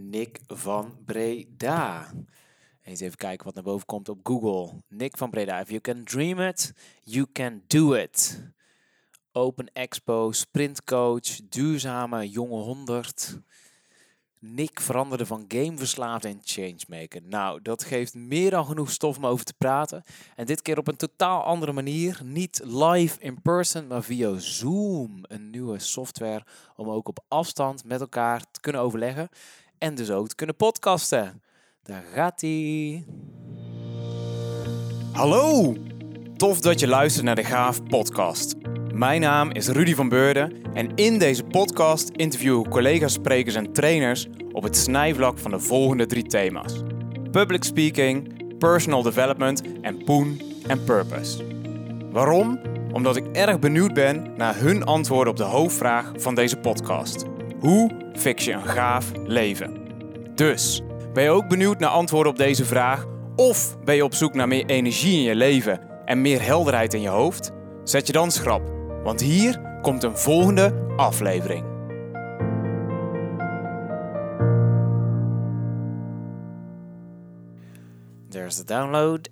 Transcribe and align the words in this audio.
Nick 0.00 0.40
van 0.46 0.98
Breda. 1.04 2.12
Eens 2.82 3.00
even 3.00 3.16
kijken 3.16 3.44
wat 3.44 3.54
naar 3.54 3.64
boven 3.64 3.86
komt 3.86 4.08
op 4.08 4.20
Google. 4.22 4.82
Nick 4.88 5.16
van 5.16 5.30
Breda. 5.30 5.60
If 5.60 5.68
you 5.68 5.80
can 5.80 6.04
dream 6.04 6.40
it, 6.40 6.72
you 7.02 7.26
can 7.32 7.62
do 7.66 7.92
it. 7.92 8.44
Open 9.32 9.70
Expo, 9.72 10.32
sprintcoach, 10.32 11.48
duurzame 11.48 12.28
jonge 12.28 12.62
100. 12.62 13.40
Nick 14.40 14.80
veranderde 14.80 15.26
van 15.26 15.44
gameverslaafd 15.48 16.24
en 16.24 16.40
changemaker. 16.42 17.22
Nou, 17.22 17.62
dat 17.62 17.84
geeft 17.84 18.14
meer 18.14 18.50
dan 18.50 18.66
genoeg 18.66 18.90
stof 18.90 19.16
om 19.16 19.26
over 19.26 19.44
te 19.44 19.54
praten. 19.58 20.02
En 20.36 20.46
dit 20.46 20.62
keer 20.62 20.78
op 20.78 20.88
een 20.88 20.96
totaal 20.96 21.42
andere 21.42 21.72
manier. 21.72 22.20
Niet 22.24 22.60
live 22.64 23.20
in 23.20 23.42
person, 23.42 23.86
maar 23.86 24.02
via 24.02 24.38
Zoom. 24.38 25.18
Een 25.22 25.50
nieuwe 25.50 25.78
software 25.78 26.44
om 26.76 26.90
ook 26.90 27.08
op 27.08 27.24
afstand 27.28 27.84
met 27.84 28.00
elkaar 28.00 28.50
te 28.50 28.60
kunnen 28.60 28.80
overleggen. 28.80 29.28
En 29.78 29.94
dus 29.94 30.10
ook 30.10 30.28
te 30.28 30.34
kunnen 30.34 30.56
podcasten. 30.56 31.42
Daar 31.82 32.04
gaat 32.14 32.42
ie. 32.42 33.04
Hallo! 35.12 35.76
Tof 36.36 36.60
dat 36.60 36.80
je 36.80 36.86
luistert 36.86 37.24
naar 37.24 37.34
de 37.34 37.44
Gaaf 37.44 37.84
podcast. 37.84 38.54
Mijn 38.92 39.20
naam 39.20 39.50
is 39.50 39.68
Rudy 39.68 39.94
van 39.94 40.08
Beurden 40.08 40.52
en 40.74 40.94
in 40.94 41.18
deze 41.18 41.44
podcast 41.44 42.08
interview 42.08 42.64
ik 42.64 42.70
collega's, 42.70 43.12
sprekers 43.12 43.54
en 43.54 43.72
trainers 43.72 44.26
op 44.52 44.62
het 44.62 44.76
snijvlak 44.76 45.38
van 45.38 45.50
de 45.50 45.60
volgende 45.60 46.06
drie 46.06 46.26
thema's: 46.26 46.82
public 47.30 47.64
speaking, 47.64 48.32
personal 48.58 49.02
development 49.02 49.62
en 49.80 50.04
poen 50.04 50.40
en 50.66 50.84
purpose. 50.84 51.44
Waarom? 52.10 52.60
Omdat 52.92 53.16
ik 53.16 53.26
erg 53.32 53.58
benieuwd 53.58 53.94
ben 53.94 54.32
naar 54.36 54.56
hun 54.56 54.84
antwoorden 54.84 55.32
op 55.32 55.38
de 55.38 55.44
hoofdvraag 55.44 56.12
van 56.16 56.34
deze 56.34 56.56
podcast: 56.56 57.26
hoe 57.60 57.90
fix 58.12 58.44
je 58.44 58.52
een 58.52 58.66
gaaf 58.66 59.12
leven? 59.24 59.76
Dus, 60.34 60.82
ben 61.12 61.22
je 61.22 61.30
ook 61.30 61.48
benieuwd 61.48 61.78
naar 61.78 61.90
antwoorden 61.90 62.32
op 62.32 62.38
deze 62.38 62.64
vraag? 62.64 63.06
Of 63.36 63.76
ben 63.84 63.94
je 63.94 64.04
op 64.04 64.14
zoek 64.14 64.34
naar 64.34 64.48
meer 64.48 64.66
energie 64.66 65.16
in 65.16 65.22
je 65.22 65.34
leven 65.34 65.80
en 66.04 66.20
meer 66.20 66.42
helderheid 66.42 66.94
in 66.94 67.00
je 67.00 67.08
hoofd? 67.08 67.52
Zet 67.84 68.06
je 68.06 68.12
dan 68.12 68.30
schrap 68.30 68.76
want 69.02 69.20
hier 69.20 69.60
komt 69.82 70.02
een 70.02 70.16
volgende 70.16 70.74
aflevering. 70.96 71.64
There's 78.28 78.56
the 78.56 78.64
download. 78.64 79.28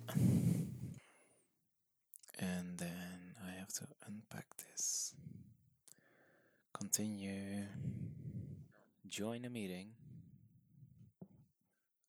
Join 9.17 9.41
the 9.41 9.49
meeting. 9.49 9.87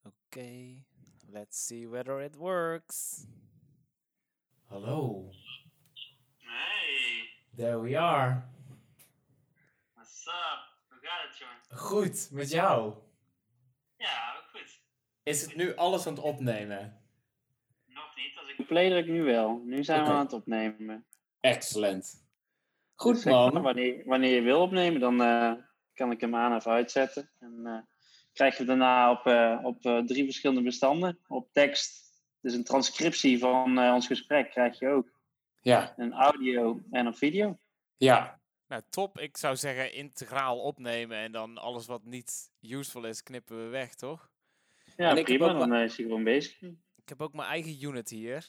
Okay, 0.05 0.77
let's 1.33 1.57
see 1.57 1.87
whether 1.87 2.21
it 2.21 2.35
works. 2.35 3.25
Hello. 4.69 5.31
There 7.57 7.79
we 7.79 7.95
are. 7.95 8.43
What's 9.95 10.27
up? 10.27 10.59
Hoe 10.89 10.99
gaat 11.01 11.27
het, 11.29 11.37
jongen? 11.37 11.81
Goed, 11.81 12.29
met 12.31 12.49
jou? 12.49 12.93
Ja, 13.97 14.35
ook 14.37 14.49
goed. 14.51 14.79
Is 15.23 15.41
het 15.41 15.55
nu 15.55 15.75
alles 15.75 16.07
aan 16.07 16.13
het 16.13 16.23
opnemen? 16.23 17.01
Nog 17.85 18.15
niet. 18.15 18.37
Als 18.39 18.49
ik 18.57 18.67
play 18.67 18.89
druk 18.89 19.07
nu 19.07 19.23
wel. 19.23 19.61
Nu 19.65 19.83
zijn 19.83 19.99
Oké. 20.01 20.09
we 20.09 20.15
aan 20.15 20.23
het 20.23 20.33
opnemen. 20.33 21.05
Excellent. 21.39 22.27
Goed 22.95 23.15
Dus 23.15 23.23
man. 23.23 23.61
wanneer, 23.61 24.05
wanneer 24.05 24.35
je 24.35 24.41
wil 24.41 24.61
opnemen, 24.61 24.99
dan 24.99 25.21
eh, 25.21 25.53
kan 25.99 26.11
ik 26.11 26.21
hem 26.21 26.35
aan 26.35 26.55
of 26.55 26.67
uitzetten. 26.67 27.29
En 27.39 27.61
eh, 27.65 27.77
krijg 28.33 28.57
je 28.57 28.63
daarna 28.65 29.11
op, 29.11 29.25
eh, 29.25 29.59
op 29.63 29.85
eh, 29.85 29.97
drie 29.99 30.23
verschillende 30.23 30.61
bestanden. 30.61 31.19
Op 31.27 31.49
tekst, 31.53 32.03
dus 32.41 32.53
een 32.53 32.63
transcriptie 32.63 33.39
van 33.39 33.79
eh, 33.79 33.93
ons 33.93 34.07
gesprek 34.07 34.49
krijg 34.49 34.79
je 34.79 34.87
ook. 34.87 35.07
Ja, 35.61 35.93
Een 35.97 36.13
audio 36.13 36.81
en 36.91 37.05
een 37.05 37.15
video. 37.15 37.59
ja. 37.97 38.37
Nou, 38.67 38.81
top. 38.89 39.19
Ik 39.19 39.37
zou 39.37 39.55
zeggen 39.55 39.93
integraal 39.93 40.59
opnemen 40.59 41.17
en 41.17 41.31
dan 41.31 41.57
alles 41.57 41.85
wat 41.85 42.03
niet 42.03 42.51
useful 42.61 43.03
is, 43.05 43.23
knippen 43.23 43.63
we 43.63 43.69
weg, 43.69 43.95
toch? 43.95 44.29
Ja, 44.97 45.09
En 45.09 45.17
ik 45.17 45.27
heb 45.27 45.37
prima. 45.37 45.53
ook 45.53 45.59
Dan 45.59 45.75
is 45.75 45.97
hij 45.97 46.05
gewoon 46.05 46.23
bezig. 46.23 46.61
Ik 46.95 47.09
heb 47.09 47.21
ook 47.21 47.33
mijn 47.33 47.47
eigen 47.49 47.83
unit 47.83 48.09
hier. 48.09 48.47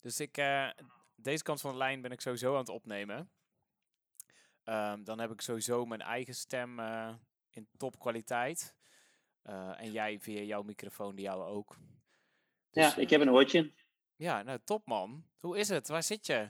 Dus 0.00 0.20
ik, 0.20 0.36
eh, 0.36 0.68
deze 1.16 1.42
kant 1.42 1.60
van 1.60 1.70
de 1.72 1.76
lijn 1.78 2.00
ben 2.00 2.10
ik 2.12 2.20
sowieso 2.20 2.52
aan 2.52 2.58
het 2.58 2.68
opnemen. 2.68 3.30
Ehm, 4.64 5.02
dan 5.04 5.18
heb 5.20 5.30
ik 5.30 5.40
sowieso 5.40 5.84
mijn 5.86 6.00
eigen 6.00 6.34
stem 6.34 6.78
eh, 6.78 7.14
in 7.50 7.68
topkwaliteit. 7.76 8.74
Eh, 9.42 9.80
en 9.80 9.92
jij 9.92 10.20
via 10.20 10.40
jouw 10.40 10.62
microfoon, 10.62 11.14
die 11.14 11.24
jou 11.24 11.42
ook. 11.42 11.76
Dus, 12.70 12.84
Ja, 12.84 12.92
eh, 12.96 13.02
ik 13.02 13.10
heb 13.10 13.20
een 13.20 13.30
oortje. 13.30 13.72
Ja, 14.16 14.42
nou 14.42 14.58
top 14.64 14.86
man. 14.86 15.24
Hoe 15.40 15.58
is 15.58 15.68
het? 15.68 15.88
Waar 15.88 16.02
zit 16.02 16.26
je? 16.26 16.48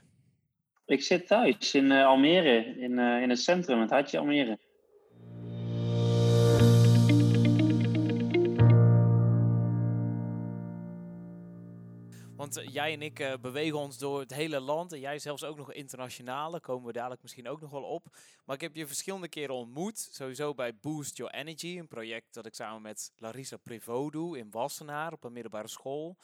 Ik 0.87 1.03
zit 1.03 1.27
thuis 1.27 1.75
in 1.75 1.91
eh, 1.93 2.07
Almere, 2.07 2.65
in, 2.79 2.99
eh, 2.99 3.23
in 3.23 3.31
het 3.31 3.41
centrum, 3.41 3.81
het 3.81 3.91
hartje 3.91 4.19
Almere. 4.19 4.59
Want 12.45 12.57
eh, 12.57 12.73
jij 12.73 12.93
en 12.93 13.03
ik 13.03 13.21
eh, 13.21 13.33
bewegen 13.41 13.79
ons 13.79 13.99
door 13.99 14.21
het 14.21 14.35
hele 14.35 14.61
land. 14.61 14.93
En 14.93 15.01
jij 15.01 15.19
zelfs 15.19 15.45
ook 15.45 15.57
nog 15.57 15.73
internationaal. 15.73 16.51
Daar 16.51 16.61
komen 16.61 16.87
we 16.87 16.93
dadelijk 16.93 17.23
misschien 17.23 17.49
ook 17.49 17.61
nog 17.61 17.71
wel 17.71 17.83
op. 17.83 18.07
Maar 18.45 18.55
ik 18.55 18.61
heb 18.61 18.75
je 18.77 18.87
verschillende 18.87 19.29
keren 19.29 19.55
ontmoet. 19.55 19.99
Sowieso 19.99 20.55
bij 20.55 20.77
Boost 20.77 21.17
Your 21.17 21.35
Energy. 21.35 21.79
Een 21.79 21.89
project 21.89 22.35
dat 22.35 22.47
ik 22.47 22.55
samen 22.55 22.83
met 22.83 23.13
Larissa 23.17 23.57
Prevot 23.57 24.13
doe 24.13 24.39
in 24.39 24.51
Wassenaar 24.51 25.13
op 25.13 25.25
een 25.25 25.33
middelbare 25.33 25.69
school. 25.69 26.17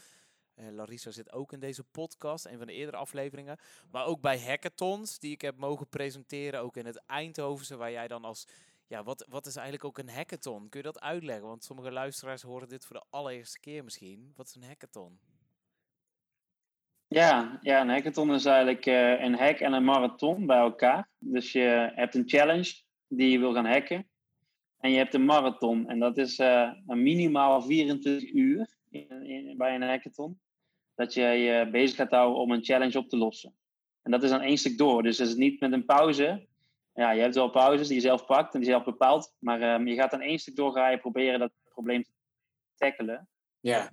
Eh, 0.54 0.70
Larissa 0.70 1.10
zit 1.10 1.32
ook 1.32 1.52
in 1.52 1.60
deze 1.60 1.84
podcast, 1.84 2.44
een 2.44 2.58
van 2.58 2.66
de 2.66 2.72
eerdere 2.72 2.96
afleveringen. 2.96 3.58
Maar 3.90 4.04
ook 4.04 4.20
bij 4.20 4.40
hackathons 4.40 5.18
die 5.18 5.32
ik 5.32 5.40
heb 5.40 5.56
mogen 5.56 5.88
presenteren. 5.88 6.60
Ook 6.60 6.76
in 6.76 6.86
het 6.86 7.02
Eindhovense, 7.06 7.76
waar 7.76 7.90
jij 7.90 8.08
dan 8.08 8.24
als... 8.24 8.46
Ja, 8.86 9.02
wat, 9.02 9.26
wat 9.28 9.46
is 9.46 9.56
eigenlijk 9.56 9.84
ook 9.84 9.98
een 9.98 10.14
hackathon? 10.14 10.68
Kun 10.68 10.80
je 10.80 10.86
dat 10.86 11.00
uitleggen? 11.00 11.46
Want 11.46 11.64
sommige 11.64 11.90
luisteraars 11.90 12.42
horen 12.42 12.68
dit 12.68 12.84
voor 12.84 12.96
de 12.96 13.06
allereerste 13.10 13.60
keer 13.60 13.84
misschien. 13.84 14.32
Wat 14.36 14.48
is 14.48 14.54
een 14.54 14.64
hackathon? 14.64 15.29
Ja, 17.12 17.58
ja, 17.62 17.80
een 17.80 17.88
hackathon 17.88 18.34
is 18.34 18.44
eigenlijk 18.44 18.86
eh, 18.86 19.20
een 19.22 19.34
hack 19.34 19.58
en 19.58 19.72
een 19.72 19.84
marathon 19.84 20.46
bij 20.46 20.58
elkaar. 20.58 21.08
Dus 21.18 21.52
je 21.52 21.92
hebt 21.94 22.14
een 22.14 22.28
challenge 22.28 22.82
die 23.08 23.30
je 23.30 23.38
wil 23.38 23.52
gaan 23.52 23.66
hacken. 23.66 24.08
En 24.78 24.90
je 24.90 24.96
hebt 24.96 25.14
een 25.14 25.24
marathon. 25.24 25.88
En 25.88 25.98
dat 25.98 26.16
is 26.18 26.38
eh, 26.38 26.72
een 26.86 27.02
minimaal 27.02 27.62
24 27.62 28.32
uur 28.32 28.68
in, 28.90 29.22
in- 29.26 29.56
bij 29.56 29.74
een 29.74 29.82
hackathon. 29.82 30.40
Dat 30.94 31.14
je 31.14 31.22
je 31.22 31.68
bezig 31.70 31.96
gaat 31.96 32.10
houden 32.10 32.38
om 32.40 32.50
een 32.50 32.64
challenge 32.64 32.98
op 32.98 33.08
te 33.08 33.16
lossen. 33.16 33.54
En 34.02 34.10
dat 34.10 34.22
is 34.22 34.30
dan 34.30 34.40
één 34.40 34.58
stuk 34.58 34.78
door. 34.78 35.02
Dus 35.02 35.18
het 35.18 35.28
is 35.28 35.34
niet 35.34 35.60
met 35.60 35.72
een 35.72 35.84
pauze. 35.84 36.46
Ja, 36.94 37.10
je 37.10 37.20
hebt 37.20 37.34
wel 37.34 37.50
pauzes 37.50 37.86
die 37.86 37.96
je 37.96 38.02
zelf 38.02 38.26
pakt 38.26 38.54
en 38.54 38.60
die 38.60 38.68
je 38.68 38.74
zelf 38.74 38.84
bepaalt. 38.84 39.36
Maar 39.38 39.60
ehm, 39.60 39.86
je 39.86 39.94
gaat 39.94 40.10
dan 40.10 40.20
één 40.20 40.38
stuk 40.38 40.56
door, 40.56 40.72
ga 40.72 40.88
je 40.88 40.98
proberen 40.98 41.38
dat 41.38 41.52
probleem 41.68 42.02
te 42.02 42.10
tackelen. 42.74 43.28
Ja. 43.60 43.90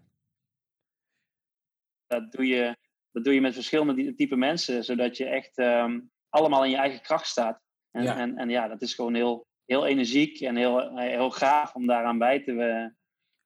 Dat 2.08 2.32
doe 2.32 2.48
je, 2.48 2.76
dat 3.18 3.26
doe 3.26 3.36
je 3.36 3.42
met 3.42 3.54
verschillende 3.54 4.16
type 4.16 4.36
mensen, 4.36 4.84
zodat 4.84 5.18
je 5.18 5.26
echt 5.26 5.58
ehm, 5.58 6.00
allemaal 6.30 6.64
in 6.64 6.70
je 6.70 6.78
eigen 6.78 7.02
kracht 7.02 7.28
staat. 7.28 7.62
En 7.92 8.04
Ja. 8.04 8.18
en, 8.18 8.38
en 8.38 8.50
ja 8.50 8.68
dat 8.68 8.82
is 8.82 8.94
gewoon 8.94 9.14
heel, 9.14 9.48
heel 9.66 9.86
energiek 9.86 10.40
en 10.40 10.56
heel, 10.56 10.98
heel 10.98 11.30
gaaf 11.30 11.74
om 11.76 11.88
daaraan 11.88 12.18
bij 12.18 12.44
te, 12.44 12.52
eh, 12.52 12.86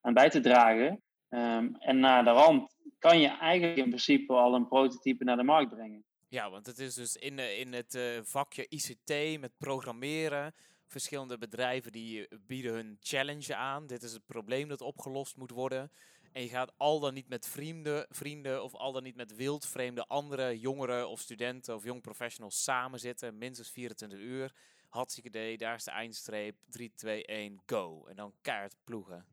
aan 0.00 0.14
bij 0.14 0.30
te 0.30 0.40
dragen. 0.40 1.02
Ehm, 1.28 1.68
en 1.78 2.00
naar 2.00 2.24
de 2.24 2.30
rand 2.30 2.76
kan 2.98 3.20
je 3.20 3.28
eigenlijk 3.28 3.76
in 3.76 3.88
principe 3.88 4.32
al 4.32 4.54
een 4.54 4.68
prototype 4.68 5.24
naar 5.24 5.36
de 5.36 5.42
markt 5.42 5.70
brengen. 5.74 6.04
Ja, 6.28 6.50
want 6.50 6.66
het 6.66 6.78
is 6.78 6.94
dus 6.94 7.16
in, 7.16 7.38
eh, 7.38 7.58
in 7.58 7.72
het 7.72 7.94
eh, 7.94 8.02
vakje 8.22 8.66
ICT 8.68 9.40
met 9.40 9.52
programmeren. 9.58 10.54
Verschillende 10.86 11.38
bedrijven 11.38 11.92
die 11.92 12.28
eh, 12.28 12.38
bieden 12.46 12.72
hun 12.72 12.96
challenge 13.00 13.56
aan. 13.56 13.86
Dit 13.86 14.02
is 14.02 14.12
het 14.12 14.26
probleem 14.26 14.68
dat 14.68 14.80
opgelost 14.80 15.36
moet 15.36 15.50
worden. 15.50 15.90
En 16.32 16.42
je 16.42 16.48
gaat 16.48 16.72
al 16.76 17.00
dan 17.00 17.14
niet 17.14 17.28
met 17.28 17.48
vrienden, 17.48 18.06
vrienden 18.10 18.64
of 18.64 18.74
al 18.74 18.92
dan 18.92 19.02
niet 19.02 19.16
met 19.16 19.36
wildvreemde 19.36 20.06
andere 20.06 20.58
jongeren 20.58 21.08
of 21.08 21.20
studenten 21.20 21.74
of 21.74 21.84
jong 21.84 22.00
professionals 22.00 22.62
samen 22.62 22.98
zitten. 22.98 23.38
Minstens 23.38 23.70
24 23.70 24.18
uur. 24.18 24.52
Hartstikke 24.88 25.28
idee, 25.28 25.58
daar 25.58 25.74
is 25.74 25.84
de 25.84 25.90
eindstreep. 25.90 26.54
3, 26.70 26.92
2, 26.94 27.26
1, 27.26 27.60
go. 27.66 28.06
En 28.06 28.16
dan 28.16 28.32
kaart 28.40 28.76
ploegen. 28.84 29.26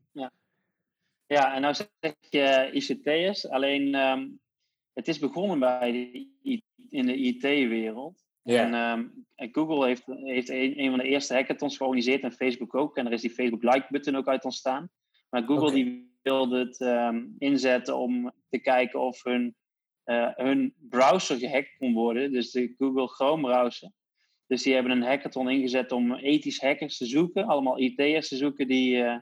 Ja, 1.26 1.54
en 1.54 1.60
nou 1.60 1.74
zeg 1.74 2.14
je 2.30 2.70
ICT'ers, 2.72 3.48
alleen 3.48 3.94
ehm, 3.94 4.28
het 4.92 5.08
is 5.08 5.18
begonnen 5.18 5.58
bij 5.58 5.92
de 5.92 6.62
in 6.88 7.06
de 7.06 7.16
IT-wereld. 7.16 8.24
En, 8.42 8.74
ehm, 8.74 9.06
en 9.34 9.48
Google 9.52 9.86
heeft, 9.86 10.06
heeft 10.06 10.48
een, 10.48 10.80
een 10.80 10.90
van 10.90 10.98
de 10.98 11.04
eerste 11.04 11.34
hackathons 11.34 11.76
georganiseerd 11.76 12.22
en 12.22 12.32
Facebook 12.32 12.74
ook. 12.74 12.96
En 12.96 13.06
er 13.06 13.12
is 13.12 13.20
die 13.20 13.30
Facebook 13.30 13.62
like-button 13.62 14.16
ook 14.16 14.28
uit 14.28 14.44
ontstaan. 14.44 14.90
Maar 15.30 15.42
Google 15.42 15.72
die 15.72 16.09
wilde 16.22 16.58
het 16.58 16.80
ehm, 16.80 17.24
inzetten 17.38 17.96
om 17.96 18.32
te 18.48 18.58
kijken 18.58 19.00
of 19.00 19.24
hun, 19.24 19.54
eh, 20.04 20.28
hun 20.34 20.74
browser 20.78 21.38
gehackt 21.38 21.76
kon 21.78 21.94
worden. 21.94 22.32
Dus 22.32 22.50
de 22.50 22.74
Google 22.78 23.08
Chrome 23.08 23.42
browser. 23.42 23.90
Dus 24.46 24.62
die 24.62 24.74
hebben 24.74 24.92
een 24.92 25.02
hackathon 25.02 25.50
ingezet 25.50 25.92
om 25.92 26.14
ethisch 26.14 26.60
hackers 26.60 26.96
te 26.96 27.06
zoeken. 27.06 27.46
Allemaal 27.46 27.78
IT'ers 27.78 28.28
te 28.28 28.36
zoeken 28.36 28.68
die, 28.68 29.02
eh, 29.02 29.18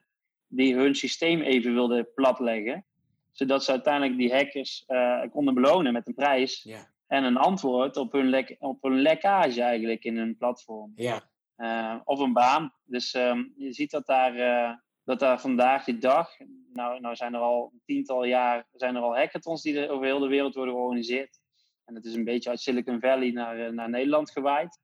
die 0.46 0.74
hun 0.74 0.94
systeem 0.94 1.40
even 1.40 1.74
wilden 1.74 2.08
platleggen. 2.14 2.84
Zodat 3.32 3.64
ze 3.64 3.70
uiteindelijk 3.70 4.18
die 4.18 4.32
hackers 4.32 4.84
uh, 4.88 5.22
konden 5.30 5.54
belonen 5.54 5.92
met 5.92 6.06
een 6.06 6.14
prijs. 6.14 6.68
En 7.06 7.24
een 7.24 7.36
antwoord 7.36 7.96
op 7.96 8.12
hun, 8.12 8.28
lek 8.28 8.56
op 8.58 8.82
hun 8.82 9.00
lekkage 9.00 9.62
eigenlijk 9.62 10.04
in 10.04 10.16
hun 10.16 10.36
platform. 10.36 10.92
Ja. 10.94 11.22
Of 12.04 12.18
een 12.18 12.32
baan. 12.32 12.72
Dus 12.84 13.14
um, 13.14 13.52
je 13.56 13.72
ziet 13.72 13.90
dat 13.90 14.06
daar, 14.06 14.32
dat 15.08 15.18
daar 15.18 15.40
vandaag 15.40 15.84
de 15.84 15.98
dag, 15.98 16.30
nou, 16.72 17.00
nou 17.00 17.16
zijn 17.16 17.34
er 17.34 17.40
al 17.40 17.70
een 17.72 17.80
tiental 17.84 18.24
jaar, 18.24 18.66
zijn 18.72 18.96
er 18.96 19.02
al 19.02 19.16
hackathons 19.16 19.62
die 19.62 19.80
er 19.80 19.90
over 19.90 20.06
heel 20.06 20.18
de 20.18 20.28
wereld 20.28 20.54
worden 20.54 20.74
georganiseerd. 20.74 21.38
En 21.84 21.94
het 21.94 22.04
is 22.04 22.14
een 22.14 22.24
beetje 22.24 22.50
uit 22.50 22.60
Silicon 22.60 23.00
Valley 23.00 23.30
naar, 23.30 23.74
naar 23.74 23.90
Nederland 23.90 24.30
gewaaid. 24.30 24.80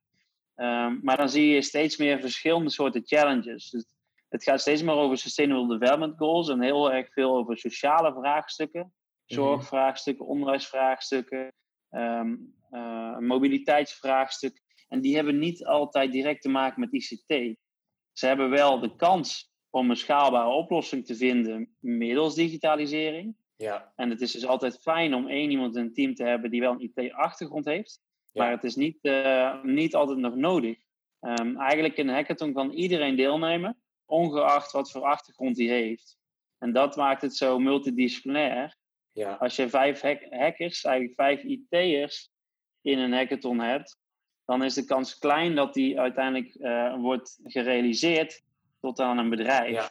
Um, 0.57 1.01
maar 1.03 1.17
dan 1.17 1.29
zie 1.29 1.49
je 1.49 1.63
steeds 1.63 1.97
meer 1.97 2.21
verschillende 2.21 2.71
soorten 2.71 3.07
challenges. 3.07 3.71
Dus 3.71 3.87
het 4.29 4.43
gaat 4.43 4.61
steeds 4.61 4.83
meer 4.83 4.95
over 4.95 5.19
Sustainable 5.19 5.79
Development 5.79 6.19
Goals 6.19 6.49
en 6.49 6.63
heel 6.63 6.93
erg 6.93 7.13
veel 7.13 7.37
over 7.37 7.59
sociale 7.59 8.13
vraagstukken, 8.13 8.93
zorgvraagstukken, 9.25 10.27
onderwijsvraagstukken, 10.27 11.53
um, 11.91 12.55
uh, 12.71 13.19
mobiliteitsvraagstuk. 13.19 14.61
En 14.89 15.01
die 15.01 15.15
hebben 15.15 15.39
niet 15.39 15.65
altijd 15.65 16.13
direct 16.13 16.43
te 16.43 16.49
maken 16.49 16.81
met 16.81 16.93
ICT. 16.93 17.57
Ze 18.13 18.27
hebben 18.27 18.51
wel 18.51 18.81
de 18.81 18.97
kans 18.97 19.53
om 19.75 19.91
een 19.91 19.97
schaalbare 19.97 20.51
oplossing 20.51 21.07
te 21.07 21.17
vinden 21.17 21.77
middels 21.79 22.35
digitalisering. 22.35 23.37
Ja. 23.57 23.93
En 23.97 24.11
het 24.11 24.21
is 24.21 24.33
dus 24.33 24.47
altijd 24.47 24.79
fijn 24.79 25.15
om 25.15 25.29
één 25.29 25.51
iemand 25.51 25.77
in 25.77 25.83
een 25.83 25.93
team 25.93 26.15
te 26.15 26.25
hebben 26.25 26.51
die 26.51 26.61
wel 26.61 26.73
een 26.73 26.93
IT-achtergrond 26.95 27.65
heeft. 27.65 28.01
Ja. 28.33 28.43
Maar 28.43 28.53
het 28.53 28.65
is 28.65 28.77
niet, 28.77 28.99
uh, 29.03 29.63
niet 29.63 29.95
altijd 29.95 30.19
nog 30.19 30.35
nodig. 30.35 30.77
Um, 31.21 31.57
eigenlijk 31.57 31.97
in 31.97 32.09
een 32.09 32.15
hackathon 32.15 32.53
kan 32.53 32.71
iedereen 32.71 33.17
deelnemen, 33.17 33.83
ongeacht 34.05 34.73
wat 34.73 34.91
voor 34.91 35.03
achtergrond 35.03 35.57
hij 35.57 35.67
heeft. 35.67 36.19
En 36.59 36.73
dat 36.73 36.97
maakt 36.97 37.23
het 37.23 37.37
zo 37.37 37.59
multidisciplinair. 37.59 38.77
Ja. 39.13 39.33
Als 39.33 39.57
je 39.57 39.69
vijf 39.69 40.01
hack 40.01 40.27
hackers, 40.31 40.85
eigenlijk 40.85 41.15
vijf 41.15 41.43
IT'ers 41.43 42.31
in 42.81 42.99
een 42.99 43.13
hackathon 43.13 43.61
hebt, 43.61 43.99
dan 44.45 44.65
is 44.65 44.75
de 44.75 44.85
kans 44.85 45.19
klein 45.19 45.55
dat 45.55 45.75
die 45.75 46.01
uiteindelijk 46.01 46.55
uh, 46.55 46.97
wordt 46.97 47.41
gerealiseerd 47.43 48.44
tot 48.85 49.01
aan 49.01 49.19
een 49.19 49.31
bedrijf. 49.31 49.71
Ja. 49.71 49.91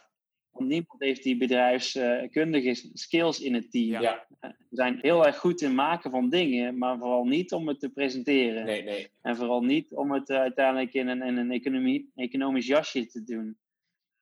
Want 0.52 0.70
niemand 0.70 1.02
heeft 1.02 1.24
die 1.24 1.38
bedrijfskundige 1.38 2.90
skills 2.94 3.40
in 3.40 3.54
het 3.54 3.72
team. 3.72 4.02
Ja. 4.02 4.26
Ze 4.40 4.56
zijn 4.70 5.00
heel 5.02 5.26
erg 5.26 5.38
goed 5.38 5.62
in 5.62 5.76
maken 5.76 6.12
van 6.12 6.30
dingen, 6.30 6.78
maar 6.78 6.98
vooral 6.98 7.26
niet 7.26 7.54
om 7.54 7.68
het 7.68 7.80
te 7.80 7.90
presenteren. 7.90 8.66
Nee, 8.66 8.84
nee. 8.84 9.10
En 9.22 9.36
vooral 9.36 9.62
niet 9.62 9.94
om 9.94 10.12
het 10.12 10.30
uiteindelijk 10.30 10.94
in 10.94 11.08
een, 11.08 11.22
in 11.22 11.38
een 11.38 11.52
economie, 11.52 12.12
economisch 12.16 12.68
jasje 12.68 13.06
te 13.06 13.24
doen. 13.24 13.58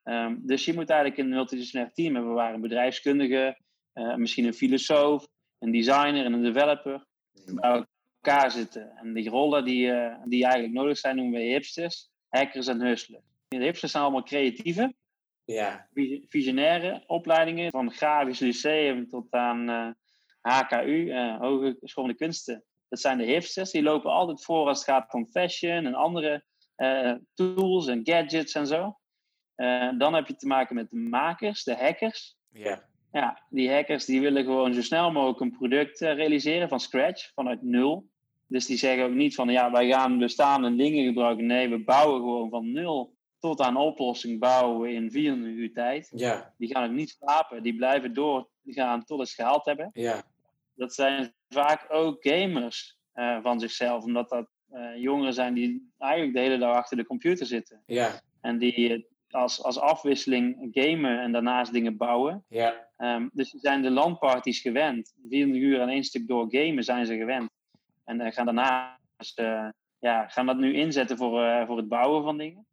Um, 0.03 0.39
dus 0.43 0.65
je 0.65 0.73
moet 0.73 0.89
eigenlijk 0.89 1.19
een 1.19 1.29
multidisciplinair 1.29 1.93
team 1.93 2.15
hebben 2.15 2.33
waar 2.33 2.53
een 2.53 2.61
bedrijfskundige, 2.61 3.57
uh, 3.93 4.15
misschien 4.15 4.45
een 4.45 4.53
filosoof, 4.53 5.27
een 5.59 5.71
designer 5.71 6.25
en 6.25 6.33
een 6.33 6.43
developer 6.43 7.05
bij 7.45 7.85
elkaar 8.21 8.51
zitten. 8.51 8.91
En 8.95 9.13
die 9.13 9.29
rollen 9.29 9.65
die, 9.65 9.87
uh, 9.87 10.15
die 10.25 10.43
eigenlijk 10.43 10.73
nodig 10.73 10.97
zijn 10.97 11.15
noemen 11.15 11.39
we 11.39 11.45
hipsters, 11.45 12.09
hackers 12.29 12.67
en 12.67 12.81
hustlers. 12.81 13.30
De 13.57 13.63
hipsters 13.63 13.91
zijn 13.91 14.03
allemaal 14.03 14.23
creatieve, 14.23 14.93
ja. 15.45 15.87
visionaire 16.27 17.03
opleidingen, 17.07 17.71
van 17.71 17.91
grafisch 17.91 18.39
lyceum 18.39 19.07
tot 19.07 19.31
aan 19.31 19.69
uh, 19.69 19.89
HKU, 20.41 21.13
Hogeschool 21.39 22.07
de 22.07 22.13
Kunsten. 22.13 22.63
Dat 22.89 22.99
zijn 22.99 23.17
de 23.17 23.23
hipsters, 23.23 23.71
die 23.71 23.83
lopen 23.83 24.11
altijd 24.11 24.43
voor 24.43 24.67
als 24.67 24.77
het 24.77 24.89
gaat 24.89 25.13
om 25.13 25.27
fashion 25.27 25.85
en 25.85 25.93
andere 25.93 26.43
tools 27.33 27.87
en 27.87 28.01
gadgets 28.03 28.53
en 28.53 28.67
zo. 28.67 28.97
Dan 29.97 30.13
heb 30.13 30.27
je 30.27 30.35
te 30.35 30.47
maken 30.47 30.75
met 30.75 30.89
de 30.89 30.97
makers, 30.97 31.63
de 31.63 31.75
hackers. 31.75 32.35
Ja. 32.49 32.83
Ja, 33.11 33.45
die 33.49 33.71
hackers 33.71 34.05
die 34.05 34.21
willen 34.21 34.43
gewoon 34.43 34.73
zo 34.73 34.81
snel 34.81 35.11
mogelijk 35.11 35.39
een 35.39 35.57
product 35.57 35.99
realiseren 35.99 36.69
van 36.69 36.79
scratch, 36.79 37.31
vanuit 37.33 37.61
nul. 37.61 38.09
Dus 38.47 38.65
die 38.65 38.77
zeggen 38.77 39.05
ook 39.05 39.13
niet 39.13 39.35
van, 39.35 39.49
ja, 39.49 39.71
wij 39.71 39.87
gaan 39.87 40.17
bestaande 40.17 40.75
dingen 40.75 41.05
gebruiken. 41.05 41.45
Nee, 41.45 41.69
we 41.69 41.83
bouwen 41.83 42.19
gewoon 42.19 42.49
van 42.49 42.71
nul 42.71 43.19
tot 43.41 43.61
aan 43.61 43.77
oplossing 43.77 44.39
bouwen 44.39 44.93
in 44.93 45.11
24 45.11 45.55
uur 45.55 45.73
tijd. 45.73 46.11
Ja. 46.15 46.53
Die 46.57 46.69
gaan 46.69 46.89
ook 46.89 46.95
niet 46.95 47.09
slapen, 47.09 47.63
die 47.63 47.75
blijven 47.75 48.13
door, 48.13 48.47
die 48.61 48.73
gaan 48.73 49.03
tot 49.03 49.19
het 49.19 49.29
gehaald 49.29 49.65
hebben. 49.65 49.89
Ja. 49.93 50.23
Dat 50.75 50.93
zijn 50.93 51.33
vaak 51.49 51.85
ook 51.89 52.17
gamers 52.19 52.99
uh, 53.15 53.41
van 53.41 53.59
zichzelf, 53.59 54.03
omdat 54.03 54.29
dat 54.29 54.47
jongeren 54.95 55.33
zijn 55.33 55.53
die 55.53 55.91
eigenlijk 55.97 56.33
de 56.33 56.39
hele 56.39 56.57
dag 56.57 56.75
achter 56.75 56.97
de 56.97 57.05
computer 57.05 57.45
zitten. 57.45 57.83
Ja. 57.85 58.21
En 58.41 58.57
die 58.57 59.09
als, 59.29 59.63
als 59.63 59.79
afwisseling 59.79 60.69
gamen 60.71 61.19
en 61.19 61.31
daarnaast 61.31 61.73
dingen 61.73 61.97
bouwen. 61.97 62.43
Ja. 62.47 62.87
Um, 62.97 63.29
dus 63.33 63.49
ze 63.49 63.59
zijn 63.59 63.81
de 63.81 63.89
landparties 63.89 64.59
gewend. 64.59 65.13
24 65.29 65.61
uur 65.61 65.81
aan 65.81 65.89
één 65.89 66.03
stuk 66.03 66.27
door 66.27 66.45
gamen 66.49 66.83
zijn 66.83 67.05
ze 67.05 67.17
gewend. 67.17 67.49
En 68.05 68.21
uh, 68.21 68.31
gaan 68.31 68.45
daarnaast 68.45 69.41
ja, 69.99 70.27
gaan 70.27 70.45
dat 70.45 70.57
nu 70.57 70.73
inzetten 70.73 71.17
voor, 71.17 71.65
voor 71.65 71.77
het 71.77 71.87
bouwen 71.87 72.23
van 72.23 72.37
dingen. 72.37 72.65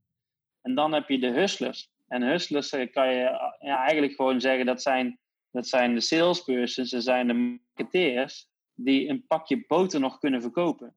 En 0.63 0.75
dan 0.75 0.93
heb 0.93 1.09
je 1.09 1.19
de 1.19 1.31
hustlers. 1.31 1.91
En 2.09 2.23
hustlers 2.23 2.71
kan 2.71 3.15
je 3.15 3.55
ja, 3.61 3.85
eigenlijk 3.85 4.15
gewoon 4.15 4.41
zeggen 4.41 4.67
dat 4.67 4.83
zijn, 4.83 5.19
dat 5.51 5.67
zijn 5.67 5.95
de 5.95 6.01
salespersons, 6.01 6.91
dat 6.91 7.03
zijn 7.03 7.27
de 7.27 7.35
marketeers 7.35 8.49
die 8.75 9.09
een 9.09 9.27
pakje 9.27 9.65
boter 9.67 10.01
nog 10.01 10.19
kunnen 10.19 10.43
verkopen. 10.43 10.97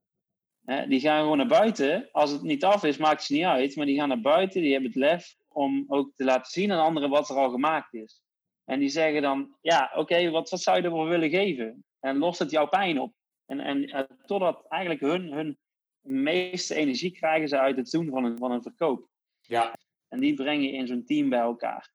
Die 0.87 0.99
gaan 0.99 1.21
gewoon 1.21 1.37
naar 1.37 1.47
buiten. 1.47 2.09
Als 2.11 2.31
het 2.31 2.41
niet 2.41 2.63
af 2.63 2.83
is, 2.83 2.97
maakt 2.97 3.21
het 3.21 3.29
niet 3.29 3.45
uit. 3.45 3.75
Maar 3.75 3.85
die 3.85 3.97
gaan 3.97 4.07
naar 4.07 4.21
buiten, 4.21 4.61
die 4.61 4.71
hebben 4.71 4.89
het 4.89 4.99
lef 4.99 5.35
om 5.47 5.85
ook 5.87 6.11
te 6.15 6.23
laten 6.23 6.51
zien 6.51 6.71
aan 6.71 6.85
anderen 6.85 7.09
wat 7.09 7.29
er 7.29 7.35
al 7.35 7.49
gemaakt 7.49 7.93
is. 7.93 8.21
En 8.65 8.79
die 8.79 8.89
zeggen 8.89 9.21
dan, 9.21 9.55
ja, 9.61 9.91
oké, 9.95 10.29
wat, 10.29 10.49
wat 10.49 10.61
zou 10.61 10.77
je 10.77 10.83
ervoor 10.83 11.07
willen 11.07 11.29
geven? 11.29 11.83
En 11.99 12.17
lost 12.17 12.39
het 12.39 12.51
jouw 12.51 12.67
pijn 12.67 12.99
op? 12.99 13.13
En, 13.45 13.59
en 13.59 13.89
uh, 13.89 13.99
totdat 14.25 14.65
eigenlijk 14.67 15.01
hun, 15.01 15.31
hun 15.31 15.57
meeste 16.01 16.75
energie 16.75 17.11
krijgen 17.11 17.47
ze 17.47 17.59
uit 17.59 17.77
het 17.77 17.91
doen 17.91 18.09
van 18.09 18.23
een, 18.23 18.37
van 18.37 18.51
een 18.51 18.61
verkoop. 18.61 19.07
Ja. 19.51 19.77
En 20.07 20.19
die 20.19 20.33
breng 20.33 20.63
je 20.63 20.71
in 20.71 20.87
zo'n 20.87 21.05
team 21.05 21.29
bij 21.29 21.39
elkaar. 21.39 21.91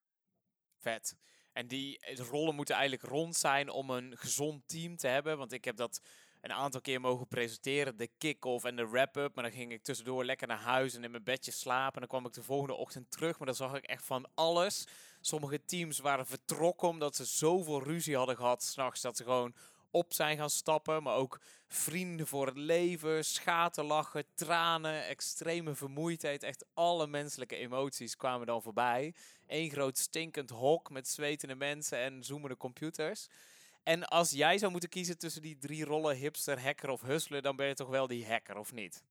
Vet. 0.79 1.17
En 1.53 1.67
die 1.67 2.15
rollen 2.31 2.55
moeten 2.55 2.75
eigenlijk 2.75 3.11
rond 3.11 3.37
zijn 3.37 3.71
om 3.71 3.91
een 3.91 4.17
gezond 4.17 4.69
team 4.69 4.97
te 4.97 5.07
hebben. 5.07 5.39
Want 5.39 5.53
ik 5.53 5.65
heb 5.65 5.77
dat 5.77 6.01
een 6.41 6.53
aantal 6.53 6.81
keer 6.81 7.01
mogen 7.01 7.29
presenteren. 7.29 7.97
De 7.97 8.11
kick-off 8.19 8.65
en 8.65 8.77
de 8.77 8.89
wrap-up. 8.89 9.35
Maar 9.35 9.45
dan 9.45 9.53
ging 9.53 9.73
ik 9.73 9.83
tussendoor 9.83 10.25
lekker 10.25 10.47
naar 10.47 10.61
huis 10.61 10.95
en 10.95 11.05
in 11.05 11.11
mijn 11.11 11.25
bedje 11.25 11.51
slapen. 11.51 11.95
En 11.95 12.01
dan 12.01 12.09
kwam 12.09 12.27
ik 12.27 12.33
de 12.33 12.43
volgende 12.43 12.75
ochtend 12.75 13.11
terug. 13.11 13.39
Maar 13.39 13.47
dan 13.47 13.57
zag 13.57 13.75
ik 13.77 13.85
echt 13.85 14.05
van 14.05 14.29
alles. 14.35 14.87
Sommige 15.21 15.65
teams 15.65 15.99
waren 15.99 16.27
vertrokken 16.27 16.89
omdat 16.89 17.17
ze 17.17 17.25
zoveel 17.25 17.83
ruzie 17.83 18.17
hadden 18.17 18.37
gehad 18.37 18.63
s'nachts. 18.63 19.01
Dat 19.01 19.17
ze 19.17 19.25
gewoon 19.25 19.55
op 19.97 20.13
zijn 20.13 20.37
gaan 20.37 20.51
stappen. 20.51 21.03
Maar 21.03 21.15
ook 21.15 21.41
vrienden 21.67 22.27
voor 22.27 22.47
het 22.47 22.57
leven, 22.57 23.25
schaterlachen, 23.25 24.25
tranen, 24.35 25.07
extreme 25.07 25.75
vermoeidheid. 25.75 26.43
Echt 26.43 26.65
alle 26.75 27.07
menselijke 27.07 27.57
emoties 27.57 28.17
kwamen 28.17 28.47
dan 28.47 28.63
voorbij. 28.63 29.15
Eén 29.47 29.71
groot 29.71 29.99
stinkend 29.99 30.51
hok 30.51 30.91
met 30.91 31.09
zwetende 31.09 31.55
mensen 31.55 31.99
en 31.99 32.25
zoemende 32.25 32.57
computers. 32.57 33.29
En 33.83 34.05
als 34.05 34.31
jij 34.31 34.59
zou 34.59 34.71
moeten 34.71 34.89
kiezen 34.89 35.19
tussen 35.19 35.43
die 35.43 35.59
drie 35.59 35.85
rollen, 35.85 36.17
hipster, 36.17 36.61
hacker 36.61 36.91
of 36.91 37.01
hustler, 37.01 37.43
dan 37.43 37.57
ben 37.57 37.67
je 37.67 37.75
toch 37.75 37.89
wel 37.89 38.07
die 38.07 38.27
hacker, 38.27 38.57
of 38.57 38.73
niet? 38.73 39.03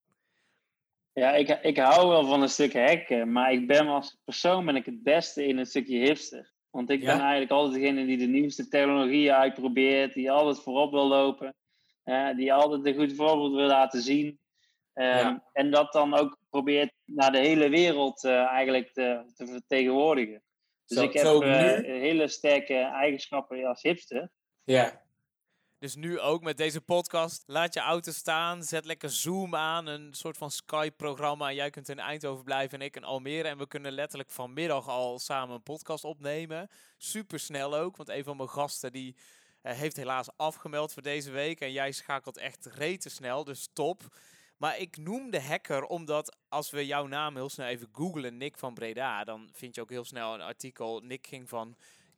Ja, 1.14 1.34
ik, 1.34 1.50
ik 1.50 1.78
hou 1.78 2.10
wel 2.10 2.26
van 2.26 2.42
een 2.42 2.50
stuk 2.50 2.74
hacken, 2.74 3.32
maar 3.32 3.52
ik 3.52 3.68
ben 3.68 3.88
als 3.88 4.18
persoon 4.24 4.66
ben 4.66 4.76
ik 4.76 4.86
het 4.86 5.04
beste 5.04 5.46
in 5.46 5.58
een 5.58 5.66
stukje 5.66 5.98
hipster. 5.98 6.54
Want 6.76 6.90
ik 6.90 7.02
Ja? 7.02 7.12
ben 7.12 7.20
eigenlijk 7.22 7.52
altijd 7.52 7.82
degene 7.82 8.06
die 8.06 8.18
de 8.18 8.26
nieuwste 8.26 8.68
technologieën 8.68 9.34
uitprobeert, 9.34 10.14
die 10.14 10.32
altijd 10.32 10.60
voorop 10.64 10.92
wil 10.92 11.08
lopen, 11.08 11.56
die 12.36 12.54
altijd 12.54 12.86
een 12.86 12.96
goed 12.96 13.16
voorbeeld 13.16 13.54
wil 13.54 13.68
laten 13.68 14.02
zien. 14.02 14.40
Ehm, 14.94 15.08
Ja. 15.18 15.44
En 15.54 15.72
dat 15.72 15.94
dan 15.94 16.14
ook 16.14 16.38
probeert 16.50 16.94
naar 17.06 17.32
de 17.32 17.38
hele 17.38 17.70
wereld 17.70 18.24
eh, 18.24 18.44
eigenlijk 18.44 18.92
te, 18.94 19.32
te 19.36 19.48
vertegenwoordigen. 19.48 20.44
Dus 20.86 20.98
Zo- 20.98 21.04
ik 21.04 21.14
heb 21.14 21.26
ook 21.26 21.44
eh, 21.44 21.78
nu? 21.78 21.92
hele 21.92 22.28
sterke 22.28 22.76
eigenschappen 22.76 23.66
als 23.66 23.82
hipster. 23.82 24.30
Ja. 24.64 25.02
Dus 25.86 25.96
nu 25.96 26.20
ook 26.20 26.44
met 26.44 26.58
deze 26.58 26.82
podcast. 26.82 27.44
Laat 27.46 27.74
je 27.74 27.80
auto 27.80 28.12
staan. 28.12 28.64
Zet 28.64 28.86
lekker 28.86 29.10
Zoom 29.10 29.56
aan. 29.56 29.86
Een 29.86 30.14
soort 30.14 30.38
van 30.38 30.52
Skype-programma. 30.52 31.52
Jij 31.52 31.70
kunt 31.70 31.90
in 31.90 32.00
Eindhoven 32.00 32.44
blijven 32.44 32.80
en 32.80 32.86
ik 32.86 32.96
in 32.96 33.04
Almere. 33.04 33.48
En 33.48 33.58
we 33.58 33.68
kunnen 33.68 33.92
letterlijk 33.92 34.32
vanmiddag 34.32 34.88
al 34.88 35.20
samen 35.20 35.56
een 35.56 35.64
podcast 35.64 36.04
opnemen. 36.04 36.70
Super 36.98 37.40
snel 37.40 37.76
ook. 37.76 37.98
Want 37.98 38.10
een 38.10 38.24
van 38.24 38.38
mijn 38.38 38.50
gasten 38.50 38.92
die 38.92 39.16
eh, 39.62 39.74
heeft 39.74 39.96
helaas 39.96 40.38
afgemeld 40.38 40.94
voor 40.94 41.02
deze 41.02 41.32
week. 41.32 41.60
En 41.60 41.72
jij 41.72 41.92
schakelt 41.92 42.38
echt 42.38 42.66
rete 42.66 43.10
snel. 43.10 43.44
Dus 43.44 43.70
top. 43.74 44.18
Maar 44.58 44.80
ik 44.80 44.98
noem 44.98 45.30
de 45.30 45.42
hacker 45.42 45.84
omdat 45.84 46.38
als 46.50 46.70
we 46.70 46.86
jouw 46.86 47.08
naam 47.08 47.36
heel 47.36 47.50
snel 47.50 47.68
even 47.68 47.90
googlen, 47.92 48.38
Nick 48.38 48.58
van 48.58 48.74
Breda, 48.74 49.24
dan 49.24 49.50
vind 49.52 49.76
je 49.76 49.82
ook 49.82 49.90
heel 49.90 50.06
snel 50.06 50.34
een 50.34 50.42
artikel. 50.42 51.00
Nick 51.00 51.28
ging 51.28 51.50
van 51.50 51.76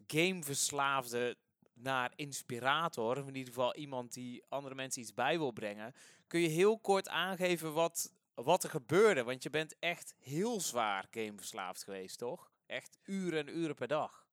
gameverslaafde 0.07 1.37
naar 1.79 2.11
inspirator, 2.15 3.17
of 3.17 3.27
in 3.27 3.35
ieder 3.35 3.53
geval 3.53 3.75
iemand 3.75 4.13
die 4.13 4.43
andere 4.49 4.75
mensen 4.75 5.01
iets 5.01 5.13
bij 5.13 5.37
wil 5.37 5.51
brengen. 5.51 5.93
Kun 6.27 6.39
je 6.39 6.47
heel 6.47 6.79
kort 6.79 7.09
aangeven 7.09 7.73
wat, 7.73 8.13
wat 8.33 8.63
er 8.63 8.69
gebeurde? 8.69 9.23
Want 9.23 9.43
je 9.43 9.49
bent 9.49 9.75
echt 9.79 10.15
heel 10.19 10.59
zwaar 10.59 11.07
gameverslaafd 11.11 11.83
geweest, 11.83 12.17
toch? 12.17 12.51
Echt 12.65 12.99
uren 13.05 13.47
en 13.47 13.57
uren 13.57 13.75
per 13.75 13.87
dag. 13.87 14.25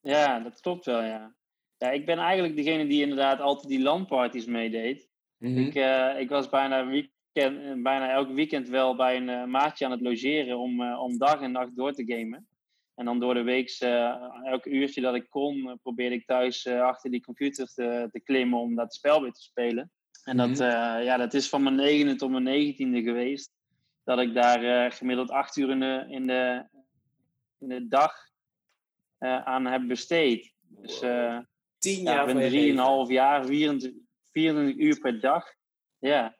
Ja, 0.00 0.40
dat 0.40 0.60
klopt 0.60 0.84
wel, 0.84 1.02
ja. 1.02 1.34
Ja, 1.78 1.90
ik 1.90 2.06
ben 2.06 2.18
eigenlijk 2.18 2.56
degene 2.56 2.86
die 2.86 3.02
inderdaad 3.02 3.40
altijd 3.40 3.68
die 3.68 3.82
landparties 3.82 4.46
meedeed. 4.46 5.10
Mhm. 5.38 5.58
ik, 5.58 5.74
uh, 5.74 6.20
ik 6.20 6.28
was 6.28 6.48
bijna, 6.48 6.86
weekend, 6.86 7.82
bijna 7.82 8.10
elk 8.10 8.30
weekend 8.32 8.68
wel 8.68 8.96
bij 8.96 9.16
een 9.16 9.28
uh, 9.28 9.44
maatje 9.44 9.84
aan 9.84 9.90
het 9.90 10.00
logeren 10.00 10.58
om, 10.58 10.80
uh, 10.80 11.00
om 11.00 11.18
dag 11.18 11.40
en 11.40 11.52
nacht 11.52 11.76
door 11.76 11.92
te 11.92 12.04
gamen. 12.06 12.46
En 13.02 13.08
dan 13.08 13.20
door 13.20 13.34
de 13.34 13.42
week, 13.42 13.70
elk 14.44 14.66
uurtje 14.66 15.00
dat 15.00 15.14
ik 15.14 15.30
kon, 15.30 15.78
probeerde 15.82 16.14
ik 16.14 16.26
thuis 16.26 16.66
achter 16.66 17.10
die 17.10 17.22
computer 17.22 17.66
te, 17.66 18.08
te 18.12 18.20
klimmen 18.20 18.58
om 18.58 18.74
dat 18.74 18.94
spel 18.94 19.22
weer 19.22 19.32
te 19.32 19.42
spelen. 19.42 19.90
En 20.24 20.36
dat, 20.36 20.48
Mhm. 20.48 21.02
ja, 21.02 21.16
dat 21.16 21.34
is 21.34 21.48
van 21.48 21.62
mijn 21.62 21.74
negende 21.74 22.14
tot 22.14 22.30
mijn 22.30 22.42
negentiende 22.42 23.02
geweest. 23.02 23.52
Dat 24.04 24.18
ik 24.18 24.34
daar 24.34 24.92
gemiddeld 24.92 25.30
acht 25.30 25.56
uur 25.56 25.70
in 25.70 25.80
de, 25.80 26.06
in 26.08 26.26
de, 26.26 26.64
in 27.58 27.68
de 27.68 27.88
dag 27.88 28.14
aan 29.44 29.66
heb 29.66 29.88
besteed. 29.88 30.52
Dus 30.60 30.98
Tien 31.78 32.02
ja, 32.02 32.12
jaar 32.12 32.28
ik 32.28 32.34
van 32.34 32.50
je 32.50 32.74
ben. 32.74 33.06
3,5 33.06 33.10
jaar, 33.10 33.44
24, 33.46 34.02
24 34.32 34.76
uur 34.76 34.98
per 34.98 35.20
dag. 35.20 35.44
Ja. 35.98 36.36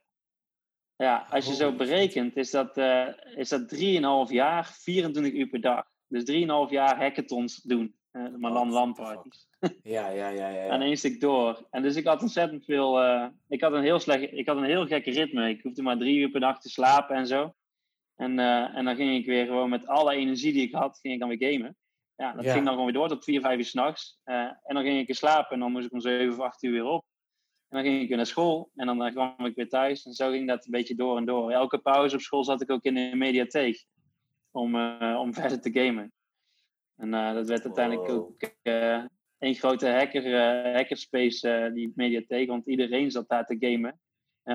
Ja, 0.96 1.26
als 1.30 1.46
je 1.46 1.54
zo 1.54 1.64
Holy 1.64 1.76
berekent, 1.76 2.36
is 2.36 2.50
dat, 2.50 2.76
eh 2.76 3.08
is 3.36 3.48
dat 3.48 3.68
3,5 3.68 4.32
jaar, 4.32 4.66
24 4.66 5.32
uur 5.32 5.46
per 5.48 5.60
dag. 5.60 5.90
Dus 6.12 6.30
3,5 6.66 6.70
jaar 6.70 6.96
hackathons 6.96 7.62
doen. 7.62 7.94
eh 8.10 8.24
maar 8.36 8.50
landparties. 8.52 9.48
Ja, 9.82 10.08
ja, 10.08 10.28
ja, 10.28 10.48
ja. 10.48 10.64
En 10.68 10.80
één 10.82 10.96
stuk 10.96 11.20
door. 11.20 11.66
En 11.70 11.82
dus 11.82 11.96
ik 11.96 12.06
had 12.06 12.22
ontzettend 12.22 12.64
veel. 12.64 13.00
eh, 13.00 13.26
ik, 13.48 13.60
had 13.60 13.72
een 13.72 13.82
heel 13.82 13.98
slecht, 13.98 14.32
ik 14.32 14.46
had 14.48 14.56
een 14.56 14.64
heel 14.64 14.86
gekke 14.86 15.10
ritme. 15.10 15.48
Ik 15.48 15.62
hoefde 15.62 15.82
maar 15.82 15.98
drie 15.98 16.18
uur 16.18 16.30
per 16.30 16.40
dag 16.40 16.60
te 16.60 16.68
slapen 16.68 17.16
en 17.16 17.26
zo. 17.26 17.54
En, 18.16 18.38
eh, 18.38 18.76
en 18.76 18.84
dan 18.84 18.96
ging 18.96 19.14
ik 19.16 19.26
weer 19.26 19.46
gewoon 19.46 19.68
met 19.70 19.86
alle 19.86 20.14
energie 20.14 20.52
die 20.52 20.62
ik 20.66 20.72
had, 20.74 20.98
ging 20.98 21.14
ik 21.14 21.20
dan 21.20 21.28
weer 21.36 21.52
gamen. 21.52 21.76
Ja, 22.16 22.32
dat 22.32 22.44
Ja. 22.44 22.52
ging 22.52 22.64
dan 22.64 22.72
gewoon 22.72 22.90
weer 22.90 22.98
door 23.00 23.08
tot 23.08 23.24
vier, 23.24 23.40
vijf 23.40 23.58
uur 23.58 23.64
s'nachts. 23.64 24.18
Uh, 24.24 24.34
en 24.40 24.74
dan 24.74 24.82
ging 24.82 24.98
ik 24.98 25.06
weer 25.06 25.16
slapen 25.16 25.50
en 25.54 25.60
dan 25.60 25.72
moest 25.72 25.86
ik 25.86 25.92
om 25.92 26.00
zeven 26.00 26.32
of 26.32 26.40
acht 26.40 26.62
uur 26.62 26.72
weer 26.72 26.84
op. 26.84 27.04
En 27.68 27.82
dan 27.82 27.86
ging 27.90 28.02
ik 28.02 28.08
weer 28.08 28.16
naar 28.16 28.26
school 28.26 28.70
en 28.74 28.86
dan 28.86 29.10
kwam 29.12 29.46
ik 29.46 29.54
weer 29.54 29.68
thuis. 29.68 30.04
En 30.04 30.12
zo 30.12 30.30
ging 30.30 30.48
dat 30.48 30.64
een 30.64 30.70
beetje 30.70 30.94
door 30.94 31.16
en 31.16 31.24
door. 31.24 31.50
Elke 31.50 31.78
pauze 31.78 32.14
op 32.14 32.20
school 32.20 32.44
zat 32.44 32.60
ik 32.62 32.70
ook 32.70 32.82
in 32.82 32.94
de 32.94 33.10
mediatheek 33.14 33.84
om, 34.52 34.74
uh, 34.74 35.16
om 35.20 35.34
verder 35.34 35.60
te 35.60 35.72
gamen. 35.72 36.12
En 36.96 37.08
uh, 37.08 37.34
dat 37.34 37.48
werd 37.48 37.64
uiteindelijk 37.64 38.08
ook 38.08 38.52
uh, 38.62 39.04
een 39.38 39.54
grote 39.54 39.88
hacker, 39.88 40.36
hackerspace, 40.74 41.70
die 41.74 41.92
mediatheek. 41.94 42.48
Want 42.48 42.66
iedereen 42.66 43.10
zat 43.10 43.28
daar 43.28 43.46
te 43.46 43.56
gamen 43.58 44.00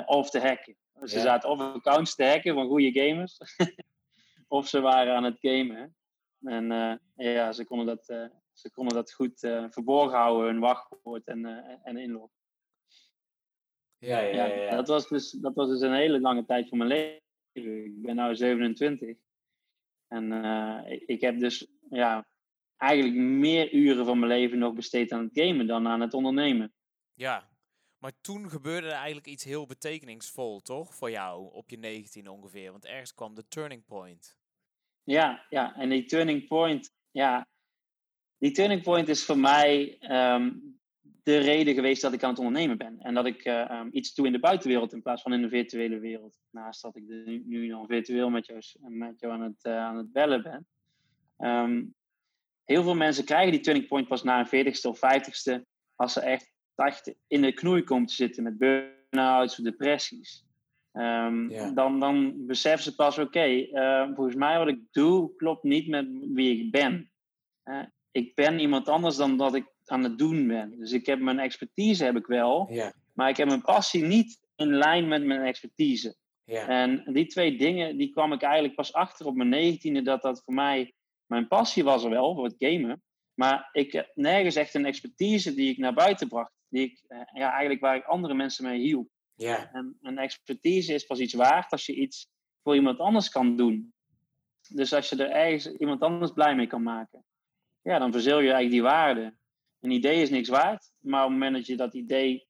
of 0.06 0.30
te 0.30 0.39
hacken. 0.39 0.77
Ja. 0.94 1.08
Ze 1.08 1.20
zaten 1.20 1.50
of 1.50 1.60
accounts 1.60 2.16
te 2.16 2.24
hacken 2.24 2.54
van 2.54 2.68
goede 2.68 2.92
gamers, 2.92 3.38
of 4.48 4.68
ze 4.68 4.80
waren 4.80 5.16
aan 5.16 5.24
het 5.24 5.38
gamen. 5.39 5.96
En 6.42 6.72
uh, 6.72 6.96
ja, 7.16 7.51
ze 7.51 7.66
konden 7.66 7.86
dat, 7.86 8.10
uh, 8.10 8.25
ze 8.54 8.72
konden 8.72 8.96
dat 8.96 9.13
goed 9.13 9.44
uh, 9.44 9.66
verborgen 9.70 10.18
houden, 10.18 10.48
hun 10.48 10.60
wachtwoord 10.60 11.27
en, 11.27 11.46
en 11.84 11.98
inlog. 11.98 12.30
Ja, 13.98 14.20
ja, 14.20 14.46
ja. 14.46 14.56
ja. 14.56 14.75
Dat, 14.75 14.88
was 14.88 15.08
dus, 15.08 15.32
dat 15.32 15.56
was 15.56 15.70
dus 15.70 15.82
een 15.82 15.94
hele 15.94 16.20
lange 16.20 16.46
tijd 16.46 16.70
van 16.70 16.77
mijn 16.77 16.89
leven. 16.89 17.22
Ik 17.54 18.01
ben 18.01 18.16
nu 18.16 18.36
27. 18.36 19.18
En 20.08 20.32
uh, 20.32 21.00
ik, 21.06 21.22
heb 21.22 21.40
dus 21.40 21.68
ja, 21.90 22.28
eigenlijk 22.78 23.16
meer 23.16 23.74
uren 23.74 24.06
van 24.06 24.20
mijn 24.20 24.32
leven 24.32 24.58
nog 24.58 24.74
besteed 24.74 25.12
aan 25.12 25.24
het 25.24 25.40
gamen 25.40 25.68
dan 25.68 25.88
aan 25.88 26.02
het 26.02 26.14
ondernemen. 26.14 26.74
Ja, 27.14 27.50
maar 27.98 28.14
toen 28.22 28.50
gebeurde 28.50 28.88
er 28.88 28.94
eigenlijk 28.94 29.28
iets 29.28 29.44
heel 29.44 29.66
betekenisvol, 29.66 30.60
toch? 30.60 30.96
Voor 30.96 31.12
jou, 31.12 31.54
op 31.54 31.70
je 31.70 31.78
19 31.78 32.28
ongeveer. 32.28 32.72
Want 32.72 32.86
ergens 32.86 33.14
kwam 33.14 33.36
de 33.36 33.48
turning 33.48 33.86
point. 33.86 34.38
Ja, 35.04 35.46
ja, 35.50 35.76
en 35.76 35.90
die 35.90 36.06
turning 36.06 36.48
point, 36.48 36.92
ja, 37.12 37.48
die 38.38 38.52
turning 38.52 38.82
point 38.82 39.10
is 39.10 39.26
voor 39.26 39.38
mij 39.38 39.98
um, 40.02 40.76
de 41.27 41.38
reden 41.38 41.74
geweest 41.74 42.01
dat 42.01 42.13
ik 42.13 42.24
aan 42.24 42.29
het 42.29 42.39
ondernemen 42.39 42.77
ben. 42.77 43.00
En 43.00 43.13
dat 43.13 43.25
ik 43.25 43.46
uh, 43.46 43.79
um, 43.79 43.89
iets 43.91 44.13
doe 44.13 44.25
in 44.25 44.31
de 44.31 44.39
buitenwereld 44.39 44.93
in 44.93 45.01
plaats 45.01 45.22
van 45.22 45.34
in 45.34 45.41
de 45.41 45.50
virtuele 45.50 46.00
wereld. 46.00 46.38
Naast 46.51 46.81
dat 46.81 46.96
ik 46.96 47.03
nu, 47.07 47.43
nu 47.46 47.67
dan 47.67 47.88
virtueel 47.88 48.29
met 48.29 48.46
jou, 48.46 48.62
met 48.79 49.19
jou 49.19 49.34
aan, 49.34 49.41
het, 49.41 49.63
uh, 49.63 49.77
aan 49.77 49.98
het 49.98 50.12
bellen 50.12 50.43
ben. 50.43 50.67
Um, 51.50 51.96
heel 52.63 52.84
veel 52.84 52.96
mensen 52.96 53.25
krijgen 53.25 53.51
die 53.51 53.62
turning 53.62 53.88
point 53.88 54.07
pas 54.07 54.24
na 54.24 54.39
een 54.39 54.65
40ste 54.65 54.81
of 54.81 54.98
50ste, 54.98 55.62
als 55.96 56.13
ze 56.13 56.19
echt, 56.19 56.51
echt 56.75 57.15
in 57.27 57.41
de 57.41 57.53
knoei 57.53 57.84
komen 57.84 58.07
te 58.07 58.13
zitten 58.13 58.43
met 58.43 58.57
burn-outs 58.57 59.60
of 59.60 59.65
depressies. 59.65 60.46
Um, 60.93 61.50
Ja. 61.50 61.72
dan, 61.72 62.00
dan 62.00 62.46
beseffen 62.46 62.84
ze 62.84 62.96
pas, 62.96 63.17
oké, 63.17 63.48
uh, 63.48 64.05
volgens 64.15 64.36
mij 64.36 64.57
wat 64.57 64.67
ik 64.67 64.79
doe 64.91 65.36
klopt 65.36 65.63
niet 65.63 65.88
met 65.88 66.07
wie 66.34 66.60
ik 66.60 66.72
ben. 66.72 67.12
Ik 68.12 68.36
ben 68.36 68.60
iemand 68.60 68.88
anders 68.88 69.15
dan 69.15 69.38
dat 69.38 69.55
ik 69.55 69.75
aan 69.89 70.03
het 70.03 70.17
doen 70.17 70.48
ben. 70.48 70.77
Dus 70.77 70.91
ik 70.91 71.06
heb 71.06 71.20
mijn 71.20 71.39
expertise 71.39 72.03
heb 72.03 72.15
ik 72.15 72.25
wel, 72.25 72.67
Ja, 72.72 72.94
maar 73.13 73.29
ik 73.29 73.38
heb 73.38 73.48
mijn 73.48 73.62
passie 73.62 74.03
niet 74.03 74.39
in 74.56 74.74
lijn 74.77 75.08
met 75.08 75.24
mijn 75.25 75.41
expertise. 75.41 76.15
ja. 76.44 76.67
En 76.67 77.03
die 77.13 77.25
twee 77.25 77.58
dingen, 77.58 77.98
die 77.98 78.12
kwam 78.12 78.34
ik 78.34 78.41
eigenlijk 78.41 78.75
pas 78.75 78.94
achter 78.94 79.25
op 79.25 79.36
mijn 79.36 79.50
negentiende, 79.50 80.01
dat 80.01 80.22
dat 80.22 80.41
voor 80.46 80.53
mij, 80.53 80.94
mijn 81.25 81.48
passie 81.48 81.84
was 81.84 82.03
er 82.03 82.10
wel, 82.10 82.36
voor 82.36 82.44
het 82.44 82.56
gamen. 82.58 83.01
Maar 83.34 83.70
ik 83.72 83.91
heb 83.91 84.12
nergens 84.13 84.56
echt 84.56 84.74
een 84.74 84.86
expertise 84.86 85.53
die 85.53 85.72
ik 85.72 85.77
naar 85.77 85.94
buiten 85.94 86.27
bracht. 86.27 86.51
Die 86.70 86.84
ik, 86.84 87.03
uh, 87.08 87.20
ja, 87.34 87.50
eigenlijk 87.50 87.82
waar 87.82 87.96
ik 87.96 88.03
andere 88.06 88.34
mensen 88.34 88.65
mee 88.65 88.79
hielp. 88.79 89.10
ja. 89.36 89.72
En 89.74 89.98
een 90.01 90.17
expertise 90.17 90.94
is 90.94 91.06
pas 91.06 91.20
iets 91.20 91.34
waard 91.34 91.72
als 91.72 91.86
je 91.86 91.94
iets 91.96 92.27
voor 92.63 92.75
iemand 92.75 93.00
anders 93.00 93.29
kan 93.29 93.58
doen. 93.58 93.94
Dus 94.70 94.94
als 94.94 95.10
je 95.10 95.15
er 95.24 95.29
ergens 95.29 95.67
iemand 95.77 96.01
anders 96.01 96.32
blij 96.32 96.56
mee 96.56 96.67
kan 96.67 96.84
maken, 96.84 97.24
ja, 97.82 98.00
dan 98.00 98.12
verzeel 98.12 98.39
je 98.39 98.51
eigenlijk 98.51 98.72
die 98.72 98.82
waarde. 98.82 99.36
Een 99.79 99.91
idee 99.91 100.22
is 100.22 100.29
niks 100.29 100.50
waard, 100.50 100.91
maar 101.00 101.24
op 101.24 101.29
het 101.29 101.39
moment 101.39 101.55
dat 101.55 101.65
je 101.65 101.75
dat 101.75 101.93
idee 101.93 102.48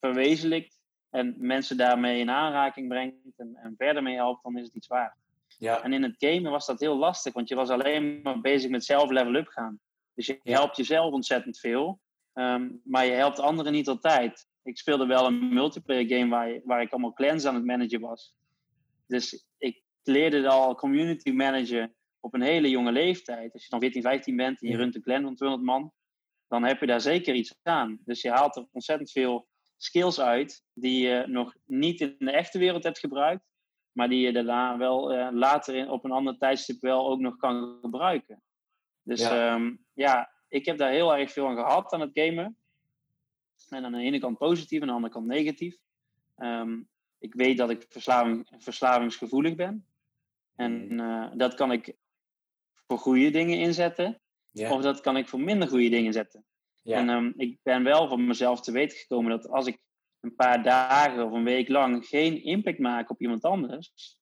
verwezenlijkt 0.00 0.80
en 1.10 1.34
mensen 1.38 1.76
daarmee 1.76 2.20
in 2.20 2.30
aanraking 2.30 2.88
brengt 2.88 3.16
en, 3.36 3.56
en 3.56 3.74
verder 3.76 4.02
mee 4.02 4.14
helpt, 4.14 4.42
dan 4.42 4.56
is 4.56 4.64
het 4.64 4.74
iets 4.74 4.86
waard. 4.86 5.16
ja. 5.58 5.82
En 5.82 5.92
in 5.92 6.02
het 6.02 6.14
gamen 6.18 6.50
was 6.50 6.66
dat 6.66 6.80
heel 6.80 6.96
lastig, 6.96 7.32
want 7.32 7.48
je 7.48 7.54
was 7.54 7.68
alleen 7.68 8.20
maar 8.22 8.40
bezig 8.40 8.70
met 8.70 8.84
zelf 8.84 9.10
level 9.10 9.34
up 9.34 9.48
gaan. 9.48 9.80
Dus 10.14 10.26
je 10.26 10.40
helpt 10.42 10.76
jezelf 10.76 11.12
ontzettend 11.12 11.58
veel, 11.58 12.00
um, 12.34 12.80
maar 12.84 13.06
je 13.06 13.12
helpt 13.12 13.38
anderen 13.38 13.72
niet 13.72 13.88
altijd. 13.88 14.48
Ik 14.62 14.78
speelde 14.78 15.06
wel 15.06 15.26
een 15.26 15.54
multiplayer 15.54 16.08
game 16.08 16.30
waar, 16.30 16.60
waar 16.64 16.82
ik 16.82 16.92
allemaal 16.92 17.12
clans 17.12 17.44
aan 17.44 17.54
het 17.54 17.64
managen 17.64 18.00
was. 18.00 18.34
Dus 19.06 19.46
ik 19.58 19.82
leerde 20.02 20.48
al 20.48 20.74
community 20.74 21.30
manager 21.30 21.92
op 22.20 22.34
een 22.34 22.42
hele 22.42 22.68
jonge 22.68 22.92
leeftijd. 22.92 23.52
Als 23.52 23.62
je 23.62 23.70
dan 23.70 23.80
14, 23.80 24.02
15 24.02 24.36
bent 24.36 24.62
en 24.62 24.68
je 24.68 24.76
runt 24.76 24.94
een 24.94 25.02
clan 25.02 25.22
van 25.22 25.34
200 25.34 25.70
man, 25.70 25.92
dan 26.50 26.64
heb 26.64 26.80
je 26.80 26.86
daar 26.86 27.00
zeker 27.00 27.34
iets 27.34 27.54
aan. 27.62 27.98
Dus 28.04 28.22
je 28.22 28.30
haalt 28.30 28.56
er 28.56 28.66
ontzettend 28.72 29.10
veel 29.10 29.48
skills 29.76 30.20
uit 30.20 30.64
die 30.72 31.06
je 31.08 31.24
nog 31.26 31.54
niet 31.66 32.00
in 32.00 32.16
de 32.18 32.30
echte 32.30 32.58
wereld 32.58 32.84
hebt 32.84 32.98
gebruikt, 32.98 33.44
maar 33.92 34.08
die 34.08 34.20
je 34.20 34.32
daarna 34.32 34.78
wel 34.78 35.14
uh, 35.14 35.28
later 35.32 35.74
in, 35.74 35.90
op 35.90 36.04
een 36.04 36.10
ander 36.10 36.38
tijdstip 36.38 36.80
wel 36.80 37.08
ook 37.08 37.20
nog 37.20 37.36
kan 37.36 37.78
gebruiken. 37.80 38.42
Dus 39.02 39.20
Ja. 39.20 39.54
Um, 39.54 39.84
ja, 39.92 40.30
ik 40.48 40.66
heb 40.66 40.78
daar 40.78 40.90
heel 40.90 41.16
erg 41.16 41.32
veel 41.32 41.46
aan 41.46 41.56
gehad 41.56 41.92
aan 41.92 42.00
het 42.00 42.10
gamen. 42.12 42.56
En 43.68 43.84
aan 43.84 43.92
de 43.92 43.98
ene 43.98 44.18
kant 44.18 44.38
positief 44.38 44.76
en 44.76 44.82
aan 44.82 44.88
de 44.88 44.94
andere 44.94 45.12
kant 45.12 45.26
negatief. 45.26 45.76
Um, 46.38 46.88
ik 47.18 47.34
weet 47.34 47.56
dat 47.56 47.70
ik 47.70 47.86
verslaving, 47.88 48.48
verslavingsgevoelig 48.58 49.54
ben. 49.54 49.86
En 50.56 50.92
uh, 51.00 51.30
dat 51.34 51.54
kan 51.54 51.72
ik 51.72 51.96
voor 52.86 52.98
goede 52.98 53.30
dingen 53.30 53.58
inzetten. 53.58 54.20
Of 54.52 54.82
dat 54.82 55.00
kan 55.00 55.16
ik 55.16 55.28
voor 55.28 55.40
minder 55.40 55.68
goede 55.68 55.88
dingen 55.88 56.12
zetten. 56.12 56.44
En 56.84 57.08
um, 57.08 57.32
ik 57.36 57.58
ben 57.62 57.84
wel 57.84 58.08
van 58.08 58.26
mezelf 58.26 58.60
te 58.60 58.72
weten 58.72 58.98
gekomen 58.98 59.30
dat 59.30 59.48
als 59.48 59.66
ik 59.66 59.78
een 60.20 60.34
paar 60.34 60.62
dagen 60.62 61.24
of 61.24 61.32
een 61.32 61.44
week 61.44 61.68
lang 61.68 62.06
geen 62.06 62.42
impact 62.42 62.78
maak 62.78 63.10
op 63.10 63.20
iemand 63.20 63.44
anders, 63.44 64.16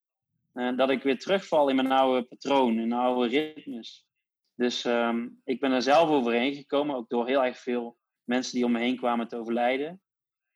uh, 0.54 0.76
dat 0.76 0.90
ik 0.90 1.02
weer 1.02 1.18
terugval 1.18 1.68
in 1.68 1.76
mijn 1.76 1.92
oude 1.92 2.22
patroon, 2.22 2.78
in 2.78 2.88
mijn 2.88 3.00
oude 3.00 3.28
ritmes. 3.28 4.06
Dus 4.54 4.84
um, 4.84 5.40
ik 5.44 5.60
ben 5.60 5.72
er 5.72 5.82
zelf 5.82 6.08
overheen 6.08 6.54
gekomen, 6.54 6.96
ook 6.96 7.08
door 7.08 7.26
heel 7.26 7.44
erg 7.44 7.58
veel 7.58 7.98
mensen 8.24 8.54
die 8.54 8.64
om 8.64 8.72
me 8.72 8.78
heen 8.78 8.96
kwamen 8.96 9.28
te 9.28 9.36
overlijden. 9.36 10.00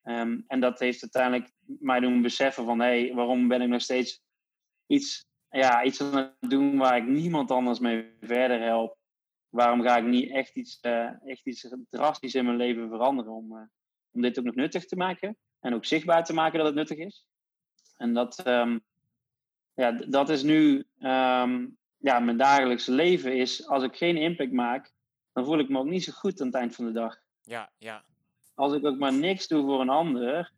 Um, 0.03 0.45
en 0.47 0.61
dat 0.61 0.79
heeft 0.79 1.03
uiteindelijk 1.03 1.53
mij 1.65 2.01
doen 2.01 2.23
beseffen 2.23 2.65
van, 2.65 2.81
hé, 2.81 2.87
hey, 2.87 3.15
waarom 3.15 3.49
ben 3.49 3.63
ik 3.63 3.69
nog 3.69 3.81
steeds 3.81 4.23
iets, 4.87 5.27
ja, 5.49 5.85
iets 5.85 6.01
aan 6.01 6.17
het 6.17 6.51
doen 6.51 6.77
waar 6.77 6.97
ik 6.97 7.07
niemand 7.07 7.51
anders 7.51 7.79
mee 7.79 8.17
verder 8.21 8.61
help? 8.61 8.97
Waarom 9.53 9.83
ga 9.83 9.97
ik 9.97 10.05
niet 10.05 10.31
echt 10.31 10.55
iets, 10.55 10.79
uh, 10.83 11.29
echt 11.29 11.47
iets 11.47 11.69
drastisch 11.89 12.35
in 12.35 12.45
mijn 12.45 12.57
leven 12.57 12.89
veranderen 12.89 13.33
om, 13.33 13.53
uh, 13.53 13.63
om 14.11 14.23
dit 14.23 14.39
ook 14.39 14.45
nog 14.45 14.55
nuttig 14.55 14.87
te 14.87 14.97
maken? 14.97 15.37
En 15.61 15.75
ook 15.75 15.85
zichtbaar 15.85 16.25
te 16.25 16.35
maken 16.35 16.59
dat 16.59 16.67
het 16.67 16.77
nuttig 16.77 16.99
is. 16.99 17.27
En 17.97 18.15
dat, 18.15 18.47
um, 18.47 18.85
ja, 19.75 19.93
dat 19.93 20.29
is 20.29 20.43
nu 20.43 20.85
um, 20.99 21.77
ja, 21.97 22.19
mijn 22.19 22.37
dagelijkse 22.37 22.93
leven 22.93 23.37
is, 23.37 23.69
als 23.69 23.83
ik 23.83 23.97
geen 23.97 24.17
impact 24.17 24.53
maak, 24.53 24.93
dan 25.33 25.45
voel 25.45 25.59
ik 25.59 25.69
me 25.69 25.79
ook 25.79 25.87
niet 25.87 26.05
zo 26.05 26.13
goed 26.13 26.41
aan 26.41 26.47
het 26.47 26.57
eind 26.57 26.75
van 26.75 26.85
de 26.85 26.93
dag. 26.93 27.17
Ja, 27.43 27.73
ja. 27.79 28.05
Als 28.55 28.73
ik 28.73 28.85
ook 28.85 28.99
maar 28.99 29.13
niks 29.13 29.49
doe 29.49 29.63
voor 29.63 29.81
een 29.81 29.89
ander 29.89 30.53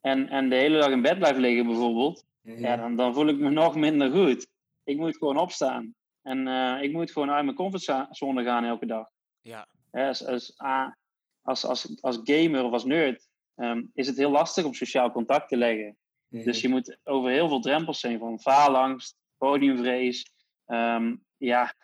en, 0.00 0.28
en 0.28 0.48
de 0.48 0.56
hele 0.56 0.78
dag 0.78 0.90
in 0.90 1.02
bed 1.02 1.18
blijf 1.18 1.36
liggen 1.36 1.66
bijvoorbeeld, 1.66 2.24
ja, 2.42 2.76
dan, 2.76 2.96
dan 2.96 3.14
voel 3.14 3.28
ik 3.28 3.38
me 3.38 3.50
nog 3.50 3.74
minder 3.74 4.10
goed. 4.10 4.48
Ik 4.84 4.96
moet 4.96 5.16
gewoon 5.16 5.38
opstaan. 5.38 5.94
En 6.26 6.46
uh, 6.46 6.82
ik 6.82 6.92
moet 6.92 7.10
gewoon 7.10 7.30
uit 7.30 7.44
mijn 7.44 7.56
comfortzone 7.56 8.44
gaan 8.44 8.64
elke 8.64 8.86
dag. 8.86 9.08
Ja. 9.40 9.66
Als, 9.90 10.26
als, 10.26 10.54
als, 11.42 11.64
als, 11.64 12.02
als 12.02 12.20
gamer 12.22 12.64
of 12.64 12.72
als 12.72 12.84
nerd 12.84 13.28
ehm, 13.54 13.82
is 13.94 14.06
het 14.06 14.16
heel 14.16 14.30
lastig 14.30 14.64
om 14.64 14.74
sociaal 14.74 15.12
contact 15.12 15.48
te 15.48 15.56
leggen. 15.56 15.96
Mhm. 16.28 16.44
Dus 16.44 16.60
je 16.60 16.68
moet 16.68 16.98
over 17.04 17.30
heel 17.30 17.48
veel 17.48 17.60
drempels 17.60 18.02
heen, 18.02 18.18
van 18.18 18.40
faalangst, 18.40 19.16
podiumvrees, 19.38 20.32
um, 20.66 21.24
ja, 21.36 21.74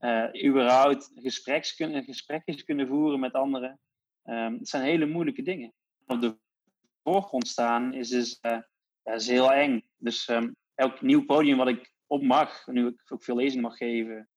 uh, 0.00 0.44
überhaupt 0.44 1.10
gespreks 1.14 1.74
kunnen, 1.74 2.04
gesprekjes 2.04 2.64
kunnen 2.64 2.88
voeren 2.88 3.20
met 3.20 3.32
anderen. 3.32 3.80
Um, 4.24 4.58
het 4.58 4.68
zijn 4.68 4.82
hele 4.82 5.06
moeilijke 5.06 5.42
dingen. 5.42 5.72
Op 6.06 6.20
de 6.20 6.38
voorgrond 7.02 7.48
staan 7.48 7.92
is 7.92 8.08
dus 8.08 8.38
uh, 8.42 8.58
ja, 9.02 9.12
is 9.12 9.28
heel 9.28 9.52
eng. 9.52 9.84
Dus 9.96 10.30
elk 10.74 11.00
nieuw 11.00 11.24
podium 11.24 11.56
wat 11.56 11.68
ik 11.68 11.93
op 12.14 12.22
mag, 12.22 12.66
nu 12.66 12.86
ik 12.86 13.12
ook 13.12 13.24
veel 13.24 13.36
lezing 13.36 13.62
mag 13.62 13.76
geven 13.76 14.28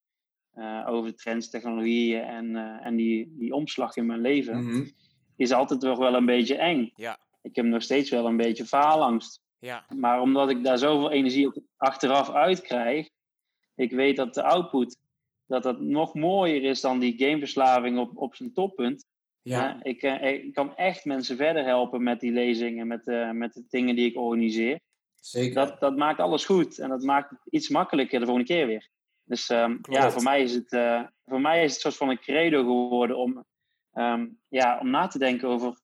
uh, 0.57 0.86
over 0.88 1.15
trends, 1.15 1.50
technologieën 1.50 2.22
en, 2.22 2.55
uh, 2.55 2.86
en 2.86 2.96
die, 2.96 3.34
die 3.38 3.53
omslag 3.53 3.96
in 3.96 4.05
mijn 4.05 4.22
leven, 4.22 4.57
mm 4.57 4.69
-hmm. 4.69 4.91
is 5.36 5.51
altijd 5.51 5.79
toch 5.79 5.98
wel 5.98 6.15
een 6.15 6.25
beetje 6.25 6.55
eng. 6.55 6.91
Ja. 6.96 7.17
Ik 7.41 7.55
heb 7.55 7.65
nog 7.65 7.81
steeds 7.81 8.10
wel 8.10 8.25
een 8.25 8.38
beetje 8.38 8.65
faalangst. 8.65 9.41
Ja. 9.60 9.86
Maar 9.96 10.22
omdat 10.22 10.50
ik 10.50 10.63
daar 10.63 10.77
zoveel 10.77 11.12
energie 11.12 11.48
op 11.48 11.57
achteraf 11.77 12.31
uit 12.31 12.62
krijg, 12.62 13.10
ik 13.75 13.91
weet 13.91 14.15
dat 14.15 14.34
de 14.34 14.43
output 14.43 14.98
dat 15.46 15.63
dat 15.63 15.79
nog 15.79 16.13
mooier 16.13 16.63
is 16.63 16.81
dan 16.81 17.00
die 17.00 17.17
gameverslaving 17.17 18.00
op, 18.00 18.17
op 18.17 18.36
zijn 18.36 18.53
toppunt. 18.53 19.05
Ja. 19.41 19.84
ik, 19.84 20.01
ik 20.22 20.53
kan 20.53 20.75
echt 20.75 21.05
mensen 21.05 21.38
verder 21.38 21.63
helpen 21.63 22.03
met 22.03 22.19
die 22.19 22.31
lezingen, 22.31 22.88
met, 22.88 23.05
met 23.34 23.53
de 23.53 23.63
dingen 23.69 23.96
die 23.96 24.10
ik 24.10 24.17
organiseer. 24.17 24.79
Zeker. 25.19 25.53
Dat, 25.53 25.79
dat 25.79 25.95
maakt 25.95 26.19
alles 26.19 26.45
goed 26.45 26.79
en 26.79 26.89
dat 26.89 27.03
maakt 27.03 27.29
het 27.29 27.39
iets 27.50 27.69
makkelijker 27.69 28.19
de 28.19 28.25
volgende 28.25 28.53
keer 28.53 28.67
weer. 28.67 28.89
Dus 29.24 29.50
um, 29.50 29.79
ja, 29.81 30.12
voor 30.12 30.24
mij, 30.24 30.41
is 30.41 30.53
het, 30.53 30.71
uh, 30.71 31.03
voor 31.25 31.41
mij 31.41 31.63
is 31.63 31.75
het 31.75 31.75
een 31.75 31.91
soort 31.91 31.97
van 31.97 32.09
een 32.09 32.19
credo 32.19 32.63
geworden 32.63 33.17
om, 33.17 33.45
um, 33.93 34.39
ja, 34.47 34.79
om 34.79 34.89
na 34.89 35.07
te 35.07 35.19
denken 35.19 35.47
over 35.47 35.81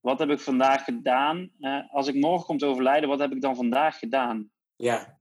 wat 0.00 0.18
heb 0.18 0.30
ik 0.30 0.40
vandaag 0.40 0.84
gedaan. 0.84 1.50
Uh, 1.58 1.92
als 1.92 2.08
ik 2.08 2.14
morgen 2.14 2.46
kom 2.46 2.58
te 2.58 2.66
overlijden, 2.66 3.08
wat 3.08 3.18
heb 3.18 3.32
ik 3.32 3.40
dan 3.40 3.56
vandaag 3.56 3.98
gedaan? 3.98 4.50
Ja. 4.76 5.20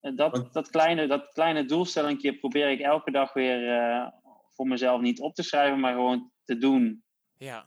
En 0.00 0.16
dat, 0.16 0.48
dat, 0.52 0.70
kleine, 0.70 1.06
dat 1.06 1.32
kleine 1.32 1.64
doelstellingje 1.64 2.38
probeer 2.38 2.70
ik 2.70 2.80
elke 2.80 3.10
dag 3.10 3.32
weer 3.32 3.80
uh, 3.80 4.08
voor 4.48 4.66
mezelf 4.66 5.00
niet 5.00 5.20
op 5.20 5.34
te 5.34 5.42
schrijven, 5.42 5.80
maar 5.80 5.92
gewoon 5.92 6.30
te 6.44 6.58
doen. 6.58 7.04
Ja. 7.36 7.66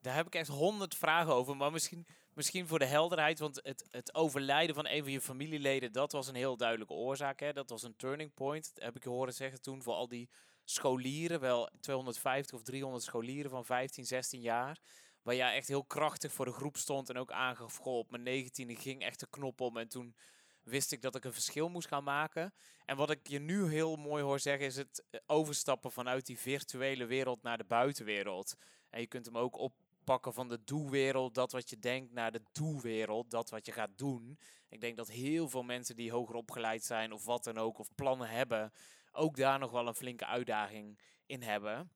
Daar 0.00 0.14
heb 0.14 0.26
ik 0.26 0.34
echt 0.34 0.48
honderd 0.48 0.94
vragen 0.94 1.34
over, 1.34 1.56
maar 1.56 1.72
misschien 1.72 2.06
Misschien 2.34 2.66
voor 2.66 2.78
de 2.78 2.84
helderheid, 2.84 3.38
want 3.38 3.60
het, 3.62 3.86
het 3.90 4.14
overlijden 4.14 4.74
van 4.74 4.86
een 4.86 5.02
van 5.02 5.12
je 5.12 5.20
familieleden, 5.20 5.92
dat 5.92 6.12
was 6.12 6.28
een 6.28 6.34
heel 6.34 6.56
duidelijke 6.56 6.94
oorzaak. 6.94 7.40
Hè? 7.40 7.52
Dat 7.52 7.70
was 7.70 7.82
een 7.82 7.96
turning 7.96 8.34
point, 8.34 8.72
heb 8.74 8.96
ik 8.96 9.02
je 9.02 9.08
horen 9.08 9.34
zeggen 9.34 9.60
toen, 9.60 9.82
voor 9.82 9.94
al 9.94 10.08
die 10.08 10.28
scholieren, 10.64 11.40
wel 11.40 11.70
250 11.80 12.56
of 12.56 12.62
300 12.62 13.04
scholieren 13.04 13.50
van 13.50 13.64
15, 13.64 14.04
16 14.04 14.40
jaar. 14.40 14.78
Waar 15.22 15.34
jij 15.34 15.54
echt 15.54 15.68
heel 15.68 15.84
krachtig 15.84 16.32
voor 16.32 16.44
de 16.44 16.52
groep 16.52 16.76
stond 16.76 17.08
en 17.08 17.16
ook 17.16 17.32
aangaf, 17.32 17.80
op 17.80 18.10
mijn 18.10 18.44
19e 18.44 18.80
ging 18.80 19.02
echt 19.02 19.20
de 19.20 19.26
knop 19.30 19.60
om 19.60 19.76
en 19.76 19.88
toen 19.88 20.14
wist 20.62 20.92
ik 20.92 21.02
dat 21.02 21.14
ik 21.14 21.24
een 21.24 21.32
verschil 21.32 21.68
moest 21.68 21.88
gaan 21.88 22.04
maken. 22.04 22.54
En 22.84 22.96
wat 22.96 23.10
ik 23.10 23.28
je 23.28 23.38
nu 23.38 23.68
heel 23.68 23.96
mooi 23.96 24.22
hoor 24.22 24.40
zeggen, 24.40 24.66
is 24.66 24.76
het 24.76 25.04
overstappen 25.26 25.92
vanuit 25.92 26.26
die 26.26 26.38
virtuele 26.38 27.06
wereld 27.06 27.42
naar 27.42 27.58
de 27.58 27.64
buitenwereld. 27.64 28.56
En 28.90 29.00
je 29.00 29.06
kunt 29.06 29.26
hem 29.26 29.38
ook 29.38 29.58
op 29.58 29.74
pakken 30.04 30.34
van 30.34 30.48
de 30.48 30.64
doelwereld, 30.64 31.34
dat 31.34 31.52
wat 31.52 31.70
je 31.70 31.78
denkt, 31.78 32.12
naar 32.12 32.32
de 32.32 32.42
doelwereld, 32.52 33.30
dat 33.30 33.50
wat 33.50 33.66
je 33.66 33.72
gaat 33.72 33.98
doen. 33.98 34.38
Ik 34.68 34.80
denk 34.80 34.96
dat 34.96 35.08
heel 35.08 35.48
veel 35.48 35.62
mensen 35.62 35.96
die 35.96 36.12
hoger 36.12 36.34
opgeleid 36.34 36.84
zijn 36.84 37.12
of 37.12 37.24
wat 37.24 37.44
dan 37.44 37.58
ook, 37.58 37.78
of 37.78 37.94
plannen 37.94 38.28
hebben, 38.28 38.72
ook 39.12 39.36
daar 39.36 39.58
nog 39.58 39.70
wel 39.70 39.86
een 39.86 39.94
flinke 39.94 40.26
uitdaging 40.26 40.98
in 41.26 41.42
hebben. 41.42 41.90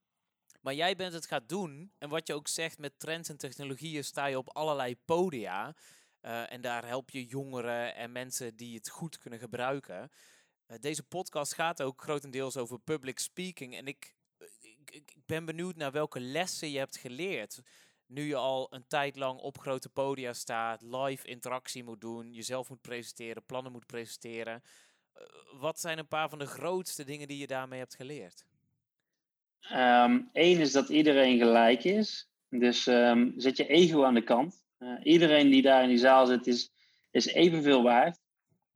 Maar 0.61 0.75
jij 0.75 0.97
bent 0.97 1.13
het 1.13 1.27
gaat 1.27 1.49
doen. 1.49 1.93
En 1.99 2.09
wat 2.09 2.27
je 2.27 2.35
ook 2.35 2.49
zegt 2.49 2.79
met 2.79 2.99
trends 2.99 3.29
en 3.29 3.37
technologieën, 3.37 4.05
sta 4.05 4.27
je 4.27 4.39
op 4.39 4.57
allerlei 4.57 4.97
podia. 4.97 5.75
Uh, 6.23 6.53
en 6.53 6.61
daar 6.61 6.87
help 6.87 7.11
je 7.11 7.27
jongeren 7.27 7.95
en 7.95 8.13
mensen 8.13 8.57
die 8.57 8.75
het 8.75 8.89
goed 8.89 9.19
kunnen 9.19 9.39
gebruiken. 9.39 10.11
Uh, 10.67 10.79
deze 10.81 11.03
podcast 11.03 11.55
gaat 11.55 11.83
ook 11.83 12.03
grotendeels 12.03 12.57
over 12.57 12.79
public 12.79 13.19
speaking. 13.19 13.77
En 13.77 13.87
ik, 13.87 14.15
ik, 14.61 14.91
ik 14.91 15.17
ben 15.27 15.45
benieuwd 15.45 15.77
naar 15.77 15.93
welke 15.93 16.21
lessen 16.21 16.71
je 16.71 16.79
hebt 16.79 16.97
geleerd 16.97 17.61
nu 18.09 18.23
je 18.23 18.37
al 18.37 18.67
een 18.71 18.87
tijd 18.87 19.17
lang 19.17 19.41
op 19.41 19.59
grote 19.59 19.89
podia 19.89 20.33
staat, 20.33 20.83
live 20.83 21.27
interactie 21.27 21.85
moet 21.85 22.01
doen, 22.01 22.33
jezelf 22.33 22.69
moet 22.69 22.81
presenteren, 22.81 23.45
plannen 23.47 23.73
moet 23.73 23.87
presenteren. 23.87 24.63
Uh, 25.17 25.61
wat 25.61 25.81
zijn 25.81 25.99
een 25.99 26.09
paar 26.09 26.29
van 26.29 26.39
de 26.39 26.47
grootste 26.47 27.05
dingen 27.05 27.29
die 27.29 27.39
je 27.39 27.47
daarmee 27.47 27.79
hebt 27.79 27.95
geleerd? 27.95 28.47
Eén 29.61 30.31
um, 30.33 30.61
is 30.61 30.73
dat 30.73 30.89
iedereen 30.89 31.39
gelijk 31.39 31.85
is. 31.85 32.29
Dus 32.49 32.87
um, 32.87 33.35
zet 33.37 33.57
je 33.57 33.67
ego 33.67 34.05
aan 34.05 34.15
de 34.15 34.23
kant. 34.23 34.65
Uh, 34.79 34.99
iedereen 35.03 35.51
die 35.51 35.63
daar 35.63 35.83
in 35.83 35.89
die 35.89 35.99
zaal 35.99 36.27
zit 36.27 36.47
is, 36.47 36.71
is 37.11 37.27
evenveel 37.27 37.83
waard. 37.83 38.21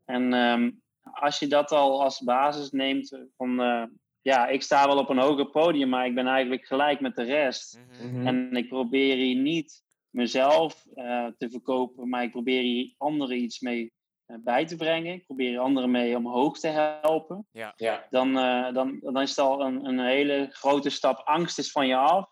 En 0.04 0.32
um, 0.32 0.82
als 1.02 1.38
je 1.38 1.46
dat 1.46 1.72
al 1.72 2.02
als 2.02 2.20
basis 2.20 2.70
neemt 2.70 3.18
van 3.36 3.60
uh, 3.60 3.84
ja, 4.22 4.48
ik 4.48 4.62
sta 4.62 4.86
wel 4.86 4.98
op 4.98 5.08
een 5.08 5.18
hoger 5.18 5.50
podium, 5.50 5.88
maar 5.88 6.06
ik 6.06 6.14
ben 6.14 6.26
eigenlijk 6.26 6.66
gelijk 6.66 7.00
met 7.00 7.16
de 7.16 7.22
rest. 7.22 7.80
Mhm. 8.02 8.26
En 8.26 8.56
ik 8.56 8.68
probeer 8.68 9.16
hier 9.16 9.36
niet 9.36 9.82
mezelf 10.10 10.86
uh, 10.94 11.26
te 11.38 11.50
verkopen, 11.50 12.08
maar 12.08 12.22
ik 12.22 12.30
probeer 12.30 12.62
hier 12.62 12.94
anderen 12.96 13.36
iets 13.36 13.60
mee 13.60 13.92
uh, 14.26 14.36
bij 14.40 14.66
te 14.66 14.76
brengen. 14.76 15.14
Ik 15.14 15.24
probeer 15.24 15.58
anderen 15.58 15.90
mee 15.90 16.16
omhoog 16.16 16.58
te 16.58 16.68
helpen. 16.68 17.46
Ja. 17.52 17.72
Ja. 17.76 18.06
Dan, 18.10 18.38
uh, 18.38 18.72
dan, 18.72 18.98
dan 19.00 19.20
is 19.20 19.30
het 19.30 19.38
al 19.38 19.60
een, 19.60 19.84
een 19.84 20.00
hele 20.00 20.48
grote 20.50 20.90
stap. 20.90 21.18
Angst 21.24 21.58
is 21.58 21.70
van 21.70 21.86
je 21.86 21.96
af. 21.96 22.30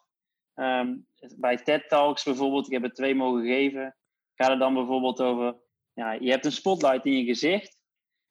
Um, 0.54 1.06
bij 1.36 1.56
TED 1.56 1.88
Talks 1.88 2.24
bijvoorbeeld, 2.24 2.66
ik 2.66 2.72
heb 2.72 2.82
er 2.82 2.92
twee 2.92 3.14
mogen 3.14 3.44
geven, 3.44 3.96
gaat 4.34 4.50
het 4.50 4.58
dan 4.58 4.74
bijvoorbeeld 4.74 5.20
over, 5.20 5.56
ja, 5.92 6.12
je 6.12 6.30
hebt 6.30 6.44
een 6.44 6.52
spotlight 6.52 7.04
in 7.04 7.16
je 7.16 7.24
gezicht. 7.24 7.79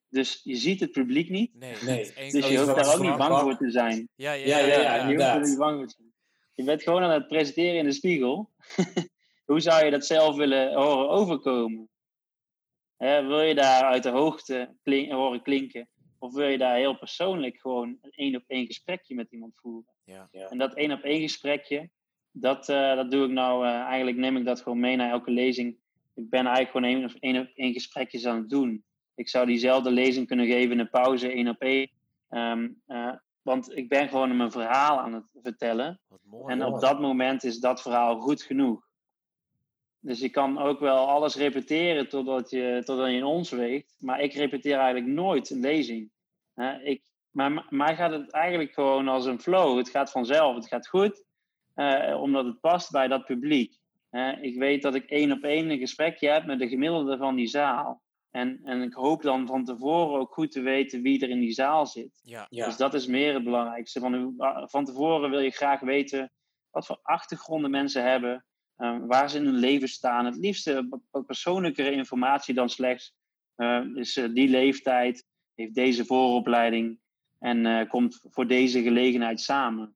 Dus 0.10 0.42
je 0.44 0.56
ziet 0.56 0.80
het 0.80 0.92
publiek 0.92 1.30
niet. 1.30 1.56
Nee, 1.56 1.76
nee. 1.86 2.32
Dus 2.32 2.48
je 2.48 2.58
hoeft 2.58 2.76
daar 2.76 2.96
ook 2.96 3.02
niet 3.02 3.18
bang 3.18 3.40
voor 3.40 3.58
te 3.58 3.72
zijn. 3.72 4.10
Ja, 4.16 4.32
ja, 4.32 4.46
ja. 4.46 4.58
ja, 4.58 4.66
ja, 4.66 4.82
ja 4.82 5.08
je 5.08 5.16
hoeft 5.16 5.28
er 5.28 5.50
niet 5.50 5.58
bang 5.58 5.78
voor 5.78 5.88
te 5.88 5.96
zijn. 5.98 6.14
Je 6.54 6.64
bent 6.64 6.84
gewoon 6.84 7.04
aan 7.04 7.12
het 7.12 7.28
presenteren 7.28 7.78
in 7.78 7.86
de 7.86 7.92
spiegel. 7.92 8.50
Hoe 9.46 9.60
zou 9.60 9.86
je 9.86 9.92
dat 9.92 10.06
zelf 10.06 10.36
willen 10.36 10.74
horen 10.74 11.10
overkomen? 11.10 11.90
He, 12.98 13.26
wil 13.26 13.42
je 13.42 13.56
daar 13.56 13.84
uit 13.84 14.04
de 14.04 14.10
hoogte 14.10 14.76
klink, 14.84 15.12
horen 15.12 15.42
klinken? 15.42 15.90
Of 16.18 16.34
wil 16.34 16.48
je 16.48 16.58
daar 16.58 16.76
heel 16.76 16.98
persoonlijk 16.98 17.58
gewoon 17.60 17.98
een 18.02 18.12
één 18.12 18.36
op 18.36 18.44
één 18.48 18.66
gesprekje 18.66 19.16
met 19.16 19.32
iemand 19.32 19.54
voeren? 19.56 19.94
Ja. 20.04 20.30
En 20.32 20.58
dat 20.58 20.74
één 20.74 20.92
op 20.92 21.02
één 21.02 21.22
gesprekje, 21.22 21.90
dat, 22.32 22.70
uh, 22.70 22.96
dat 22.96 23.12
doe 23.12 23.26
ik 23.26 23.32
nou, 23.32 23.66
uh, 23.66 23.72
eigenlijk 23.72 24.18
neem 24.18 24.38
ik 24.38 24.46
dat 24.46 24.62
gewoon 24.62 24.80
mee 24.80 24.96
naar 24.96 25.12
elke 25.12 25.32
lezing. 25.32 25.78
Ik 26.16 26.30
ben 26.30 26.46
eigenlijk 26.46 26.72
gewoon 26.72 26.90
één 26.90 27.04
op 27.04 27.16
één, 27.20 27.42
op 27.42 27.52
één 27.56 27.74
gesprekjes 27.74 28.26
aan 28.26 28.38
het 28.38 28.50
doen. 28.50 28.84
Ik 29.20 29.30
zou 29.30 29.46
diezelfde 29.46 29.92
lezing 29.92 30.28
kunnen 30.28 30.46
geven 30.46 30.72
in 30.72 30.80
een 30.80 30.90
pauze, 30.90 31.32
één 31.32 31.48
op 31.48 31.62
één. 31.62 31.90
Um, 32.30 32.82
uh, 32.88 33.14
want 33.42 33.78
ik 33.78 33.90
ben 33.90 34.08
gewoon 34.08 34.38
mijn 34.38 34.52
verhaal 34.52 35.00
aan 35.00 35.14
het 35.14 35.26
vertellen. 35.42 36.00
Mooi, 36.24 36.54
en 36.54 36.66
op 36.66 36.80
dat 36.80 37.00
moment 37.00 37.44
is 37.44 37.60
dat 37.60 37.82
verhaal 37.82 38.20
goed 38.20 38.42
genoeg. 38.42 38.88
Dus 40.00 40.20
je 40.20 40.30
kan 40.30 40.58
ook 40.58 40.80
wel 40.80 41.08
alles 41.08 41.36
repeteren 41.36 42.10
totdat 42.10 42.50
je, 42.50 42.82
totdat 42.86 43.08
je 43.08 43.14
in 43.14 43.24
ons 43.24 43.50
weegt. 43.50 43.96
Maar 44.00 44.22
ik 44.22 44.34
repeteer 44.34 44.78
eigenlijk 44.78 45.14
nooit 45.14 45.50
een 45.50 45.60
lezing. 45.60 46.10
Uh, 46.56 46.74
ik, 46.84 47.02
maar 47.32 47.66
mij 47.70 47.96
gaat 47.96 48.12
het 48.12 48.32
eigenlijk 48.32 48.74
gewoon 48.74 49.08
als 49.08 49.26
een 49.26 49.42
flow. 49.42 49.78
Het 49.78 49.90
gaat 49.90 50.12
vanzelf, 50.12 50.56
het 50.56 50.68
gaat 50.68 50.88
goed. 50.88 51.24
Uh, 51.76 52.22
omdat 52.22 52.46
het 52.46 52.60
past 52.60 52.92
bij 52.92 53.08
dat 53.08 53.26
publiek. 53.26 53.78
Uh, 54.12 54.44
ik 54.44 54.58
weet 54.58 54.82
dat 54.82 54.96
ik 54.96 55.10
één 55.10 55.32
op 55.32 55.44
één 55.44 55.70
een 55.70 55.80
gesprekje 55.80 56.30
heb 56.30 56.46
met 56.46 56.60
de 56.60 56.68
gemiddelde 56.68 57.18
van 57.18 57.36
die 57.36 57.48
zaal. 57.48 58.02
En, 58.32 58.60
en 58.64 58.82
ik 58.82 58.94
hoop 58.94 59.22
dan 59.22 59.48
van 59.48 59.66
tevoren 59.66 60.20
ook 60.20 60.34
goed 60.34 60.52
te 60.52 60.62
weten 60.62 61.02
wie 61.02 61.22
er 61.22 61.30
in 61.30 61.40
die 61.40 61.52
zaal 61.52 61.86
zit. 61.86 62.20
Ja. 62.24 62.46
Ja. 62.50 62.66
Dus 62.66 62.78
dat 62.78 62.94
is 62.94 63.08
meer 63.08 63.34
het 63.34 63.44
belangrijkste. 63.44 64.00
Van, 64.00 64.34
van 64.70 64.86
tevoren 64.86 65.30
wil 65.30 65.40
je 65.40 65.52
graag 65.52 65.80
weten 65.80 66.32
wat 66.70 66.86
voor 66.86 67.00
achtergronden 67.02 67.72
mensen 67.72 68.04
hebben, 68.04 68.46
um, 68.78 69.08
waar 69.08 69.30
ze 69.30 69.38
in 69.38 69.46
hun 69.46 69.56
leven 69.60 69.88
staan. 69.88 70.26
Het 70.26 70.36
liefst 70.36 70.74
wat 71.12 71.26
persoonlijkere 71.26 71.92
informatie 71.92 72.54
dan 72.54 72.70
slechts 72.70 73.14
uh, 73.58 73.86
is 73.96 74.18
uh, 74.18 74.34
die 74.34 74.50
leeftijd, 74.50 75.26
heeft 75.56 75.76
deze 75.76 76.06
vooropleiding 76.06 77.00
en 77.40 77.66
uh, 77.66 77.90
komt 77.90 78.26
voor 78.30 78.48
deze 78.48 78.82
gelegenheid 78.82 79.42
samen. 79.42 79.96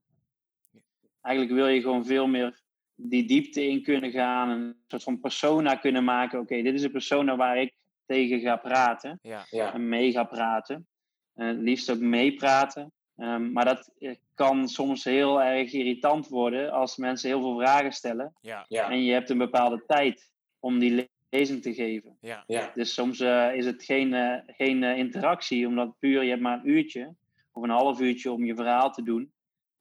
Eigenlijk 1.22 1.56
wil 1.56 1.68
je 1.68 1.82
gewoon 1.82 2.06
veel 2.06 2.28
meer 2.28 2.62
die 2.96 3.26
diepte 3.26 3.68
in 3.68 3.84
kunnen 3.84 4.12
gaan, 4.12 4.50
een 4.50 4.76
soort 4.88 5.04
van 5.04 5.20
persona 5.20 5.76
kunnen 5.76 6.04
maken. 6.04 6.40
Oké, 6.40 6.52
okay, 6.52 6.64
dit 6.64 6.74
is 6.74 6.84
een 6.84 6.92
persona 6.92 7.36
waar 7.36 7.58
ik 7.58 7.74
tegen 8.06 8.40
ga 8.40 8.56
praten. 8.56 9.20
Ja. 9.22 9.46
Ja. 9.50 9.74
En 9.74 9.90
mee 9.90 10.12
ga 10.12 10.24
praten. 10.24 10.88
Uh, 11.36 11.52
liefst 11.58 11.92
ook 11.92 12.00
meepraten. 12.00 12.92
Um, 13.18 13.52
maar 13.52 13.66
dat 13.66 13.92
kan 14.34 14.68
soms 14.68 15.04
heel 15.04 15.42
erg 15.42 15.74
irritant 15.74 16.28
worden 16.28 16.72
als 16.72 16.98
mensen 16.98 17.30
heel 17.30 17.42
veel 17.42 17.58
vragen 17.58 17.92
stellen. 17.92 18.34
Ja. 18.42 18.66
Ja. 18.68 18.90
En 18.90 19.04
je 19.04 19.14
hebt 19.14 19.30
een 19.30 19.38
bepaalde 19.38 19.84
tijd 19.88 20.32
om 20.60 20.80
die 20.80 21.10
lezing 21.30 21.62
te 21.62 21.74
geven. 21.74 22.18
Ja. 22.22 22.44
Ja. 22.48 22.72
Dus 22.74 22.94
soms 22.94 23.20
uh, 23.20 23.56
is 23.56 23.66
het 23.66 23.84
geen, 23.84 24.14
uh, 24.14 24.36
geen 24.48 24.84
interactie, 24.84 25.68
omdat 25.68 26.00
puur 26.00 26.24
je 26.24 26.30
hebt 26.30 26.42
maar 26.42 26.58
een 26.58 26.70
uurtje 26.70 27.14
of 27.52 27.64
een 27.64 27.70
half 27.70 28.00
uurtje 28.00 28.32
om 28.32 28.46
je 28.46 28.56
verhaal 28.56 28.92
te 28.92 29.04
doen. 29.04 29.32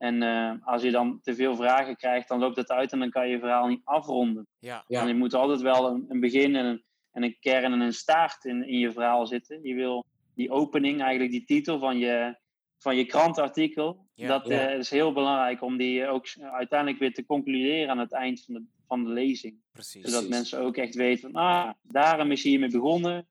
En 0.03 0.23
eh, 0.23 0.53
als 0.65 0.83
je 0.83 0.91
dan 0.91 1.21
te 1.23 1.35
veel 1.35 1.57
vragen 1.57 1.97
krijgt, 1.97 2.29
dan 2.29 2.39
loopt 2.39 2.57
het 2.57 2.71
uit 2.71 2.93
en 2.93 2.99
dan 2.99 3.11
kan 3.11 3.27
je 3.27 3.33
je 3.33 3.39
verhaal 3.39 3.67
niet 3.67 3.81
afronden. 3.85 4.47
Ja. 4.59 4.85
En 4.89 5.07
je 5.07 5.15
moet 5.15 5.35
altijd 5.35 5.61
wel 5.61 5.87
een, 5.87 6.05
een 6.09 6.21
begin 6.21 6.57
en 6.57 6.65
een, 6.65 6.83
en 7.13 7.23
een 7.23 7.37
kern 7.41 7.73
en 7.73 7.81
een 7.81 7.93
staart 7.93 8.45
in, 8.45 8.69
in 8.69 8.79
je 8.79 8.93
verhaal 8.93 9.27
zitten. 9.27 9.59
Je 9.63 9.75
wil 9.75 10.05
die 10.35 10.51
opening, 10.51 11.01
eigenlijk 11.01 11.31
die 11.31 11.45
titel 11.45 11.79
van 11.79 11.99
je, 11.99 12.37
van 12.79 12.97
je 12.97 13.05
krantartikel, 13.07 14.07
Ja. 14.15 14.29
dat 14.29 14.47
Ja. 14.49 14.69
eh, 14.69 14.79
is 14.79 14.91
heel 14.91 15.13
belangrijk 15.13 15.63
om 15.63 15.77
die 15.77 16.07
ook 16.07 16.27
uiteindelijk 16.41 16.99
weer 17.01 17.13
te 17.15 17.25
concluderen 17.27 17.89
aan 17.91 17.99
het 17.99 18.13
eind 18.13 18.45
van 18.45 18.55
de, 18.55 18.65
van 18.87 19.05
de 19.05 19.11
lezing. 19.11 19.57
Precies. 19.73 20.05
Zodat 20.05 20.11
Precies. 20.13 20.29
mensen 20.37 20.61
ook 20.61 20.77
echt 20.77 20.95
weten 20.95 21.31
van, 21.31 21.41
ah, 21.43 21.71
daarom 21.83 22.31
is 22.31 22.43
hij 22.43 22.51
hiermee 22.51 22.71
begonnen. 22.71 23.27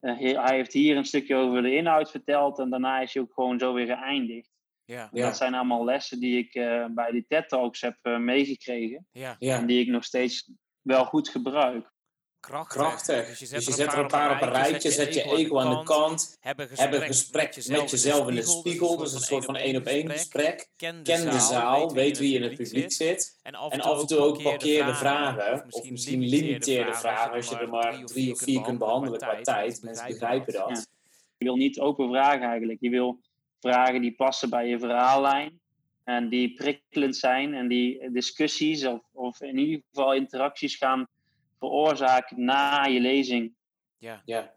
Eh, 0.00 0.18
hij 0.18 0.56
heeft 0.56 0.72
hier 0.72 0.96
een 0.96 1.04
stukje 1.04 1.34
over 1.36 1.62
de 1.62 1.74
inhoud 1.76 2.10
verteld 2.10 2.58
en 2.58 2.70
daarna 2.70 3.00
is 3.00 3.14
hij 3.14 3.22
ook 3.22 3.32
gewoon 3.32 3.58
zo 3.58 3.72
weer 3.74 3.86
geëindigd. 3.86 4.50
Ja. 4.84 5.08
Ja. 5.12 5.24
Dat 5.26 5.36
zijn 5.36 5.54
allemaal 5.54 5.84
lessen 5.84 6.20
die 6.20 6.38
ik 6.38 6.54
eh, 6.54 6.86
bij 6.90 7.10
die 7.10 7.24
TED 7.28 7.48
Talks 7.48 7.80
heb 7.80 7.96
eh, 8.02 8.18
meegekregen 8.18 9.06
Ja. 9.12 9.36
Ja. 9.38 9.56
en 9.58 9.66
die 9.66 9.80
ik 9.80 9.88
nog 9.88 10.04
steeds 10.04 10.50
wel 10.82 11.04
goed 11.04 11.28
gebruik. 11.28 11.92
Krachtig. 12.46 12.80
Krachtig. 12.80 13.28
Dus 13.28 13.38
je 13.38 13.48
Dus 13.48 13.66
je 13.66 13.72
zet 13.72 13.92
er 13.92 13.98
een 13.98 14.06
paar 14.06 14.34
op 14.34 14.42
een 14.42 14.52
rijtje, 14.52 14.90
zet 14.90 15.14
je 15.14 15.22
ego 15.22 15.58
aan 15.58 15.78
de 15.78 15.82
kant. 15.82 16.38
Hebben 16.40 16.70
een 16.90 17.06
gesprek 17.06 17.56
met 17.68 17.90
jezelf 17.90 18.28
in 18.28 18.34
de 18.34 18.42
spiegel. 18.42 18.96
Dus 18.96 19.12
een 19.12 19.20
soort 19.20 19.44
van 19.44 19.56
één 19.56 19.76
op 19.76 19.84
één 19.84 20.10
gesprek. 20.10 20.68
Ken 20.76 21.02
Ken 21.02 21.30
de 21.30 21.40
zaal, 21.40 21.92
weet 21.92 22.18
wie 22.18 22.34
in 22.34 22.42
het 22.42 22.56
publiek 22.56 22.92
zit. 22.92 23.38
En 23.42 23.54
af 23.54 23.72
En 23.72 23.80
af 23.80 24.00
en 24.00 24.06
toe 24.06 24.18
ook 24.18 24.42
parkeerde 24.42 24.94
vragen. 24.94 25.64
Of 25.70 25.90
misschien 25.90 26.22
limiteerde 26.22 26.94
vragen 26.94 27.32
als 27.32 27.48
je 27.48 27.56
er 27.56 27.68
maar 27.68 28.04
drie 28.04 28.32
of 28.32 28.40
vier 28.40 28.62
kunt 28.62 28.78
behandelen 28.78 29.18
qua 29.18 29.40
tijd. 29.40 29.82
Mensen 29.82 30.06
begrijpen 30.06 30.52
dat. 30.52 30.88
Je 31.38 31.44
wil 31.44 31.56
niet 31.56 31.80
open 31.80 32.08
vragen 32.08 32.48
eigenlijk. 32.48 32.78
Je 32.80 32.90
wil 32.90 33.20
vragen 33.60 34.00
die 34.00 34.14
passen 34.14 34.50
bij 34.50 34.68
je 34.68 34.78
verhaallijn. 34.78 35.60
En 36.04 36.28
die 36.28 36.54
prikkelend 36.54 37.16
zijn. 37.16 37.54
En 37.54 37.68
die 37.68 38.10
discussies 38.10 38.84
of, 38.84 39.00
of 39.12 39.40
in 39.40 39.58
ieder 39.58 39.82
geval 39.92 40.14
interacties 40.14 40.76
gaan 40.76 41.08
veroorzaken 41.58 42.44
na 42.44 42.84
je 42.84 43.00
lezing. 43.00 43.54
Ja, 43.98 44.22
Ja, 44.24 44.54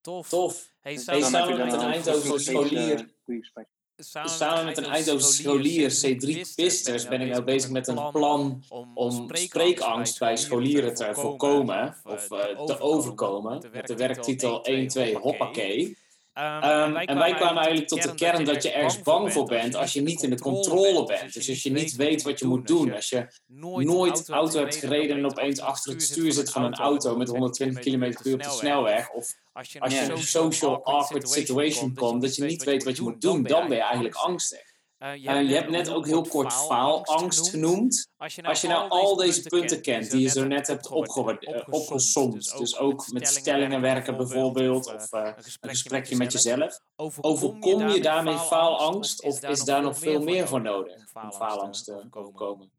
tof. 0.00 0.28
tof. 0.28 0.72
Hey, 0.80 0.96
samen 0.96 1.56
met 1.56 1.72
een 1.72 1.80
Eindhoven 1.80 2.40
scholier. 2.40 3.10
eh, 3.26 3.64
samen, 3.96 4.30
Samen 4.30 4.64
met 4.64 4.76
een 4.78 4.84
Eindhoven 4.84 5.24
scholier, 5.26 5.90
C3-pisters, 5.90 7.08
ben 7.08 7.20
ik 7.20 7.28
nou 7.30 7.42
bezig 7.42 7.70
met 7.70 7.88
een 7.88 8.10
plan 8.10 8.62
om 8.94 9.28
spreekangst 9.36 10.18
bij 10.18 10.36
scholieren 10.36 10.94
te 10.94 11.14
voorkomen 11.14 11.96
of 12.04 12.30
eh, 12.30 12.64
te 12.64 12.78
overkomen. 12.80 13.68
Met 13.72 13.86
de 13.86 13.96
werktitel 13.96 14.64
1-2 14.68 15.12
hoppakee. 15.20 15.96
Ehm, 16.38 16.96
en 16.96 17.18
wij 17.18 17.34
kwamen 17.34 17.56
eigenlijk 17.56 17.88
tot 17.88 18.02
de 18.02 18.14
kern 18.14 18.44
dat 18.44 18.62
je 18.62 18.70
ergens 18.72 19.02
bang 19.02 19.32
voor 19.32 19.44
bent 19.44 19.74
als 19.74 19.92
je 19.92 20.02
niet 20.02 20.22
in 20.22 20.30
de 20.30 20.40
controle 20.40 21.04
bent. 21.04 21.32
Dus 21.32 21.48
als 21.48 21.62
je 21.62 21.70
niet 21.70 21.96
weet 21.96 22.22
wat 22.22 22.38
je 22.38 22.46
moet 22.46 22.66
doen. 22.66 22.94
Als 22.94 23.08
je 23.08 23.26
nooit 23.46 24.28
auto 24.28 24.58
hebt 24.58 24.76
gereden 24.76 25.16
en 25.16 25.24
opeens 25.24 25.60
achter 25.60 25.92
het 25.92 26.02
stuur 26.02 26.32
zit 26.32 26.50
van 26.50 26.64
een 26.64 26.74
auto 26.74 27.16
met 27.16 27.28
120 27.28 27.84
km 27.84 27.98
per 27.98 28.26
uur 28.26 28.34
op 28.34 28.42
de 28.42 28.50
snelweg. 28.50 29.10
Of 29.10 29.34
Als 29.52 29.68
je 29.68 30.00
in 30.00 30.10
een 30.10 30.18
social 30.22 30.84
awkward 30.84 31.28
situation 31.28 31.94
komt, 31.94 32.22
dat 32.22 32.36
je 32.36 32.44
niet 32.44 32.64
weet 32.64 32.84
wat 32.84 32.96
je 32.96 33.02
moet 33.02 33.20
doen, 33.20 33.42
dan 33.42 33.68
ben 33.68 33.76
je 33.76 33.82
eigenlijk 33.82 34.14
angstig. 34.14 34.76
Uh, 35.02 35.08
En 35.28 35.46
je 35.46 35.54
hebt 35.54 35.70
net 35.70 35.90
ook 35.90 36.06
heel 36.06 36.22
kort 36.22 36.52
faalangst 36.52 37.50
genoemd. 37.50 38.08
Als 38.42 38.60
je 38.60 38.68
nou 38.68 38.88
al 38.88 39.16
deze 39.16 39.42
punten 39.48 39.82
kent 39.82 40.10
die 40.10 40.20
je 40.20 40.28
zo 40.28 40.44
net 40.46 40.66
hebt 40.66 40.90
opgewa- 40.90 41.38
eh, 41.38 41.62
opgesomd, 41.70 42.58
dus 42.58 42.76
ook 42.78 43.12
met 43.12 43.22
stellingen 43.28 43.80
werken 43.80 44.16
bijvoorbeeld, 44.16 44.94
of 44.94 45.12
eh, 45.12 45.32
een 45.36 45.42
gesprekje 45.70 46.16
met 46.16 46.32
jezelf, 46.32 46.80
overkom 47.20 47.88
je 47.88 48.00
daarmee 48.00 48.36
faalangst 48.38 49.22
of 49.22 49.42
is 49.42 49.64
daar 49.64 49.82
nog 49.82 49.98
veel 49.98 50.22
meer 50.22 50.48
voor 50.48 50.60
nodig 50.60 50.96
om 51.14 51.32
faalangst 51.32 51.84
te 51.84 52.06
overkomen? 52.10 52.70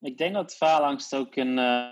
Ik 0.00 0.18
denk 0.18 0.34
dat 0.34 0.54
faalangst 0.56 1.14
ook 1.14 1.36
een, 1.36 1.58
eh, 1.58 1.90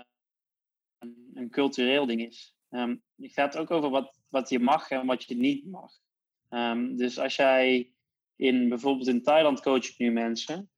een- 0.99 1.31
een 1.33 1.49
cultureel 1.49 2.05
ding 2.05 2.21
is. 2.21 2.53
Ehm, 2.69 2.95
het 3.21 3.33
gaat 3.33 3.57
ook 3.57 3.71
over 3.71 3.89
wat, 3.89 4.17
wat 4.29 4.49
je 4.49 4.59
mag 4.59 4.89
en 4.89 5.05
wat 5.05 5.23
je 5.23 5.35
niet 5.35 5.65
mag. 5.65 5.91
Ehm, 6.49 6.95
dus 6.95 7.19
als 7.19 7.35
jij 7.35 7.91
in 8.41 8.69
bijvoorbeeld 8.69 9.07
in 9.07 9.23
Thailand 9.23 9.61
coach 9.61 9.89
ik 9.89 9.97
nu 9.97 10.11
mensen. 10.11 10.69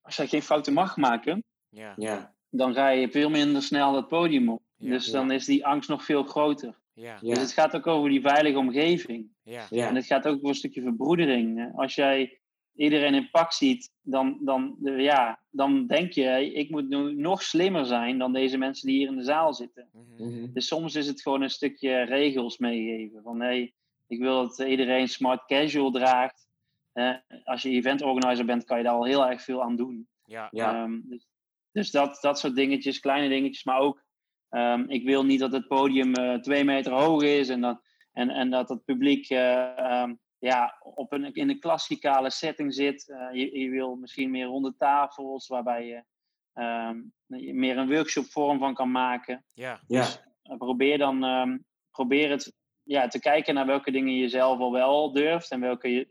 Als 0.00 0.16
jij 0.16 0.26
geen 0.26 0.42
fouten 0.42 0.72
mag 0.72 0.96
maken, 0.96 1.44
Ja, 1.68 1.94
Ja, 1.96 2.34
dan 2.50 2.74
ga 2.74 2.88
je 2.88 3.10
veel 3.10 3.30
minder 3.30 3.62
snel 3.62 3.92
dat 3.92 4.08
podium 4.08 4.48
op. 4.48 4.62
Ja. 4.76 4.90
dus 4.90 5.06
Ja. 5.06 5.12
dan 5.12 5.30
is 5.30 5.44
die 5.44 5.66
angst 5.66 5.88
nog 5.88 6.04
veel 6.04 6.22
groter. 6.22 6.78
Dus 7.20 7.38
het 7.38 7.52
gaat 7.52 7.76
ook 7.76 7.86
over 7.86 8.08
die 8.10 8.20
veilige 8.20 8.58
omgeving. 8.58 9.28
ja. 9.42 9.66
En 9.70 9.94
het 9.94 10.06
gaat 10.06 10.26
ook 10.26 10.36
over 10.36 10.48
een 10.48 10.54
stukje 10.54 10.82
verbroedering. 10.82 11.72
Als 11.76 11.94
jij 11.94 12.38
iedereen 12.74 13.14
in 13.14 13.30
pak 13.30 13.52
ziet, 13.52 13.90
dan, 14.02 14.38
dan, 14.40 14.76
ja, 14.82 15.40
dan 15.50 15.86
denk 15.86 16.12
je, 16.12 16.52
ik 16.52 16.70
moet 16.70 16.88
nu 16.88 17.14
nog 17.14 17.42
slimmer 17.42 17.86
zijn 17.86 18.18
dan 18.18 18.32
deze 18.32 18.58
mensen 18.58 18.86
die 18.86 18.96
hier 18.96 19.08
in 19.08 19.16
de 19.16 19.24
zaal 19.24 19.54
zitten. 19.54 19.88
Mhm. 19.92 20.28
mhm, 20.28 20.52
Dus 20.52 20.66
soms 20.66 20.94
is 20.94 21.06
het 21.06 21.22
gewoon 21.22 21.42
een 21.42 21.50
stukje 21.50 22.02
regels 22.02 22.58
meegeven. 22.58 23.22
Van 23.22 23.40
hey, 23.40 23.72
ik 24.06 24.18
wil 24.18 24.46
dat 24.46 24.58
iedereen 24.58 25.08
smart 25.08 25.46
casual 25.46 25.90
draagt. 25.90 26.48
Eh, 26.92 27.14
als 27.44 27.62
je 27.62 27.68
event 27.70 28.02
organizer 28.02 28.44
bent, 28.44 28.64
kan 28.64 28.78
je 28.78 28.84
daar 28.84 28.94
al 28.94 29.04
heel 29.04 29.26
erg 29.26 29.42
veel 29.42 29.62
aan 29.62 29.76
doen. 29.76 30.08
Ja, 30.24 30.48
ja, 30.50 30.74
Ehm, 30.74 31.00
dus 31.02 31.28
dus 31.72 31.90
dat, 31.90 32.18
dat 32.20 32.38
soort 32.38 32.54
dingetjes, 32.54 33.00
kleine 33.00 33.28
dingetjes, 33.28 33.64
maar 33.64 33.78
ook 33.78 34.04
ehm, 34.48 34.84
ik 34.88 35.04
wil 35.04 35.24
niet 35.24 35.40
dat 35.40 35.52
het 35.52 35.68
podium 35.68 36.14
eh, 36.14 36.34
twee 36.34 36.64
meter 36.64 36.92
hoog 36.92 37.22
is 37.22 37.48
en 37.48 37.60
dat, 37.60 37.82
en, 38.12 38.30
en 38.30 38.50
dat 38.50 38.68
het 38.68 38.84
publiek 38.84 39.30
eh, 39.30 39.78
ehm, 39.78 40.14
ja, 40.38 40.76
op 40.80 41.12
een, 41.12 41.34
in 41.34 41.48
een 41.48 41.60
klassikale 41.60 42.30
setting 42.30 42.74
zit. 42.74 43.08
Eh, 43.08 43.28
je, 43.32 43.58
je 43.58 43.70
wil 43.70 43.94
misschien 43.96 44.30
meer 44.30 44.46
ronde 44.46 44.74
tafels 44.76 45.46
waarbij 45.46 45.86
je 45.86 46.04
ehm, 46.52 47.00
je 47.26 47.54
meer 47.54 47.78
een 47.78 47.88
workshopvorm 47.88 48.58
van 48.58 48.74
kan 48.74 48.90
maken. 48.90 49.44
ja, 49.54 49.80
ja, 49.86 50.28
Uh, 50.44 50.56
probeer 50.56 50.98
dan 50.98 51.24
ehm, 51.24 51.58
probeer 51.90 52.30
het 52.30 52.56
ja, 52.82 53.08
te 53.08 53.20
kijken 53.20 53.54
naar 53.54 53.66
welke 53.66 53.90
dingen 53.90 54.14
je 54.14 54.28
zelf 54.28 54.58
al 54.58 54.72
wel 54.72 55.12
durft 55.12 55.50
en 55.50 55.60
welke 55.60 55.88
je, 55.88 56.08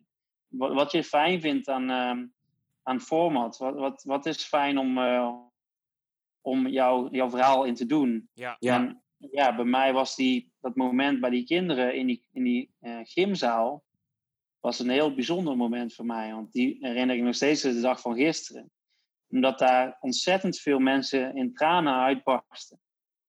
wat, 0.49 0.73
wat 0.73 0.91
je 0.91 1.03
fijn 1.03 1.41
vindt 1.41 1.67
aan, 1.67 1.89
ehm, 1.89 2.25
aan 2.83 2.99
format. 2.99 3.57
Wat, 3.57 3.75
wat, 3.75 4.03
wat 4.03 4.25
is 4.25 4.43
fijn 4.43 4.77
om, 4.77 4.97
eh, 4.97 5.33
om 6.41 6.67
jou, 6.67 7.09
jouw 7.11 7.29
verhaal 7.29 7.63
in 7.63 7.75
te 7.75 7.85
doen. 7.85 8.29
ja, 8.33 8.55
ja, 8.59 8.75
En 8.75 9.03
ja, 9.31 9.55
bij 9.55 9.65
mij 9.65 9.93
was 9.93 10.15
die, 10.15 10.51
dat 10.61 10.75
moment 10.75 11.19
bij 11.19 11.29
die 11.29 11.45
kinderen 11.45 11.95
in 11.95 12.07
die, 12.07 12.23
in 12.31 12.43
die 12.43 12.71
eh, 12.79 12.99
gymzaal 13.03 13.83
was 14.59 14.79
een 14.79 14.89
heel 14.89 15.13
bijzonder 15.13 15.57
moment 15.57 15.93
voor 15.93 16.05
mij. 16.05 16.33
Want 16.33 16.51
die 16.51 16.77
herinner 16.79 17.15
ik 17.15 17.21
nog 17.21 17.35
steeds 17.35 17.61
de 17.61 17.81
dag 17.81 18.01
van 18.01 18.15
gisteren. 18.15 18.71
Omdat 19.29 19.59
daar 19.59 19.97
ontzettend 19.99 20.59
veel 20.59 20.79
mensen 20.79 21.35
in 21.35 21.53
tranen 21.53 21.93
uitbarsten. 21.93 22.79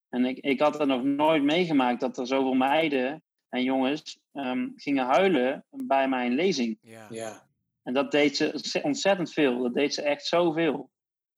En 0.09 0.25
ik, 0.25 0.37
ik 0.37 0.59
had 0.59 0.79
er 0.79 0.87
nog 0.87 1.03
nooit 1.03 1.43
meegemaakt 1.43 1.99
dat 1.99 2.17
er 2.17 2.27
zoveel 2.27 2.53
meiden 2.53 3.23
en 3.51 3.63
jongens 3.63 4.19
ehm, 4.33 4.67
gingen 4.75 5.05
huilen 5.05 5.65
bij 5.69 6.07
mijn 6.07 6.33
lezing. 6.33 6.77
ja, 6.81 7.07
ja, 7.09 7.47
En 7.83 7.93
dat 7.93 8.11
deed 8.11 8.37
ze 8.37 8.79
ontzettend 8.83 9.33
veel. 9.33 9.61
Dat 9.61 9.73
deed 9.73 9.93
ze 9.93 10.01
echt 10.01 10.25
zoveel. 10.25 10.89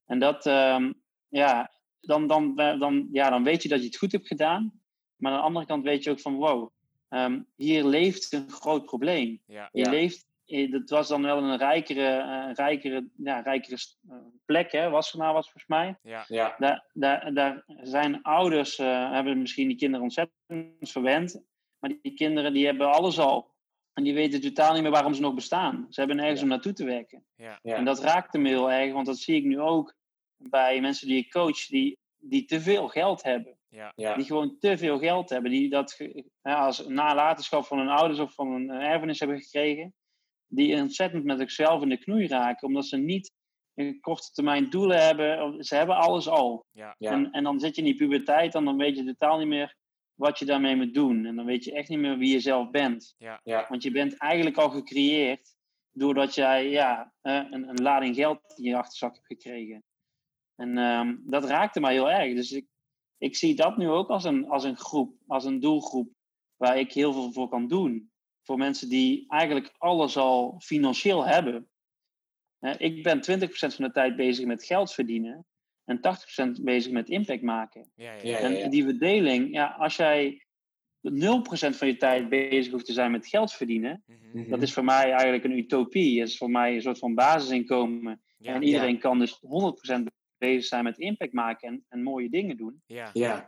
En 0.06 0.20
dat, 0.20 0.46
ehm, 0.46 0.92
ja, 1.30 1.72
dan, 2.02 2.28
dan, 2.28 2.56
dan, 2.56 3.08
ja, 3.12 3.30
dan 3.30 3.44
weet 3.44 3.64
je 3.64 3.70
dat 3.70 3.80
je 3.80 3.86
het 3.86 3.98
goed 3.98 4.12
hebt 4.12 4.28
gedaan. 4.28 4.82
Maar 5.16 5.32
aan 5.32 5.38
de 5.38 5.44
andere 5.44 5.66
kant 5.66 5.84
weet 5.84 6.04
je 6.04 6.12
ook 6.12 6.20
van, 6.20 6.36
wow, 6.36 6.70
ehm, 7.10 7.42
hier 7.56 7.84
leeft 7.86 8.34
een 8.34 8.50
groot 8.50 8.86
probleem. 8.86 9.42
ja, 9.46 9.70
Je 9.72 9.84
Ja. 9.84 9.90
leeft, 9.90 10.26
eh, 10.46 10.72
dat 10.72 10.90
was 10.90 11.08
dan 11.08 11.22
wel 11.22 11.44
een 11.44 11.58
rijkere, 11.58 12.08
eh, 12.18 12.54
rijkere, 12.54 13.08
ja, 13.18 13.40
rijkere 13.40 13.78
eh, 14.10 14.16
plek, 14.46 14.72
hè, 14.72 14.90
Wassenaar 14.90 15.34
was 15.34 15.44
volgens 15.52 15.68
mij. 15.68 15.98
ja, 16.02 16.26
ja, 16.28 16.56
Daar, 16.58 16.86
daar, 16.94 17.34
daar 17.34 17.64
zijn 17.82 18.22
ouders, 18.22 18.80
eh, 18.80 19.12
hebben 19.12 19.40
misschien 19.42 19.68
die 19.68 19.78
kinderen 19.78 20.04
ontzettend 20.06 20.90
verwend. 20.92 21.42
Maar 21.84 21.94
die 22.02 22.14
kinderen 22.14 22.54
die 22.54 22.66
hebben 22.66 22.92
alles 22.92 23.20
al. 23.20 23.52
En 23.94 24.04
die 24.04 24.14
weten 24.14 24.42
totaal 24.42 24.74
niet 24.74 24.82
meer 24.82 24.92
waarom 24.92 25.14
ze 25.14 25.22
nog 25.22 25.34
bestaan. 25.34 25.86
Ze 25.90 26.00
hebben 26.00 26.18
nergens 26.18 26.40
Ja. 26.40 26.46
om 26.46 26.52
naartoe 26.52 26.74
te 26.74 26.86
werken. 26.86 27.26
ja, 27.36 27.60
ja, 27.62 27.76
En 27.76 27.86
dat 27.86 28.00
raakte 28.00 28.38
me 28.38 28.50
heel 28.50 28.72
erg, 28.72 28.94
want 28.94 29.06
dat 29.06 29.18
zie 29.18 29.36
ik 29.36 29.44
nu 29.44 29.60
ook 29.60 29.96
bij 30.38 30.82
mensen 30.82 31.08
die 31.08 31.18
ik 31.18 31.32
coach, 31.32 31.66
die, 31.66 31.98
die 32.18 32.46
te 32.46 32.62
veel 32.62 32.88
geld 32.88 33.24
hebben. 33.24 33.58
ja, 33.70 33.92
ja, 33.96 34.16
Die 34.16 34.26
gewoon 34.26 34.58
te 34.60 34.78
veel 34.78 35.00
geld 35.00 35.30
hebben. 35.30 35.52
Die 35.52 35.70
dat 35.70 35.98
als 36.42 36.88
nalatenschap 36.88 37.66
van 37.66 37.78
hun 37.78 37.90
ouders 37.90 38.20
of 38.20 38.34
van 38.34 38.52
een 38.52 38.70
erfenis 38.70 39.20
hebben 39.20 39.42
gekregen. 39.42 39.94
Die 40.48 40.76
ontzettend 40.82 41.24
met 41.24 41.40
zichzelf 41.40 41.82
in 41.82 41.90
de 41.90 41.98
knoei 41.98 42.28
raken, 42.28 42.68
omdat 42.68 42.86
ze 42.86 42.98
niet 42.98 43.32
een 43.74 44.00
korte 44.00 44.32
termijn 44.32 44.70
doelen 44.70 45.06
hebben. 45.06 45.64
Ze 45.64 45.76
hebben 45.76 45.96
alles 45.96 46.28
al. 46.28 46.66
ja, 46.72 46.96
ja, 46.98 47.12
En, 47.12 47.32
en 47.32 47.44
dan 47.44 47.60
zit 47.60 47.76
je 47.76 47.82
in 47.82 47.88
die 47.88 47.96
puberteit 47.98 48.56
en 48.56 48.66
dan 48.66 48.78
weet 48.78 48.98
je 48.98 49.04
totaal 49.06 49.38
niet 49.38 49.48
meer 49.48 49.76
wat 50.16 50.40
je 50.40 50.46
daarmee 50.46 50.76
moet 50.76 50.94
doen. 50.94 51.26
En 51.26 51.36
dan 51.36 51.46
weet 51.46 51.64
je 51.64 51.74
echt 51.74 51.90
niet 51.90 52.00
meer 52.00 52.18
wie 52.18 52.32
je 52.32 52.40
zelf 52.40 52.70
bent. 52.70 53.16
ja, 53.18 53.40
ja, 53.44 53.66
Want 53.70 53.84
je 53.84 53.92
bent 53.92 54.18
eigenlijk 54.18 54.58
al 54.58 54.70
gecreëerd 54.70 55.56
doordat 55.92 56.36
jij 56.36 56.70
ja, 56.70 57.14
een, 57.22 57.70
een 57.70 57.82
lading 57.82 58.16
geld 58.16 58.54
in 58.56 58.64
je 58.64 58.78
achterzak 58.78 59.14
hebt 59.14 59.26
gekregen. 59.26 59.84
En 60.56 60.78
ehm, 60.78 61.16
dat 61.20 61.44
raakte 61.44 61.80
mij 61.80 61.94
heel 61.94 62.12
erg. 62.12 62.36
Dus 62.36 62.52
ik, 62.52 62.68
ik 63.18 63.36
zie 63.36 63.56
dat 63.56 63.78
nu 63.78 63.90
ook 63.90 64.10
als 64.10 64.24
een, 64.24 64.50
als 64.50 64.64
een 64.64 64.78
groep, 64.78 65.16
als 65.28 65.46
een 65.46 65.60
doelgroep 65.60 66.12
waar 66.56 66.80
ik 66.80 66.94
heel 66.94 67.14
veel 67.14 67.32
voor 67.32 67.50
kan 67.50 67.68
doen. 67.68 68.12
Voor 68.42 68.58
mensen 68.58 68.90
die 68.90 69.26
eigenlijk 69.28 69.74
alles 69.78 70.18
al 70.18 70.60
financieel 70.60 71.26
hebben. 71.26 71.70
ik 72.78 73.04
ben 73.04 73.20
20% 73.20 73.50
van 73.50 73.86
de 73.86 73.92
tijd 73.92 74.16
bezig 74.16 74.46
met 74.46 74.64
geld 74.64 74.94
verdienen 74.94 75.46
en 75.86 76.00
80% 76.60 76.62
bezig 76.62 76.92
met 76.92 77.10
impact 77.10 77.42
maken. 77.42 77.92
Ja, 77.96 78.14
ja, 78.22 78.38
en 78.38 78.70
die 78.70 78.84
verdeling, 78.84 79.54
ja, 79.54 79.76
als 79.80 79.96
jij 79.96 80.46
0% 81.12 81.76
van 81.76 81.88
je 81.88 81.98
tijd 81.98 82.30
bezig 82.30 82.72
hoeft 82.72 82.86
te 82.86 82.94
zijn 82.94 83.12
met 83.12 83.28
geld 83.28 83.54
verdienen, 83.54 84.04
mhm. 84.06 84.50
dat 84.50 84.62
is 84.62 84.74
voor 84.74 84.84
mij 84.84 85.12
eigenlijk 85.12 85.44
een 85.44 85.58
utopie. 85.58 86.20
Dat 86.20 86.28
is 86.28 86.38
voor 86.38 86.50
mij 86.50 86.76
een 86.76 86.82
soort 86.82 87.00
van 87.00 87.16
basisinkomen. 87.16 88.22
en 88.40 88.64
iedereen 88.64 89.00
kan 89.00 89.20
dus 89.20 89.42
100% 90.00 90.04
bezig 90.38 90.66
zijn 90.66 90.84
met 90.84 90.98
impact 90.98 91.34
maken 91.34 91.68
en, 91.68 91.86
en 91.88 92.04
mooie 92.04 92.30
dingen 92.30 92.58
doen. 92.58 92.82
Ja. 92.86 93.10
ja. 93.14 93.46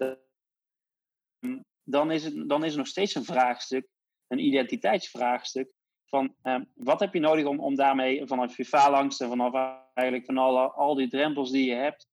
Dan, 1.84 2.12
is 2.12 2.24
het, 2.24 2.50
dan 2.50 2.64
is 2.64 2.72
er 2.72 2.78
nog 2.78 2.88
steeds 2.88 3.16
een 3.16 3.26
vraagstuk, 3.26 3.88
een 4.28 4.40
identiteitsvraagstuk. 4.40 5.74
Van 6.06 6.36
uh, 6.44 6.60
wat 6.74 7.00
heb 7.00 7.14
je 7.14 7.20
nodig 7.20 7.46
om, 7.46 7.60
om 7.60 7.76
daarmee 7.76 8.26
vanaf 8.26 8.58
je 8.58 8.66
faalangst 8.66 9.22
en 9.22 9.28
vanaf 9.28 9.54
eigenlijk 9.94 10.26
van 10.26 10.38
alle, 10.38 10.72
al 10.72 10.96
die 10.96 11.10
drempels 11.10 11.52
die 11.52 11.66
je 11.66 11.76
hebt, 11.76 12.08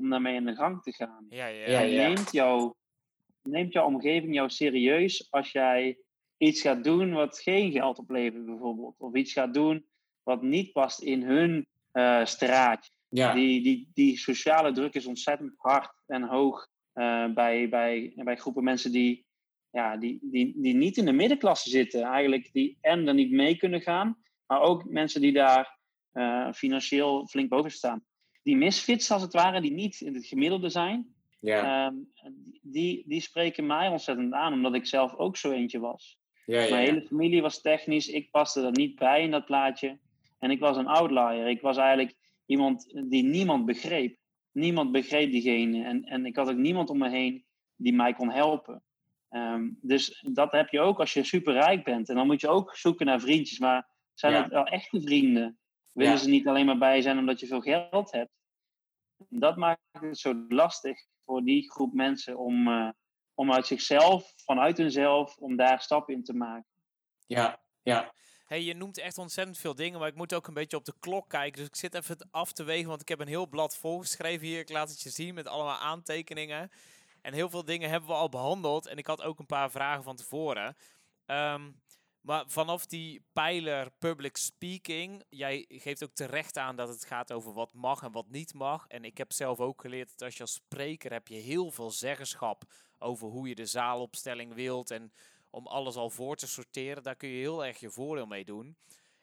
om 0.00 0.10
daarmee 0.10 0.34
in 0.34 0.44
de 0.44 0.54
gang 0.54 0.82
te 0.82 0.92
gaan. 0.92 1.26
Ja, 1.28 1.46
ja, 1.46 1.66
ja, 1.70 1.80
ja. 1.80 2.08
Neemt, 2.08 2.32
jouw, 2.32 2.76
neemt 3.42 3.72
jouw 3.72 3.86
omgeving 3.86 4.34
jou 4.34 4.50
serieus 4.50 5.26
als 5.30 5.52
jij 5.52 5.98
iets 6.36 6.60
gaat 6.60 6.84
doen 6.84 7.12
wat 7.12 7.38
geen 7.38 7.72
geld 7.72 7.98
oplevert, 7.98 8.46
bijvoorbeeld. 8.46 8.94
Of 8.98 9.14
iets 9.14 9.32
gaat 9.32 9.54
doen 9.54 9.86
wat 10.22 10.42
niet 10.42 10.72
past 10.72 11.02
in 11.02 11.22
hun 11.22 11.66
uh, 11.92 12.24
straatje. 12.24 12.92
Ja. 13.08 13.34
Die, 13.34 13.62
die, 13.62 13.90
die 13.94 14.18
sociale 14.18 14.72
druk 14.72 14.94
is 14.94 15.06
ontzettend 15.06 15.52
hard 15.56 16.02
en 16.06 16.22
hoog 16.22 16.68
uh, 16.94 17.32
bij, 17.32 17.68
bij, 17.68 18.12
bij 18.16 18.36
groepen 18.36 18.64
mensen 18.64 18.92
die, 18.92 19.26
ja, 19.70 19.96
die, 19.96 20.18
die, 20.22 20.54
die 20.56 20.74
niet 20.74 20.96
in 20.96 21.04
de 21.04 21.12
middenklasse 21.12 21.70
zitten. 21.70 22.02
Eigenlijk 22.02 22.52
die 22.52 22.78
en 22.80 23.08
er 23.08 23.14
niet 23.14 23.30
mee 23.30 23.56
kunnen 23.56 23.80
gaan. 23.80 24.18
Maar 24.46 24.60
ook 24.60 24.84
mensen 24.84 25.20
die 25.20 25.32
daar 25.32 25.78
uh, 26.12 26.52
financieel 26.52 27.26
flink 27.26 27.48
boven 27.48 27.70
staan 27.70 28.04
die 28.42 28.56
misfits 28.56 29.10
als 29.10 29.22
het 29.22 29.32
ware, 29.32 29.60
die 29.60 29.72
niet 29.72 30.00
in 30.00 30.14
het 30.14 30.26
gemiddelde 30.26 30.68
zijn, 30.68 31.14
ja. 31.40 31.86
Ehm, 31.86 31.94
die, 32.62 33.04
die 33.06 33.20
spreken 33.20 33.66
mij 33.66 33.88
ontzettend 33.88 34.32
aan, 34.32 34.52
omdat 34.52 34.74
ik 34.74 34.86
zelf 34.86 35.14
ook 35.14 35.36
zo 35.36 35.50
eentje 35.50 35.78
was. 35.78 36.18
Ja, 36.46 36.60
ja, 36.60 36.70
Mijn 36.70 36.86
hele 36.86 37.06
familie 37.06 37.42
was 37.42 37.60
technisch, 37.60 38.08
ik 38.08 38.30
paste 38.30 38.62
er 38.62 38.70
niet 38.70 38.94
bij 38.94 39.22
in 39.22 39.30
dat 39.30 39.44
plaatje. 39.44 39.98
En 40.38 40.50
ik 40.50 40.60
was 40.60 40.76
een 40.76 40.86
outlier. 40.86 41.48
Ik 41.48 41.60
was 41.60 41.76
eigenlijk 41.76 42.16
iemand 42.46 42.92
die 43.04 43.22
niemand 43.22 43.64
begreep. 43.64 44.16
Niemand 44.52 44.92
begreep 44.92 45.30
diegene. 45.30 45.84
En, 45.84 46.04
en 46.04 46.26
ik 46.26 46.36
had 46.36 46.48
ook 46.48 46.56
niemand 46.56 46.90
om 46.90 46.98
me 46.98 47.08
heen 47.08 47.44
die 47.76 47.92
mij 47.92 48.12
kon 48.12 48.30
helpen. 48.30 48.82
Ehm, 49.28 49.68
dus 49.80 50.26
dat 50.32 50.52
heb 50.52 50.68
je 50.68 50.80
ook 50.80 50.98
als 50.98 51.12
je 51.12 51.24
superrijk 51.24 51.84
bent. 51.84 52.08
En 52.08 52.14
dan 52.14 52.26
moet 52.26 52.40
je 52.40 52.48
ook 52.48 52.76
zoeken 52.76 53.06
naar 53.06 53.20
vriendjes. 53.20 53.58
Maar 53.58 53.88
zijn 54.14 54.34
het 54.34 54.52
wel 54.52 54.64
echte 54.64 55.00
vrienden? 55.00 55.58
Willen 55.92 56.18
ze 56.18 56.28
niet 56.28 56.48
alleen 56.48 56.66
maar 56.66 56.78
bij 56.78 57.02
zijn 57.02 57.18
omdat 57.18 57.40
je 57.40 57.46
veel 57.46 57.60
geld 57.60 58.12
hebt. 58.12 58.30
Dat 59.28 59.56
maakt 59.56 59.80
het 59.90 60.18
zo 60.18 60.44
lastig 60.48 61.06
voor 61.24 61.42
die 61.42 61.70
groep 61.70 61.92
mensen 61.92 62.38
om, 62.38 62.68
uh, 62.68 62.88
om 63.34 63.52
uit 63.52 63.66
zichzelf, 63.66 64.32
vanuit 64.36 64.76
hunzelf, 64.76 65.36
om 65.36 65.56
daar 65.56 65.80
stappen 65.80 66.14
in 66.14 66.24
te 66.24 66.34
maken. 66.34 66.66
Ja, 67.26 67.60
ja. 67.82 68.12
Hey, 68.46 68.62
je 68.62 68.74
noemt 68.74 68.98
echt 68.98 69.18
ontzettend 69.18 69.58
veel 69.58 69.74
dingen, 69.74 69.98
maar 69.98 70.08
ik 70.08 70.14
moet 70.14 70.34
ook 70.34 70.46
een 70.46 70.54
beetje 70.54 70.76
op 70.76 70.84
de 70.84 70.94
klok 71.00 71.28
kijken. 71.28 71.58
Dus 71.58 71.66
ik 71.66 71.76
zit 71.76 71.94
even 71.94 72.28
af 72.30 72.52
te 72.52 72.64
wegen, 72.64 72.88
want 72.88 73.00
ik 73.00 73.08
heb 73.08 73.20
een 73.20 73.28
heel 73.28 73.48
blad 73.48 73.76
volgeschreven 73.76 74.46
hier. 74.46 74.58
Ik 74.58 74.70
laat 74.70 74.90
het 74.90 75.00
je 75.00 75.10
zien 75.10 75.34
met 75.34 75.46
allemaal 75.46 75.78
aantekeningen. 75.78 76.70
En 77.22 77.32
heel 77.32 77.50
veel 77.50 77.64
dingen 77.64 77.90
hebben 77.90 78.08
we 78.08 78.14
al 78.14 78.28
behandeld. 78.28 78.86
En 78.86 78.96
ik 78.96 79.06
had 79.06 79.22
ook 79.22 79.38
een 79.38 79.46
paar 79.46 79.70
vragen 79.70 80.02
van 80.02 80.16
tevoren. 80.16 80.76
Um, 81.26 81.80
maar 82.20 82.44
vanaf 82.46 82.86
die 82.86 83.24
pijler 83.32 83.90
public 83.98 84.36
speaking, 84.36 85.24
jij 85.28 85.64
geeft 85.68 86.04
ook 86.04 86.14
terecht 86.14 86.56
aan 86.56 86.76
dat 86.76 86.88
het 86.88 87.04
gaat 87.04 87.32
over 87.32 87.52
wat 87.52 87.72
mag 87.72 88.02
en 88.02 88.12
wat 88.12 88.28
niet 88.28 88.54
mag. 88.54 88.86
En 88.88 89.04
ik 89.04 89.18
heb 89.18 89.32
zelf 89.32 89.60
ook 89.60 89.80
geleerd 89.80 90.10
dat 90.10 90.22
als 90.22 90.36
je 90.36 90.42
als 90.42 90.52
spreker 90.52 91.12
heb 91.12 91.28
je 91.28 91.36
heel 91.36 91.70
veel 91.70 91.90
zeggenschap 91.90 92.64
over 92.98 93.28
hoe 93.28 93.48
je 93.48 93.54
de 93.54 93.66
zaalopstelling 93.66 94.54
wilt 94.54 94.90
en 94.90 95.12
om 95.50 95.66
alles 95.66 95.96
al 95.96 96.10
voor 96.10 96.36
te 96.36 96.46
sorteren. 96.46 97.02
Daar 97.02 97.16
kun 97.16 97.28
je 97.28 97.38
heel 97.38 97.64
erg 97.64 97.80
je 97.80 97.90
voordeel 97.90 98.26
mee 98.26 98.44
doen. 98.44 98.76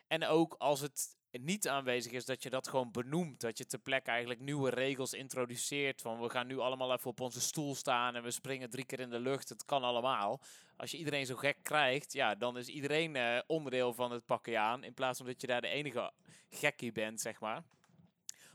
En 0.08 0.26
ook 0.26 0.56
als 0.58 0.80
het 0.80 1.18
niet 1.40 1.68
aanwezig 1.68 2.12
is, 2.12 2.26
dat 2.26 2.44
je 2.44 2.50
dat 2.50 2.68
gewoon 2.68 2.92
benoemt. 2.92 3.42
Dat 3.42 3.58
je 3.58 3.66
ter 3.66 3.80
plekke 3.80 4.10
eigenlijk 4.10 4.40
nieuwe 4.40 4.70
regels 4.70 5.14
introduceert. 5.14 6.02
Van 6.02 6.22
we 6.22 6.30
gaan 6.30 6.48
nu 6.48 6.60
allemaal 6.60 6.94
even 6.94 7.10
op 7.10 7.22
onze 7.22 7.42
stoel 7.42 7.76
staan 7.76 8.16
en 8.16 8.24
we 8.24 8.32
springen 8.32 8.70
drie 8.70 8.86
keer 8.86 9.00
in 9.00 9.10
de 9.10 9.20
lucht. 9.20 9.50
Het 9.50 9.66
kan 9.66 9.84
allemaal. 9.84 10.42
Als 10.78 10.92
je 10.92 10.98
iedereen 10.98 11.26
zo 11.26 11.36
gek 11.36 11.58
krijgt, 11.64 12.14
ja, 12.14 12.36
dan 12.36 12.58
is 12.58 12.68
iedereen 12.68 13.16
uh, 13.16 13.40
onderdeel 13.48 13.94
van 13.94 14.12
het 14.12 14.26
pakken 14.26 14.60
aan. 14.60 14.84
In 14.84 14.94
plaats 14.94 15.18
van 15.18 15.28
dat 15.28 15.42
je 15.42 15.48
daar 15.48 15.62
de 15.62 15.68
enige 15.68 16.12
gekkie 16.50 16.92
bent, 16.92 17.22
zeg 17.22 17.40
maar. 17.40 17.64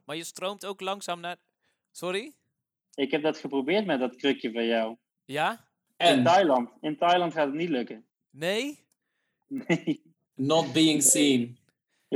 Maar 0.05 0.17
je 0.17 0.25
stroomt 0.25 0.67
ook 0.67 0.81
langzaam 0.81 1.21
naar. 1.21 1.37
Sorry? 1.91 2.33
Ik 2.95 3.11
heb 3.11 3.23
dat 3.23 3.39
geprobeerd 3.39 3.87
met 3.87 4.01
dat 4.01 4.17
krukje 4.17 4.53
van 4.53 4.67
jou. 4.67 4.97
Ja? 5.25 5.65
En? 5.97 6.19
In 6.19 6.25
Thailand. 6.25 6.71
In 6.81 6.97
Thailand 6.97 7.33
gaat 7.33 7.47
het 7.47 7.55
niet 7.55 7.69
lukken. 7.69 8.05
Nee? 8.31 8.81
Nee. 9.67 10.03
Not 10.35 10.73
being 10.73 11.03
seen. 11.03 11.59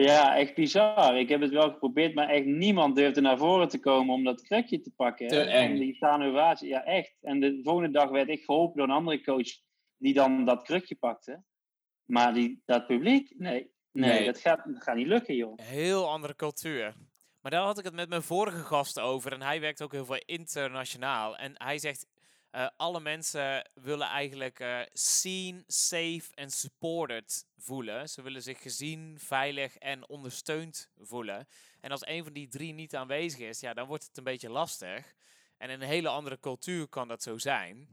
Ja, 0.03 0.37
echt 0.37 0.55
bizar. 0.55 1.19
Ik 1.19 1.29
heb 1.29 1.41
het 1.41 1.51
wel 1.51 1.71
geprobeerd, 1.71 2.15
maar 2.15 2.29
echt 2.29 2.45
niemand 2.45 2.97
durfde 2.97 3.21
naar 3.21 3.39
voren 3.39 3.69
te 3.69 3.81
komen 3.81 4.15
om 4.15 4.25
dat 4.25 4.43
krukje 4.43 4.81
te 4.81 4.91
pakken. 4.97 5.29
Te 5.29 5.41
eng. 5.41 5.79
Die 5.79 5.99
ovatie, 6.01 6.69
ja 6.69 6.85
echt. 6.85 7.17
En 7.21 7.41
de 7.41 7.61
volgende 7.63 7.91
dag 7.91 8.11
werd 8.11 8.29
ik 8.29 8.45
geholpen 8.45 8.77
door 8.77 8.89
een 8.89 8.95
andere 8.95 9.23
coach 9.23 9.49
die 9.97 10.15
dan 10.15 10.45
dat 10.45 10.63
krukje 10.63 10.97
pakte. 10.97 11.43
Maar 12.05 12.35
die, 12.35 12.63
dat 12.65 12.87
publiek, 12.87 13.35
nee, 13.39 13.71
nee, 13.93 14.25
Dat, 14.25 14.39
gaat, 14.39 14.63
dat 14.65 14.83
gaat 14.83 14.97
niet 14.97 15.07
lukken, 15.07 15.35
joh. 15.35 15.59
Heel 15.63 16.09
andere 16.09 16.37
cultuur. 16.37 16.95
Maar 17.41 17.51
daar 17.51 17.65
had 17.65 17.79
ik 17.79 17.85
het 17.85 17.95
met 17.95 18.09
mijn 18.09 18.23
vorige 18.23 18.65
gast 18.65 19.01
over. 19.01 19.33
En 19.33 19.43
hij 19.43 19.61
werkt 19.61 19.83
ook 19.83 19.93
heel 19.93 20.05
veel 20.05 20.23
internationaal. 20.25 21.37
En 21.37 21.53
hij 21.55 21.79
zegt, 21.79 22.07
uh, 22.57 22.69
alle 22.77 23.01
mensen 23.01 23.71
willen 23.75 24.07
eigenlijk 24.07 24.61
uh, 24.61 24.81
seen, 24.93 25.65
safe 25.67 26.25
en 26.35 26.51
supported 26.51 27.47
voelen. 27.57 28.09
Ze 28.09 28.23
willen 28.23 28.43
zich 28.43 28.63
gezien, 28.63 29.19
veilig 29.19 29.77
en 29.77 30.09
ondersteund 30.09 30.91
voelen. 30.99 31.49
En 31.81 31.91
als 31.91 32.07
een 32.07 32.25
van 32.25 32.33
die 32.33 32.49
drie 32.49 32.73
niet 32.73 32.97
aanwezig 32.97 33.41
is, 33.41 33.61
ja, 33.61 33.75
dan 33.75 33.87
wordt 33.87 34.07
het 34.07 34.17
een 34.17 34.25
beetje 34.25 34.51
lastig. 34.51 35.15
En 35.57 35.71
in 35.71 35.81
een 35.81 35.89
hele 35.89 36.09
andere 36.09 36.41
cultuur 36.41 36.89
kan 36.89 37.09
dat 37.09 37.23
zo 37.23 37.39
zijn. 37.39 37.89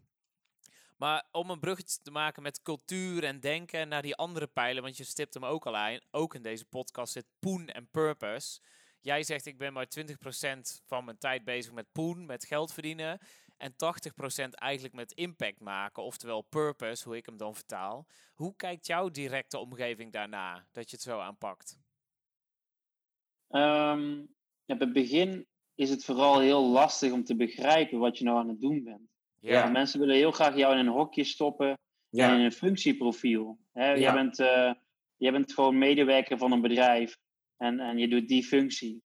Maar 0.97 1.23
om 1.31 1.49
een 1.49 1.59
bruggetje 1.59 2.01
te 2.01 2.11
maken 2.11 2.43
met 2.43 2.61
cultuur 2.61 3.23
en 3.23 3.39
denken 3.39 3.87
naar 3.87 4.01
die 4.01 4.15
andere 4.15 4.47
pijlen, 4.47 4.83
want 4.83 4.97
je 4.97 5.03
stipt 5.03 5.33
hem 5.33 5.45
ook 5.45 5.65
al 5.65 5.77
aan, 5.77 5.99
ook 6.11 6.35
in 6.35 6.41
deze 6.41 6.65
podcast 6.65 7.13
zit 7.13 7.25
poen 7.39 7.67
en 7.67 7.87
purpose. 7.91 8.59
Jij 9.01 9.23
zegt 9.23 9.45
ik 9.45 9.57
ben 9.57 9.73
maar 9.73 9.87
20% 9.99 10.81
van 10.85 11.05
mijn 11.05 11.17
tijd 11.17 11.43
bezig 11.43 11.71
met 11.71 11.91
poen, 11.91 12.25
met 12.25 12.45
geld 12.45 12.73
verdienen. 12.73 13.19
En 13.63 13.73
80% 13.73 14.49
eigenlijk 14.49 14.93
met 14.93 15.11
impact 15.11 15.59
maken, 15.59 16.03
oftewel 16.03 16.41
purpose, 16.41 17.03
hoe 17.03 17.17
ik 17.17 17.25
hem 17.25 17.37
dan 17.37 17.55
vertaal. 17.55 18.07
Hoe 18.33 18.55
kijkt 18.55 18.87
jouw 18.87 19.09
directe 19.09 19.57
omgeving 19.57 20.11
daarna, 20.11 20.65
dat 20.71 20.89
je 20.89 20.95
het 20.95 21.05
zo 21.05 21.19
aanpakt? 21.19 21.77
Um, 23.49 24.35
ja, 24.65 24.77
bij 24.77 24.77
het 24.77 24.93
begin 24.93 25.47
is 25.75 25.89
het 25.89 26.05
vooral 26.05 26.39
heel 26.39 26.67
lastig 26.67 27.11
om 27.11 27.23
te 27.23 27.35
begrijpen 27.35 27.99
wat 27.99 28.17
je 28.17 28.23
nou 28.23 28.37
aan 28.37 28.49
het 28.49 28.61
doen 28.61 28.83
bent. 28.83 29.11
Ja. 29.39 29.69
mensen 29.69 29.99
willen 29.99 30.15
heel 30.15 30.31
graag 30.31 30.55
jou 30.55 30.73
in 30.73 30.79
een 30.79 30.93
hokje 30.93 31.23
stoppen 31.23 31.77
ja. 32.09 32.33
in 32.33 32.39
een 32.39 32.51
functieprofiel. 32.51 33.59
Hè? 33.71 33.91
Ja. 33.91 33.97
Jij, 33.97 34.13
bent, 34.13 34.39
uh, 34.39 34.73
jij 35.17 35.31
bent 35.31 35.53
gewoon 35.53 35.77
medewerker 35.77 36.37
van 36.37 36.51
een 36.51 36.61
bedrijf 36.61 37.17
en, 37.57 37.79
en 37.79 37.97
je 37.97 38.07
doet 38.07 38.27
die 38.27 38.43
functie. 38.43 39.03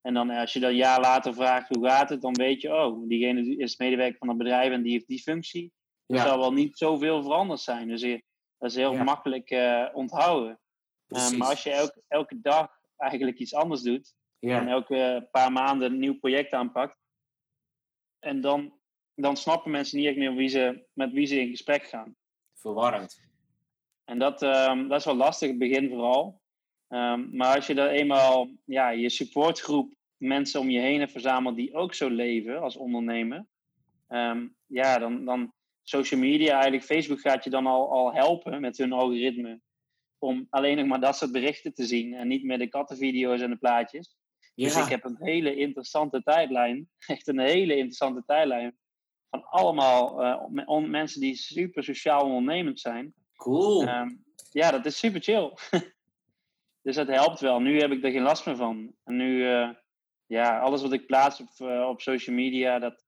En 0.00 0.14
dan 0.14 0.30
als 0.30 0.52
je 0.52 0.60
dan 0.60 0.70
een 0.70 0.76
jaar 0.76 1.00
later 1.00 1.34
vraagt 1.34 1.68
hoe 1.68 1.88
gaat 1.88 2.08
het, 2.08 2.20
dan 2.20 2.34
weet 2.34 2.60
je, 2.60 2.74
oh, 2.74 3.08
diegene 3.08 3.56
is 3.56 3.76
medewerker 3.76 4.18
van 4.18 4.28
een 4.28 4.36
bedrijf 4.36 4.72
en 4.72 4.82
die 4.82 4.92
heeft 4.92 5.06
die 5.06 5.22
functie. 5.22 5.72
Er 6.06 6.18
zal 6.18 6.38
wel 6.38 6.52
niet 6.52 6.78
zoveel 6.78 7.22
veranderd 7.22 7.60
zijn. 7.60 7.88
Dus 7.88 8.00
dat 8.58 8.70
is 8.70 8.74
heel 8.74 8.94
makkelijk 8.94 9.50
uh, 9.50 9.88
onthouden. 9.92 10.60
Uh, 11.08 11.30
maar 11.30 11.48
als 11.48 11.62
je 11.62 11.70
elke, 11.70 12.02
elke 12.08 12.40
dag 12.40 12.68
eigenlijk 12.96 13.38
iets 13.38 13.54
anders 13.54 13.82
doet 13.82 14.14
en 14.38 14.68
elke 14.68 15.28
paar 15.30 15.52
maanden 15.52 15.92
een 15.92 15.98
nieuw 15.98 16.18
project 16.18 16.52
aanpakt, 16.52 16.98
en 18.18 18.40
dan, 18.40 18.80
dan 19.14 19.36
snappen 19.36 19.70
mensen 19.70 19.98
niet 19.98 20.06
echt 20.06 20.16
meer 20.16 20.34
wie 20.34 20.48
ze, 20.48 20.86
met 20.92 21.12
wie 21.12 21.26
ze 21.26 21.40
in 21.40 21.48
gesprek 21.48 21.84
gaan. 21.84 22.16
Verwarrend. 22.54 23.20
En 24.04 24.18
dat, 24.18 24.42
um, 24.42 24.88
dat 24.88 24.98
is 24.98 25.04
wel 25.04 25.16
lastig, 25.16 25.48
het 25.48 25.58
begin 25.58 25.88
vooral. 25.88 26.39
Um, 26.90 27.28
maar 27.32 27.56
als 27.56 27.66
je 27.66 27.74
dan 27.74 27.86
eenmaal 27.86 28.48
ja, 28.64 28.90
je 28.90 29.10
supportgroep 29.10 29.94
mensen 30.16 30.60
om 30.60 30.70
je 30.70 30.80
heen 30.80 30.98
hebt 30.98 31.12
verzameld 31.12 31.56
die 31.56 31.74
ook 31.74 31.94
zo 31.94 32.08
leven 32.08 32.60
als 32.60 32.76
ondernemer, 32.76 33.46
um, 34.08 34.56
ja, 34.66 34.98
dan, 34.98 35.24
dan 35.24 35.52
social 35.82 36.20
media, 36.20 36.52
eigenlijk 36.52 36.84
Facebook 36.84 37.20
gaat 37.20 37.44
je 37.44 37.50
dan 37.50 37.66
al, 37.66 37.90
al 37.90 38.14
helpen 38.14 38.60
met 38.60 38.76
hun 38.76 38.92
algoritme. 38.92 39.60
Om 40.18 40.46
alleen 40.50 40.76
nog 40.76 40.86
maar 40.86 41.00
dat 41.00 41.16
soort 41.16 41.32
berichten 41.32 41.74
te 41.74 41.84
zien 41.84 42.14
en 42.14 42.28
niet 42.28 42.44
meer 42.44 42.58
de 42.58 42.68
kattenvideo's 42.68 43.40
en 43.40 43.50
de 43.50 43.56
plaatjes. 43.56 44.16
Dus 44.54 44.76
ik 44.76 44.88
heb 44.88 45.04
een 45.04 45.16
hele 45.18 45.54
interessante 45.54 46.22
tijdlijn, 46.22 46.88
echt 47.06 47.28
een 47.28 47.38
hele 47.38 47.76
interessante 47.76 48.22
tijdlijn. 48.26 48.78
Van 49.30 49.44
allemaal 49.44 50.24
uh, 50.66 50.88
mensen 50.88 51.20
die 51.20 51.36
super 51.36 51.84
sociaal 51.84 52.24
ondernemend 52.24 52.80
zijn. 52.80 53.14
Cool. 53.36 53.88
Um, 53.88 54.24
ja, 54.50 54.70
dat 54.70 54.86
is 54.86 54.98
super 54.98 55.22
chill. 55.22 55.52
Dus 56.82 56.96
dat 56.96 57.06
helpt 57.06 57.40
wel. 57.40 57.60
Nu 57.60 57.78
heb 57.78 57.90
ik 57.90 58.04
er 58.04 58.10
geen 58.10 58.22
last 58.22 58.46
meer 58.46 58.56
van. 58.56 58.94
En 59.04 59.16
nu, 59.16 59.36
uh, 59.36 59.70
ja, 60.26 60.58
alles 60.58 60.82
wat 60.82 60.92
ik 60.92 61.06
plaats 61.06 61.40
op, 61.40 61.48
uh, 61.58 61.88
op 61.88 62.00
social 62.00 62.36
media, 62.36 62.78
dat, 62.78 63.04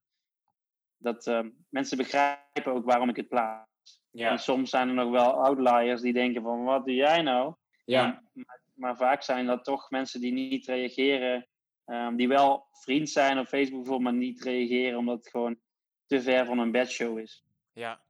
dat 0.97 1.27
uh, 1.27 1.45
mensen 1.69 1.97
begrijpen 1.97 2.73
ook 2.73 2.85
waarom 2.85 3.09
ik 3.09 3.15
het 3.15 3.27
plaats. 3.27 4.01
Ja. 4.11 4.29
En 4.29 4.39
soms 4.39 4.69
zijn 4.69 4.87
er 4.87 4.93
nog 4.93 5.11
wel 5.11 5.31
outliers 5.31 6.01
die 6.01 6.13
denken 6.13 6.41
van, 6.41 6.63
wat 6.63 6.85
doe 6.85 6.95
jij 6.95 7.21
nou? 7.21 7.55
Ja. 7.85 8.23
Maar, 8.33 8.61
maar 8.73 8.97
vaak 8.97 9.21
zijn 9.21 9.45
dat 9.45 9.63
toch 9.63 9.89
mensen 9.89 10.21
die 10.21 10.31
niet 10.31 10.65
reageren, 10.65 11.47
um, 11.85 12.15
die 12.15 12.27
wel 12.27 12.67
vriend 12.71 13.09
zijn 13.09 13.39
op 13.39 13.47
Facebook 13.47 13.83
bijvoorbeeld, 13.83 14.11
maar 14.11 14.21
niet 14.21 14.43
reageren 14.43 14.97
omdat 14.97 15.17
het 15.17 15.29
gewoon 15.29 15.59
te 16.05 16.21
ver 16.21 16.45
van 16.45 16.59
een 16.59 16.71
bedshow 16.71 17.19
is. 17.19 17.45
Ja, 17.71 18.03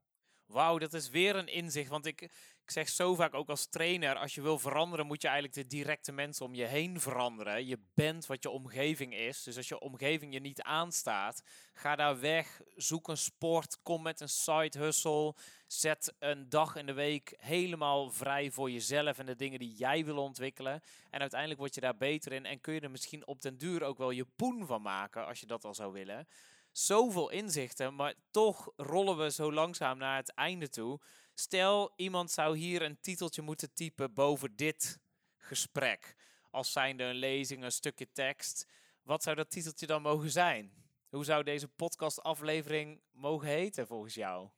wauw, 0.46 0.78
dat 0.78 0.94
is 0.94 1.10
weer 1.10 1.36
een 1.36 1.48
inzicht. 1.48 1.90
Want 1.90 2.06
ik, 2.06 2.30
ik 2.64 2.72
zeg 2.72 2.90
zo 2.90 3.16
vaak 3.16 3.34
ook 3.34 3.50
als 3.50 3.66
trainer, 3.66 4.16
als 4.16 4.36
je 4.36 4.42
wil 4.42 4.60
veranderen, 4.60 5.06
moet 5.06 5.22
je 5.22 5.28
eigenlijk 5.28 5.58
de 5.58 5.76
directe 5.76 6.12
mensen 6.12 6.46
om 6.46 6.56
je 6.56 6.66
heen 6.66 7.00
veranderen. 7.00 7.66
Je 7.66 7.80
bent 7.94 8.26
wat 8.26 8.44
je 8.44 8.50
omgeving 8.50 9.16
is. 9.16 9.44
Dus 9.44 9.58
als 9.58 9.68
je 9.68 9.80
omgeving 9.80 10.34
je 10.34 10.40
niet 10.40 10.62
aanstaat, 10.62 11.44
ga 11.74 11.96
daar 11.96 12.20
weg. 12.20 12.62
Zoek 12.76 13.08
een 13.08 13.18
sport, 13.18 13.82
kom 13.82 14.02
met 14.02 14.22
een 14.22 14.30
side 14.30 14.80
hustle. 14.80 15.36
Zet 15.68 16.14
een 16.20 16.50
dag 16.50 16.76
in 16.76 16.86
de 16.86 16.94
week 16.94 17.34
helemaal 17.38 18.12
vrij 18.12 18.52
voor 18.52 18.72
jezelf 18.72 19.20
en 19.20 19.26
de 19.26 19.36
dingen 19.36 19.60
die 19.60 19.76
jij 19.76 20.06
wil 20.06 20.18
ontwikkelen. 20.18 20.82
En 21.10 21.20
uiteindelijk 21.20 21.60
word 21.60 21.76
je 21.76 21.82
daar 21.82 21.98
beter 21.98 22.32
in 22.32 22.46
en 22.46 22.62
kun 22.62 22.74
je 22.74 22.80
er 22.80 22.92
misschien 22.92 23.28
op 23.28 23.42
den 23.42 23.58
duur 23.58 23.84
ook 23.84 23.98
wel 23.98 24.12
je 24.12 24.26
poen 24.36 24.66
van 24.66 24.82
maken, 24.82 25.26
als 25.26 25.40
je 25.40 25.46
dat 25.46 25.66
al 25.66 25.74
zou 25.74 25.94
willen. 25.94 26.28
Zoveel 26.72 27.30
inzichten, 27.30 27.96
maar 27.96 28.14
toch 28.32 28.72
rollen 28.76 29.18
we 29.18 29.32
zo 29.32 29.52
langzaam 29.52 29.98
naar 29.98 30.16
het 30.16 30.34
einde 30.34 30.70
toe. 30.70 31.00
Stel, 31.34 31.94
iemand 31.96 32.32
zou 32.32 32.58
hier 32.58 32.82
een 32.82 33.00
titeltje 33.02 33.42
moeten 33.42 33.74
typen 33.74 34.14
boven 34.14 34.56
dit 34.56 35.00
gesprek. 35.38 36.16
Als 36.52 36.72
zijnde 36.72 37.04
een 37.04 37.16
lezing, 37.16 37.64
een 37.64 37.72
stukje 37.72 38.12
tekst. 38.12 38.68
Wat 39.04 39.24
zou 39.24 39.36
dat 39.36 39.50
titeltje 39.50 39.86
dan 39.86 40.02
mogen 40.02 40.30
zijn? 40.32 40.74
Hoe 41.10 41.26
zou 41.26 41.44
deze 41.44 41.68
podcastaflevering 41.68 43.02
mogen 43.12 43.48
heten 43.48 43.88
volgens 43.88 44.14
jou? 44.14 44.50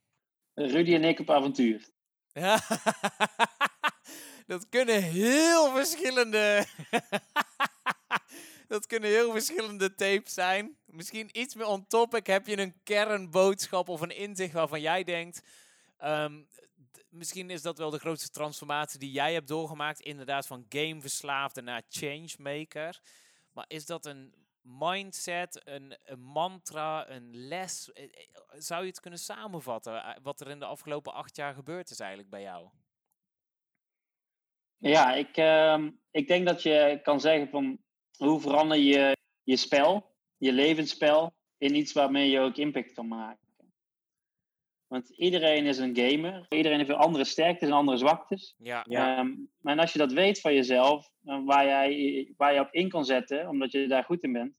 Rudy 0.54 0.94
en 0.94 1.04
ik 1.04 1.18
op 1.18 1.30
avontuur. 1.30 1.88
dat 4.46 4.68
kunnen 4.68 5.02
heel 5.02 5.72
verschillende. 5.72 6.66
dat 8.68 8.86
kunnen 8.86 9.10
heel 9.10 9.30
verschillende 9.30 9.94
tapes 9.94 10.34
zijn. 10.34 10.76
Misschien 10.84 11.28
iets 11.32 11.54
meer 11.54 11.66
on 11.66 11.86
topic. 11.86 12.26
Heb 12.26 12.46
je 12.46 12.58
een 12.58 12.82
kernboodschap 12.82 13.88
of 13.88 14.00
een 14.00 14.16
inzicht 14.16 14.52
waarvan 14.52 14.80
jij 14.80 15.04
denkt. 15.04 15.42
Ehm, 15.98 16.42
misschien 17.16 17.50
is 17.50 17.62
dat 17.62 17.78
wel 17.78 17.90
de 17.90 17.98
grootste 17.98 18.30
transformatie 18.30 18.98
die 18.98 19.10
jij 19.10 19.32
hebt 19.32 19.48
doorgemaakt. 19.48 20.00
Inderdaad, 20.00 20.46
van 20.46 20.66
gameverslaafde 20.68 21.62
naar 21.62 21.82
changemaker. 21.88 23.00
Maar 23.52 23.64
is 23.68 23.86
dat 23.86 24.06
een 24.06 24.34
mindset, 24.60 25.60
een, 25.64 25.96
een, 26.04 26.20
mantra, 26.20 27.10
een 27.10 27.36
les? 27.36 27.92
Eh, 27.92 28.04
eh, 28.04 28.10
zou 28.50 28.82
je 28.82 28.88
het 28.88 29.00
kunnen 29.00 29.18
samenvatten? 29.18 30.02
Eh, 30.02 30.16
wat 30.22 30.40
er 30.40 30.50
in 30.50 30.58
de 30.58 30.64
afgelopen 30.64 31.14
acht 31.14 31.36
jaar 31.36 31.54
gebeurd 31.54 31.90
is 31.90 32.00
eigenlijk 32.00 32.30
bij 32.30 32.42
jou? 32.42 32.68
Ja, 34.78 35.14
ik, 35.14 35.36
uh, 35.36 35.86
ik 36.10 36.28
denk 36.28 36.46
dat 36.46 36.62
je 36.62 37.00
kan 37.02 37.20
zeggen 37.20 37.48
van 37.48 37.78
hoe 38.16 38.40
verander 38.40 38.78
je 38.78 39.16
je 39.42 39.56
spel, 39.56 40.16
je 40.36 40.52
levensspel, 40.52 41.34
in 41.58 41.74
iets 41.74 41.92
waarmee 41.92 42.30
je 42.30 42.40
ook 42.40 42.56
impact 42.56 42.92
kan 42.92 43.08
maken. 43.08 43.45
Want 44.86 45.08
iedereen 45.08 45.64
is 45.64 45.78
een 45.78 45.96
gamer. 45.96 46.46
Iedereen 46.48 46.78
heeft 46.78 46.90
andere 46.90 47.24
sterktes 47.24 47.68
en 47.68 47.74
andere 47.74 47.96
zwaktes. 47.96 48.54
Ja. 48.58 49.18
Um, 49.18 49.50
maar 49.60 49.78
als 49.78 49.92
je 49.92 49.98
dat 49.98 50.12
weet 50.12 50.40
van 50.40 50.54
jezelf, 50.54 51.10
waar, 51.22 51.64
jij, 51.64 52.32
waar 52.36 52.54
je 52.54 52.60
op 52.60 52.68
in 52.70 52.88
kan 52.88 53.04
zetten, 53.04 53.48
omdat 53.48 53.72
je 53.72 53.86
daar 53.86 54.04
goed 54.04 54.22
in 54.22 54.32
bent, 54.32 54.54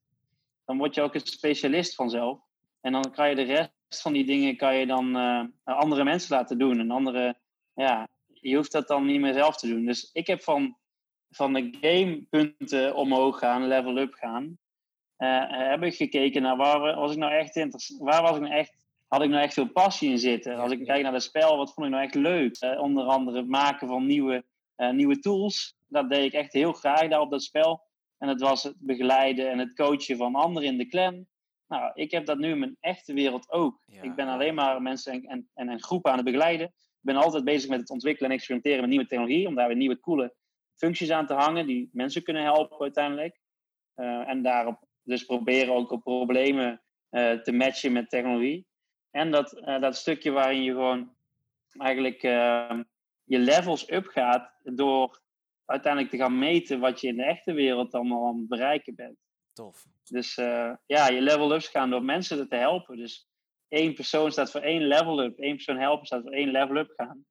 dan 0.65 0.77
word 0.77 0.95
je 0.95 1.01
ook 1.01 1.13
een 1.15 1.21
specialist 1.25 1.95
vanzelf. 1.95 2.39
En 2.81 2.91
dan 2.91 3.11
kan 3.11 3.29
je 3.29 3.35
de 3.35 3.41
rest 3.41 4.01
van 4.01 4.13
die 4.13 4.25
dingen 4.25 4.57
kan 4.57 4.75
je 4.75 4.85
dan 4.85 5.17
uh, 5.17 5.43
andere 5.63 6.03
mensen 6.03 6.35
laten 6.35 6.57
doen. 6.57 6.79
En 6.79 6.91
andere, 6.91 7.35
ja, 7.73 8.07
je 8.33 8.55
hoeft 8.55 8.71
dat 8.71 8.87
dan 8.87 9.05
niet 9.05 9.19
meer 9.19 9.33
zelf 9.33 9.57
te 9.57 9.67
doen. 9.67 9.85
Dus 9.85 10.09
ik 10.13 10.27
heb 10.27 10.41
van, 10.43 10.77
van 11.29 11.53
de 11.53 11.77
gamepunten 11.81 12.95
omhoog 12.95 13.39
gaan, 13.39 13.67
level 13.67 13.97
up 13.97 14.13
gaan, 14.13 14.57
uh, 15.17 15.69
heb 15.69 15.83
ik 15.83 15.95
gekeken 15.95 16.41
naar 16.41 16.57
waar 16.57 16.95
was 16.95 17.11
ik 17.11 17.17
nou 17.17 17.33
echt 17.33 17.55
waar 17.99 18.21
was 18.21 18.35
ik 18.35 18.41
nou 18.41 18.53
echt 18.53 18.86
had 19.07 19.21
ik 19.21 19.29
nou 19.29 19.43
echt 19.43 19.53
veel 19.53 19.71
passie 19.71 20.09
in 20.09 20.19
zitten. 20.19 20.55
Als 20.55 20.71
ik 20.71 20.85
kijk 20.85 21.03
naar 21.03 21.13
het 21.13 21.23
spel, 21.23 21.57
wat 21.57 21.73
vond 21.73 21.87
ik 21.87 21.93
nou 21.93 22.03
echt 22.03 22.15
leuk? 22.15 22.61
Uh, 22.63 22.81
onder 22.81 23.05
andere 23.05 23.37
het 23.37 23.47
maken 23.47 23.87
van 23.87 24.05
nieuwe, 24.05 24.45
uh, 24.77 24.91
nieuwe 24.91 25.19
tools. 25.19 25.75
Dat 25.87 26.09
deed 26.09 26.25
ik 26.25 26.33
echt 26.33 26.53
heel 26.53 26.73
graag 26.73 27.07
daar 27.07 27.19
op 27.19 27.31
dat 27.31 27.43
spel. 27.43 27.85
En 28.17 28.27
het 28.27 28.41
was 28.41 28.63
het 28.63 28.75
begeleiden 28.79 29.51
en 29.51 29.59
het 29.59 29.73
coachen 29.73 30.17
van 30.17 30.35
anderen 30.35 30.67
in 30.67 30.77
de 30.77 30.87
clan. 30.87 31.25
Nou, 31.67 31.91
ik 31.93 32.11
heb 32.11 32.25
dat 32.25 32.37
nu 32.37 32.49
in 32.49 32.59
mijn 32.59 32.77
echte 32.79 33.13
wereld 33.13 33.51
ook. 33.51 33.81
Ik 34.01 34.15
ben 34.15 34.27
alleen 34.27 34.55
maar 34.55 34.81
mensen 34.81 35.13
en, 35.13 35.23
en, 35.23 35.49
en 35.53 35.67
een 35.69 35.83
groep 35.83 36.07
aan 36.07 36.15
het 36.15 36.25
begeleiden. 36.25 36.67
Ik 36.67 37.13
ben 37.13 37.15
altijd 37.15 37.43
bezig 37.43 37.69
met 37.69 37.79
het 37.79 37.89
ontwikkelen 37.89 38.29
en 38.29 38.35
experimenteren 38.35 38.81
met 38.81 38.89
nieuwe 38.89 39.07
technologie. 39.07 39.47
Om 39.47 39.55
daar 39.55 39.67
weer 39.67 39.77
nieuwe 39.77 39.99
coole 39.99 40.35
functies 40.75 41.11
aan 41.11 41.25
te 41.25 41.33
hangen 41.33 41.67
die 41.67 41.89
mensen 41.91 42.23
kunnen 42.23 42.43
helpen 42.43 42.79
uiteindelijk. 42.79 43.39
Uh, 43.95 44.29
en 44.29 44.41
daarop 44.41 44.79
dus 45.03 45.25
proberen 45.25 45.73
ook 45.73 45.91
op 45.91 46.01
problemen 46.03 46.81
te 47.43 47.51
matchen 47.51 47.91
met 47.91 48.09
technologie. 48.09 48.67
En 49.11 49.31
dat, 49.31 49.53
uh, 49.53 49.79
dat 49.79 49.95
stukje 49.95 50.31
waarin 50.31 50.63
je 50.63 50.71
gewoon 50.71 51.15
eigenlijk 51.77 52.23
uh, 52.23 52.79
je 53.23 53.39
levels 53.39 53.91
upgaat 53.91 54.51
door 54.63 55.21
uiteindelijk 55.65 56.11
te 56.11 56.17
gaan 56.17 56.39
meten 56.39 56.79
wat 56.79 57.01
je 57.01 57.07
in 57.07 57.17
de 57.17 57.25
echte 57.25 57.53
wereld 57.53 57.93
allemaal 57.93 58.27
aan 58.27 58.37
het 58.37 58.47
bereiken 58.47 58.95
bent. 58.95 59.17
Tof. 59.53 59.85
Dus 60.03 60.37
uh, 60.37 60.73
ja, 60.85 61.07
je 61.07 61.21
level 61.21 61.53
ups 61.53 61.67
gaan 61.67 61.89
door 61.89 62.03
mensen 62.03 62.49
te 62.49 62.55
helpen. 62.55 62.97
Dus 62.97 63.27
één 63.67 63.93
persoon 63.93 64.31
staat 64.31 64.51
voor 64.51 64.61
één 64.61 64.87
level 64.87 65.23
up, 65.23 65.37
één 65.39 65.55
persoon 65.55 65.77
helpen 65.77 66.05
staat 66.05 66.21
voor 66.21 66.31
één 66.31 66.51
level 66.51 66.75
up 66.77 66.93
gaan. 66.95 67.25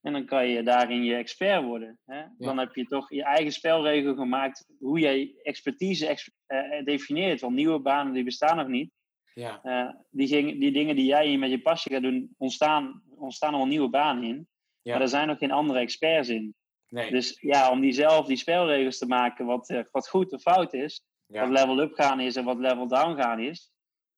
En 0.00 0.12
dan 0.12 0.24
kan 0.24 0.48
je 0.48 0.62
daarin 0.62 1.04
je 1.04 1.14
expert 1.14 1.64
worden. 1.64 1.98
Hè? 2.04 2.18
Ja. 2.18 2.34
Dan 2.38 2.58
heb 2.58 2.74
je 2.74 2.84
toch 2.84 3.10
je 3.10 3.22
eigen 3.22 3.52
spelregel 3.52 4.14
gemaakt 4.14 4.66
hoe 4.78 4.98
jij 4.98 5.34
expertise 5.42 6.06
ex 6.06 6.30
uh, 6.48 6.84
definieert. 6.84 7.40
Want 7.40 7.54
nieuwe 7.54 7.78
banen 7.78 8.12
die 8.12 8.24
bestaan 8.24 8.56
nog 8.56 8.66
niet. 8.66 8.92
Ja. 9.38 9.60
Uh, 9.64 9.94
die, 10.10 10.26
ging, 10.26 10.60
die 10.60 10.72
dingen 10.72 10.96
die 10.96 11.04
jij 11.04 11.36
met 11.36 11.50
je 11.50 11.60
passie 11.60 11.92
gaat 11.92 12.02
doen, 12.02 12.34
ontstaan, 12.38 13.02
ontstaan 13.16 13.54
al 13.54 13.66
nieuwe 13.66 13.88
banen 13.88 14.24
in. 14.24 14.48
Ja. 14.82 14.92
Maar 14.92 15.02
er 15.02 15.08
zijn 15.08 15.28
nog 15.28 15.38
geen 15.38 15.50
andere 15.50 15.78
experts 15.78 16.28
in. 16.28 16.54
Nee. 16.88 17.10
Dus 17.10 17.40
ja, 17.40 17.70
om 17.70 17.80
die 17.80 17.92
zelf 17.92 18.26
die 18.26 18.36
spelregels 18.36 18.98
te 18.98 19.06
maken, 19.06 19.46
wat, 19.46 19.70
uh, 19.70 19.80
wat 19.90 20.08
goed 20.08 20.32
of 20.32 20.42
fout 20.42 20.74
is, 20.74 21.02
ja. 21.26 21.40
wat 21.40 21.58
level 21.58 21.80
up 21.80 21.94
gaan 21.94 22.20
is 22.20 22.36
en 22.36 22.44
wat 22.44 22.58
level 22.58 22.88
down 22.88 23.20
gaan 23.20 23.40
is, 23.40 23.72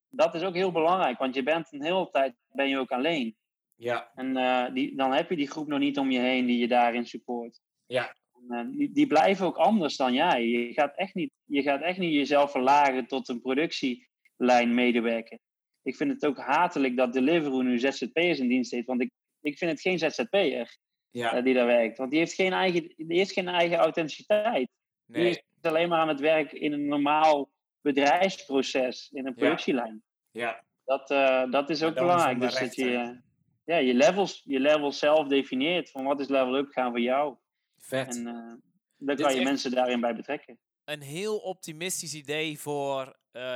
dat 0.09 0.35
is 0.35 0.43
ook 0.43 0.55
heel 0.55 0.73
belangrijk, 0.73 1.19
want 1.19 1.35
je 1.35 1.43
bent 1.43 1.73
een 1.73 1.85
hele 1.85 2.09
tijd 2.11 2.35
ben 2.49 2.69
je 2.69 2.79
ook 2.79 2.91
alleen. 2.91 3.37
Ja. 3.75 4.11
En 4.15 4.37
uh, 4.37 4.75
die, 4.75 4.97
dan 4.97 5.13
heb 5.13 5.31
je 5.31 5.37
die 5.37 5.51
groep 5.51 5.67
nog 5.67 5.79
niet 5.79 5.99
om 5.99 6.11
je 6.11 6.19
heen 6.19 6.47
die 6.47 6.59
je 6.59 6.69
daarin 6.69 7.07
support. 7.07 7.61
Ja. 7.87 8.17
En, 8.49 8.71
die, 8.71 8.93
die, 8.93 9.07
blijven 9.07 9.47
ook 9.47 9.57
anders 9.57 9.97
dan 9.97 10.15
jij. 10.15 10.47
Je 10.47 10.73
gaat, 10.73 10.97
echt 10.97 11.15
niet, 11.15 11.33
je 11.45 11.63
gaat 11.63 11.81
echt 11.81 11.99
niet 11.99 12.13
jezelf 12.13 12.51
verlagen 12.51 13.07
tot 13.07 13.29
een 13.29 13.41
productie 13.41 14.10
lijn 14.41 14.75
medewerken. 14.75 15.41
Ik 15.83 15.97
vind 15.97 16.13
het 16.13 16.27
ook 16.27 16.39
hatelijk 16.39 16.97
dat 16.97 17.13
Deliveroo 17.13 17.63
nu 17.63 17.79
ZZP'ers 17.79 18.39
in 18.39 18.49
dienst 18.49 18.71
heeft, 18.71 18.87
want 18.87 19.01
ik, 19.01 19.11
ik 19.41 19.59
vind 19.59 19.71
het 19.71 19.81
geen 19.81 19.99
ZZP'er 19.99 20.77
ja. 21.11 21.37
uh, 21.37 21.45
die 21.45 21.55
daar 21.55 21.67
werkt. 21.67 21.99
Want 21.99 22.11
die 22.11 22.19
heeft 22.19 22.35
geen 22.35 22.53
eigen, 22.53 22.95
die 22.97 23.17
heeft 23.17 23.33
geen 23.33 23.49
eigen 23.49 23.79
authenticiteit. 23.79 24.69
Nee. 25.07 25.23
Die 25.23 25.31
is 25.31 25.43
alleen 25.61 25.89
maar 25.89 26.01
aan 26.01 26.09
het 26.09 26.21
werk 26.21 26.53
in 26.53 26.73
een 26.73 26.87
normaal 26.87 27.51
bedrijfsproces, 27.81 29.11
in 29.13 29.27
een 29.27 29.35
productielijn. 29.35 30.03
Ja. 30.31 30.65
Dat, 30.85 31.11
uh, 31.11 31.51
dat 31.51 31.71
is 31.71 31.83
ook 31.83 31.95
belangrijk. 31.95 32.41
Dus 32.41 32.59
dat 32.59 32.75
je, 32.75 33.21
ja, 33.65 33.77
je, 33.77 33.95
levels, 33.95 34.43
je 34.45 34.61
levels 34.61 34.99
zelf 34.99 35.29
definieert 35.29 35.91
van 35.91 36.05
wat 36.05 36.21
is 36.21 36.29
level 36.29 36.57
up 36.57 36.71
gaan 36.71 36.91
voor 36.91 37.01
jou. 37.01 37.37
Vet. 37.79 38.17
En 38.17 38.27
uh, 38.27 38.53
dan 38.97 39.17
kan 39.17 39.35
je 39.35 39.45
mensen 39.45 39.71
daarin 39.71 40.01
bij 40.01 40.15
betrekken 40.15 40.59
een 40.91 41.01
heel 41.01 41.39
optimistisch 41.39 42.15
idee 42.15 42.59
voor 42.59 43.07
uh, 43.07 43.13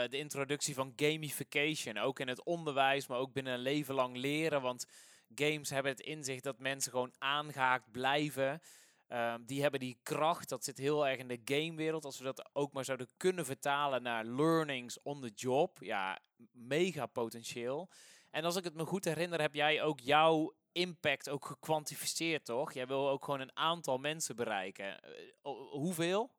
de 0.09 0.19
introductie 0.19 0.75
van 0.75 0.93
gamification. 0.97 1.99
Ook 1.99 2.21
in 2.21 2.29
het 2.29 2.45
onderwijs, 2.45 3.07
maar 3.07 3.19
ook 3.19 3.33
binnen 3.33 3.53
een 3.53 3.61
leven 3.61 3.95
lang 3.95 4.17
leren. 4.17 4.63
Want 4.63 4.87
games 5.35 5.71
hebben 5.71 5.93
het 5.93 6.01
inzicht 6.01 6.43
dat 6.43 6.59
mensen 6.59 6.91
gewoon 6.91 7.15
aangehaakt 7.19 7.91
blijven. 7.91 8.61
Uh, 9.09 9.35
die 9.41 9.63
hebben 9.63 9.81
die 9.81 9.99
kracht, 10.03 10.49
dat 10.49 10.65
zit 10.65 10.79
heel 10.79 11.07
erg 11.07 11.19
in 11.19 11.29
de 11.29 11.41
gamewereld. 11.45 12.05
Als 12.05 12.19
we 12.19 12.25
dat 12.25 12.51
ook 12.53 12.73
maar 12.73 12.85
zouden 12.85 13.09
kunnen 13.17 13.45
vertalen 13.45 14.03
naar 14.03 14.25
learnings 14.25 15.03
on 15.03 15.21
the 15.21 15.33
job. 15.35 15.79
Ja, 15.81 16.19
mega 16.53 17.07
potentieel. 17.07 17.91
En 18.31 18.45
als 18.45 18.57
ik 18.57 18.65
het 18.65 18.75
me 18.75 18.85
goed 18.85 19.05
herinner, 19.05 19.41
heb 19.41 19.55
jij 19.55 19.83
ook 19.83 20.01
jouw 20.01 20.55
impact 20.73 21.29
ook 21.29 21.45
gekwantificeerd, 21.45 22.45
toch? 22.45 22.73
Jij 22.73 22.87
wil 22.87 23.09
ook 23.09 23.25
gewoon 23.25 23.41
een 23.41 23.57
aantal 23.57 23.99
mensen 23.99 24.37
bereiken. 24.37 25.01
Uh, 25.45 25.71
hoeveel? 25.71 26.31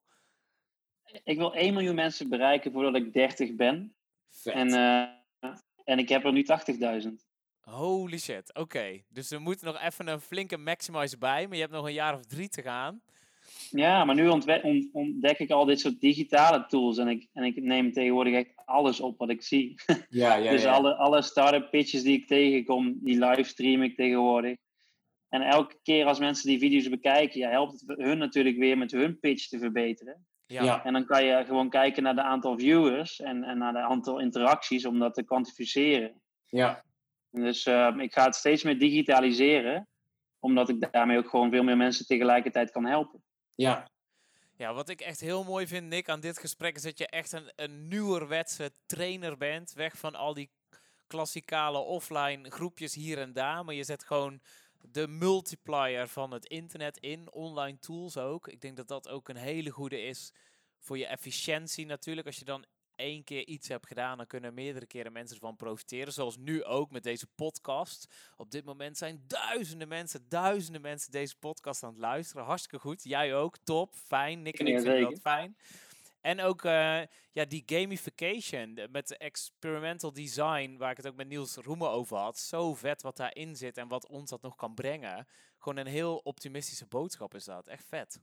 Ik 1.23 1.37
wil 1.37 1.55
1 1.55 1.73
miljoen 1.73 1.95
mensen 1.95 2.29
bereiken 2.29 2.71
voordat 2.71 2.95
ik 2.95 3.13
30 3.13 3.55
ben. 3.55 3.95
En, 4.43 4.69
uh, 4.69 5.51
en 5.83 5.99
ik 5.99 6.09
heb 6.09 6.25
er 6.25 6.31
nu 6.31 6.45
80.000. 7.03 7.09
Holy 7.59 8.17
shit, 8.17 8.53
oké. 8.53 9.01
Dus 9.09 9.31
er 9.31 9.41
moet 9.41 9.61
nog 9.61 9.81
even 9.81 10.07
een 10.07 10.19
flinke 10.19 10.57
maximizer 10.57 11.17
bij, 11.17 11.47
maar 11.47 11.55
je 11.55 11.61
hebt 11.61 11.73
nog 11.73 11.85
een 11.85 11.93
jaar 11.93 12.15
of 12.15 12.25
drie 12.25 12.49
te 12.49 12.61
gaan. 12.61 13.01
Ja, 13.69 14.05
maar 14.05 14.15
nu 14.15 14.27
ontdek 14.91 15.39
ik 15.39 15.51
al 15.51 15.65
dit 15.65 15.79
soort 15.79 15.99
digitale 15.99 16.65
tools 16.65 16.97
en 16.97 17.07
ik, 17.07 17.27
en 17.33 17.43
ik 17.43 17.61
neem 17.61 17.91
tegenwoordig 17.93 18.33
echt 18.33 18.53
alles 18.65 18.99
op 18.99 19.17
wat 19.17 19.29
ik 19.29 19.41
zie. 19.41 19.75
Ja, 20.09 20.35
ja, 20.35 20.51
dus 20.51 20.65
alle, 20.65 20.95
alle 20.95 21.21
start-up 21.21 21.69
pitches 21.69 22.03
die 22.03 22.17
ik 22.17 22.27
tegenkom, 22.27 22.99
die 23.01 23.19
livestream 23.19 23.81
ik 23.81 23.95
tegenwoordig. 23.95 24.57
En 25.29 25.41
elke 25.41 25.79
keer 25.83 26.05
als 26.05 26.19
mensen 26.19 26.49
die 26.49 26.59
video's 26.59 26.89
bekijken, 26.89 27.39
ja, 27.39 27.49
helpt 27.49 27.83
het 27.85 27.97
hun 27.97 28.17
natuurlijk 28.17 28.57
weer 28.57 28.77
met 28.77 28.91
hun 28.91 29.19
pitch 29.19 29.47
te 29.47 29.59
verbeteren. 29.59 30.25
Ja. 30.47 30.83
En 30.83 30.93
dan 30.93 31.05
kan 31.05 31.25
je 31.25 31.45
gewoon 31.45 31.69
kijken 31.69 32.03
naar 32.03 32.15
de 32.15 32.21
aantal 32.21 32.57
viewers 32.57 33.19
en, 33.19 33.43
en 33.43 33.57
naar 33.57 33.73
de 33.73 33.79
aantal 33.79 34.19
interacties 34.19 34.85
om 34.85 34.99
dat 34.99 35.13
te 35.13 35.23
kwantificeren. 35.23 36.21
Ja. 36.45 36.83
dus 37.31 37.65
uh, 37.65 37.95
ik 37.97 38.13
ga 38.13 38.25
het 38.25 38.35
steeds 38.35 38.63
meer 38.63 38.79
digitaliseren, 38.79 39.87
omdat 40.39 40.69
ik 40.69 40.91
daarmee 40.91 41.17
ook 41.17 41.29
gewoon 41.29 41.51
veel 41.51 41.63
meer 41.63 41.77
mensen 41.77 42.05
tegelijkertijd 42.05 42.71
kan 42.71 42.85
helpen. 42.85 43.23
Ja. 43.55 43.89
Ja, 44.57 44.73
wat 44.73 44.89
ik 44.89 45.01
echt 45.01 45.19
heel 45.19 45.43
mooi 45.43 45.67
vind, 45.67 45.87
Nick, 45.87 46.09
aan 46.09 46.19
dit 46.19 46.39
gesprek 46.39 46.75
is 46.75 46.81
dat 46.81 46.97
je 46.97 47.07
echt 47.07 47.31
een, 47.31 47.51
een 47.55 47.87
nieuwerwetse 47.87 48.71
trainer 48.85 49.37
bent. 49.37 49.73
Weg 49.73 49.97
van 49.97 50.15
al 50.15 50.33
die 50.33 50.49
klassikale 51.07 51.77
offline 51.77 52.49
groepjes 52.51 52.95
hier 52.95 53.17
en 53.17 53.33
daar. 53.33 53.65
Maar 53.65 53.75
je 53.75 53.83
zet 53.83 54.03
gewoon 54.03 54.39
de 54.91 55.07
multiplier 55.07 56.07
van 56.07 56.31
het 56.31 56.45
internet 56.45 56.97
in, 56.97 57.31
online 57.31 57.79
tools 57.79 58.17
ook. 58.17 58.47
Ik 58.47 58.61
denk 58.61 58.77
dat 58.77 58.87
dat 58.87 59.09
ook 59.09 59.29
een 59.29 59.35
hele 59.35 59.69
goede 59.69 60.01
is 60.01 60.33
voor 60.79 60.97
je 60.97 61.05
efficiëntie 61.05 61.85
natuurlijk. 61.85 62.27
Als 62.27 62.37
je 62.37 62.45
dan 62.45 62.65
één 62.95 63.23
keer 63.23 63.47
iets 63.47 63.67
hebt 63.67 63.87
gedaan, 63.87 64.17
dan 64.17 64.27
kunnen 64.27 64.53
meerdere 64.53 64.85
keren 64.85 65.11
mensen 65.11 65.35
ervan 65.35 65.55
profiteren. 65.55 66.13
Zoals 66.13 66.37
nu 66.37 66.63
ook 66.63 66.91
met 66.91 67.03
deze 67.03 67.27
podcast. 67.35 68.07
Op 68.37 68.51
dit 68.51 68.65
moment 68.65 68.97
zijn 68.97 69.23
duizenden 69.27 69.87
mensen, 69.87 70.29
duizenden 70.29 70.81
mensen 70.81 71.11
deze 71.11 71.35
podcast 71.37 71.83
aan 71.83 71.89
het 71.89 71.99
luisteren. 71.99 72.45
Hartstikke 72.45 72.79
goed. 72.79 73.03
Jij 73.03 73.35
ook. 73.35 73.57
Top. 73.63 73.95
Fijn. 73.95 74.41
Nick 74.41 74.59
en 74.59 74.67
ik 74.67 74.79
vinden 74.79 75.01
dat 75.01 75.19
fijn. 75.19 75.57
En 76.25 76.41
ook 76.41 76.63
uh, 76.63 77.01
ja, 77.31 77.45
die 77.47 77.63
gamification 77.65 78.79
met 78.91 79.17
experimental 79.17 80.13
design, 80.13 80.75
waar 80.77 80.91
ik 80.91 80.97
het 80.97 81.07
ook 81.07 81.15
met 81.15 81.27
Niels 81.27 81.55
Roemen 81.55 81.89
over 81.89 82.17
had. 82.17 82.37
Zo 82.37 82.73
vet 82.73 83.01
wat 83.01 83.17
daarin 83.17 83.55
zit 83.55 83.77
en 83.77 83.87
wat 83.87 84.07
ons 84.07 84.29
dat 84.29 84.41
nog 84.41 84.55
kan 84.55 84.73
brengen. 84.73 85.27
Gewoon 85.57 85.77
een 85.77 85.91
heel 85.91 86.21
optimistische 86.23 86.85
boodschap 86.85 87.33
is 87.33 87.45
dat. 87.45 87.67
Echt 87.67 87.85
vet. 87.87 88.21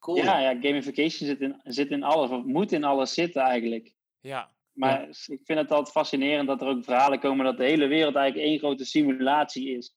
Cool. 0.00 0.16
Ja, 0.16 0.38
ja 0.38 0.60
gamification 0.60 1.28
zit 1.28 1.40
in, 1.40 1.60
zit 1.64 1.90
in 1.90 2.02
alles, 2.02 2.30
of 2.30 2.44
moet 2.44 2.72
in 2.72 2.84
alles 2.84 3.14
zitten 3.14 3.42
eigenlijk. 3.42 3.94
Ja. 4.20 4.50
Maar 4.72 5.08
ik 5.08 5.40
vind 5.44 5.58
het 5.58 5.70
altijd 5.70 5.90
fascinerend 5.90 6.48
dat 6.48 6.60
er 6.60 6.68
ook 6.68 6.84
verhalen 6.84 7.20
komen 7.20 7.44
dat 7.44 7.56
de 7.56 7.64
hele 7.64 7.86
wereld 7.86 8.14
eigenlijk 8.14 8.48
één 8.48 8.58
grote 8.58 8.84
simulatie 8.84 9.76
is. 9.76 9.94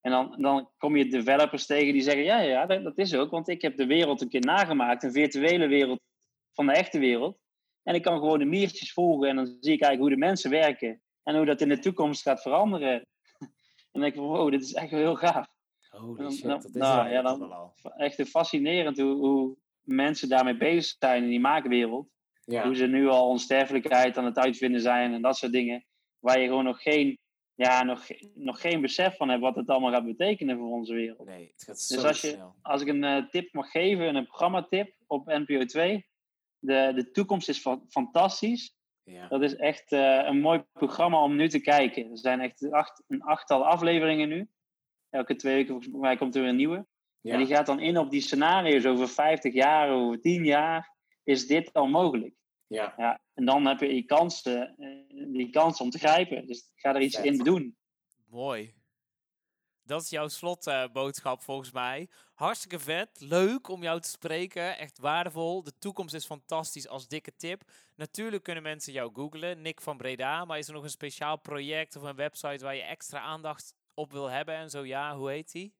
En 0.00 0.10
dan, 0.10 0.36
dan 0.42 0.70
kom 0.78 0.96
je 0.96 1.08
developers 1.08 1.66
tegen 1.66 1.92
die 1.92 2.02
zeggen: 2.02 2.24
Ja, 2.24 2.40
ja, 2.40 2.66
dat, 2.66 2.82
dat 2.82 2.98
is 2.98 3.14
ook, 3.14 3.30
want 3.30 3.48
ik 3.48 3.62
heb 3.62 3.76
de 3.76 3.86
wereld 3.86 4.20
een 4.20 4.28
keer 4.28 4.44
nagemaakt, 4.44 5.02
een 5.02 5.12
virtuele 5.12 5.66
wereld 5.66 6.00
van 6.52 6.66
de 6.66 6.72
echte 6.72 6.98
wereld. 6.98 7.38
En 7.82 7.94
ik 7.94 8.02
kan 8.02 8.18
gewoon 8.18 8.38
de 8.38 8.44
miertjes 8.44 8.92
volgen 8.92 9.28
en 9.28 9.36
dan 9.36 9.46
zie 9.46 9.72
ik 9.72 9.82
eigenlijk 9.82 10.00
hoe 10.00 10.10
de 10.10 10.16
mensen 10.16 10.50
werken 10.50 11.02
en 11.22 11.36
hoe 11.36 11.46
dat 11.46 11.60
in 11.60 11.68
de 11.68 11.78
toekomst 11.78 12.22
gaat 12.22 12.42
veranderen. 12.42 12.92
en 13.38 13.88
dan 13.92 14.02
denk 14.02 14.14
ik: 14.14 14.20
Wow, 14.20 14.50
dit 14.50 14.62
is 14.62 14.72
echt 14.72 14.90
heel 14.90 15.16
gaaf. 15.16 15.46
Shit, 16.30 16.42
dat 16.42 16.64
is 16.64 16.72
nou, 16.72 17.08
ja, 17.08 17.22
dan, 17.22 17.72
Echt 17.96 18.28
fascinerend 18.28 18.98
hoe, 18.98 19.14
hoe 19.14 19.56
mensen 19.82 20.28
daarmee 20.28 20.56
bezig 20.56 20.96
zijn 20.98 21.22
in 21.22 21.28
die 21.28 21.40
maakwereld. 21.40 22.08
Hoe 22.44 22.74
ze 22.74 22.86
nu 22.86 23.08
al 23.08 23.28
onsterfelijkheid 23.28 24.16
aan 24.16 24.24
het 24.24 24.38
uitvinden 24.38 24.80
zijn 24.80 25.14
en 25.14 25.22
dat 25.22 25.36
soort 25.36 25.52
dingen. 25.52 25.84
Waar 26.18 26.40
je 26.40 26.46
gewoon 26.46 26.64
nog 26.64 26.82
geen, 26.82 27.18
ja, 27.54 27.82
nog, 27.82 28.06
nog 28.34 28.60
geen 28.60 28.80
besef 28.80 29.16
van 29.16 29.28
hebt 29.28 29.40
wat 29.40 29.56
het 29.56 29.68
allemaal 29.68 29.92
gaat 29.92 30.04
betekenen 30.04 30.58
voor 30.58 30.70
onze 30.70 30.94
wereld. 30.94 31.26
Nee, 31.26 31.50
het 31.52 31.64
gaat 31.64 31.88
dus 31.88 32.04
als, 32.04 32.20
je, 32.20 32.38
als 32.62 32.82
ik 32.82 32.88
een 32.88 33.02
uh, 33.02 33.28
tip 33.28 33.52
mag 33.52 33.70
geven, 33.70 34.14
een 34.14 34.26
programmatip 34.26 34.94
op 35.06 35.26
NPO 35.26 35.64
2. 35.64 36.09
De, 36.60 36.92
de 36.94 37.10
toekomst 37.10 37.48
is 37.48 37.58
fa 37.58 37.80
fantastisch. 37.88 38.74
Ja. 39.02 39.28
Dat 39.28 39.42
is 39.42 39.56
echt 39.56 39.92
uh, 39.92 40.24
een 40.24 40.40
mooi 40.40 40.64
programma 40.72 41.22
om 41.22 41.36
nu 41.36 41.48
te 41.48 41.60
kijken. 41.60 42.10
Er 42.10 42.18
zijn 42.18 42.40
echt 42.40 42.70
acht, 42.70 43.04
een 43.08 43.22
achttal 43.22 43.66
afleveringen 43.66 44.28
nu. 44.28 44.48
Elke 45.10 45.36
twee 45.36 45.54
weken 45.54 45.72
volgens 45.72 45.94
mij 45.94 46.16
komt 46.16 46.34
er 46.34 46.40
weer 46.40 46.50
een 46.50 46.56
nieuwe. 46.56 46.86
En 47.22 47.38
die 47.38 47.46
gaat 47.46 47.66
dan 47.66 47.80
in 47.80 47.98
op 47.98 48.10
die 48.10 48.20
scenario's 48.20 48.84
over 48.84 49.08
50 49.08 49.54
jaar, 49.54 49.90
over 49.90 50.20
10 50.20 50.44
jaar. 50.44 50.94
Is 51.24 51.46
dit 51.46 51.72
al 51.72 51.86
mogelijk? 51.86 52.34
Ja. 52.66 52.94
ja 52.96 53.20
en 53.34 53.44
dan 53.44 53.66
heb 53.66 53.80
je 53.80 53.88
die 53.88 54.04
kansen, 54.04 54.76
eh, 54.76 55.26
die 55.32 55.50
kans 55.50 55.80
om 55.80 55.90
te 55.90 55.98
grijpen. 55.98 56.46
Dus 56.46 56.70
ga 56.74 56.94
er 56.94 57.00
iets 57.00 57.20
in 57.20 57.38
doen. 57.38 57.76
Mooi. 58.26 58.74
Dat 59.90 60.02
is 60.02 60.10
jouw 60.10 60.28
slotboodschap 60.28 61.42
volgens 61.42 61.72
mij. 61.72 62.08
Hartstikke 62.34 62.78
vet. 62.78 63.08
Leuk 63.18 63.68
om 63.68 63.82
jou 63.82 64.00
te 64.00 64.08
spreken. 64.08 64.78
Echt 64.78 64.98
waardevol. 64.98 65.62
De 65.62 65.72
toekomst 65.78 66.14
is 66.14 66.26
fantastisch 66.26 66.88
als 66.88 67.08
dikke 67.08 67.32
tip. 67.36 67.62
Natuurlijk 67.96 68.42
kunnen 68.42 68.62
mensen 68.62 68.92
jou 68.92 69.10
googlen. 69.14 69.62
Nick 69.62 69.80
van 69.80 69.96
Breda. 69.96 70.44
Maar 70.44 70.58
is 70.58 70.68
er 70.68 70.74
nog 70.74 70.82
een 70.82 70.90
speciaal 70.90 71.38
project 71.38 71.96
of 71.96 72.02
een 72.02 72.16
website 72.16 72.64
waar 72.64 72.74
je 72.74 72.82
extra 72.82 73.20
aandacht 73.20 73.74
op 73.94 74.12
wil 74.12 74.30
hebben? 74.30 74.54
En 74.54 74.70
zo 74.70 74.84
ja, 74.84 75.16
hoe 75.16 75.30
heet 75.30 75.52
die? 75.52 75.74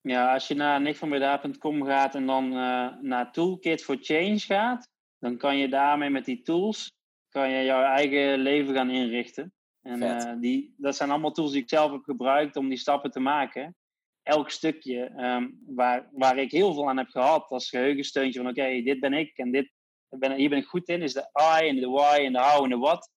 Ja, 0.00 0.32
als 0.32 0.48
je 0.48 0.54
naar 0.54 0.80
nickvanbreda.com 0.80 1.84
gaat 1.84 2.14
en 2.14 2.26
dan 2.26 2.44
uh, 2.44 2.88
naar 3.00 3.32
Toolkit 3.32 3.84
for 3.84 3.96
Change 4.00 4.38
gaat, 4.38 4.88
dan 5.18 5.36
kan 5.36 5.56
je 5.56 5.68
daarmee 5.68 6.10
met 6.10 6.24
die 6.24 6.42
tools 6.42 6.92
kan 7.28 7.50
je 7.50 7.64
jouw 7.64 7.82
eigen 7.82 8.38
leven 8.38 8.74
gaan 8.74 8.90
inrichten. 8.90 9.55
En 9.86 10.02
uh, 10.02 10.40
die, 10.40 10.74
dat 10.76 10.96
zijn 10.96 11.10
allemaal 11.10 11.32
tools 11.32 11.52
die 11.52 11.62
ik 11.62 11.68
zelf 11.68 11.92
heb 11.92 12.02
gebruikt 12.02 12.56
om 12.56 12.68
die 12.68 12.78
stappen 12.78 13.10
te 13.10 13.20
maken. 13.20 13.76
Elk 14.22 14.50
stukje 14.50 15.12
um, 15.16 15.62
waar, 15.66 16.08
waar 16.12 16.38
ik 16.38 16.50
heel 16.50 16.74
veel 16.74 16.88
aan 16.88 16.96
heb 16.96 17.08
gehad 17.08 17.48
als 17.48 17.68
geheugensteuntje 17.68 18.40
van 18.40 18.50
oké, 18.50 18.82
dit 18.82 19.00
ben 19.00 19.12
ik 19.12 19.38
en 19.38 19.50
dit 19.50 19.72
ben, 20.08 20.32
hier 20.32 20.48
ben 20.48 20.58
ik 20.58 20.66
goed 20.66 20.88
in, 20.88 21.02
is 21.02 21.12
de 21.12 21.30
I 21.60 21.68
en 21.68 21.76
de 21.76 21.88
why 21.88 22.18
en 22.24 22.32
de 22.32 22.40
how 22.40 22.64
en 22.64 22.70
de 22.70 22.76
what 22.76 23.10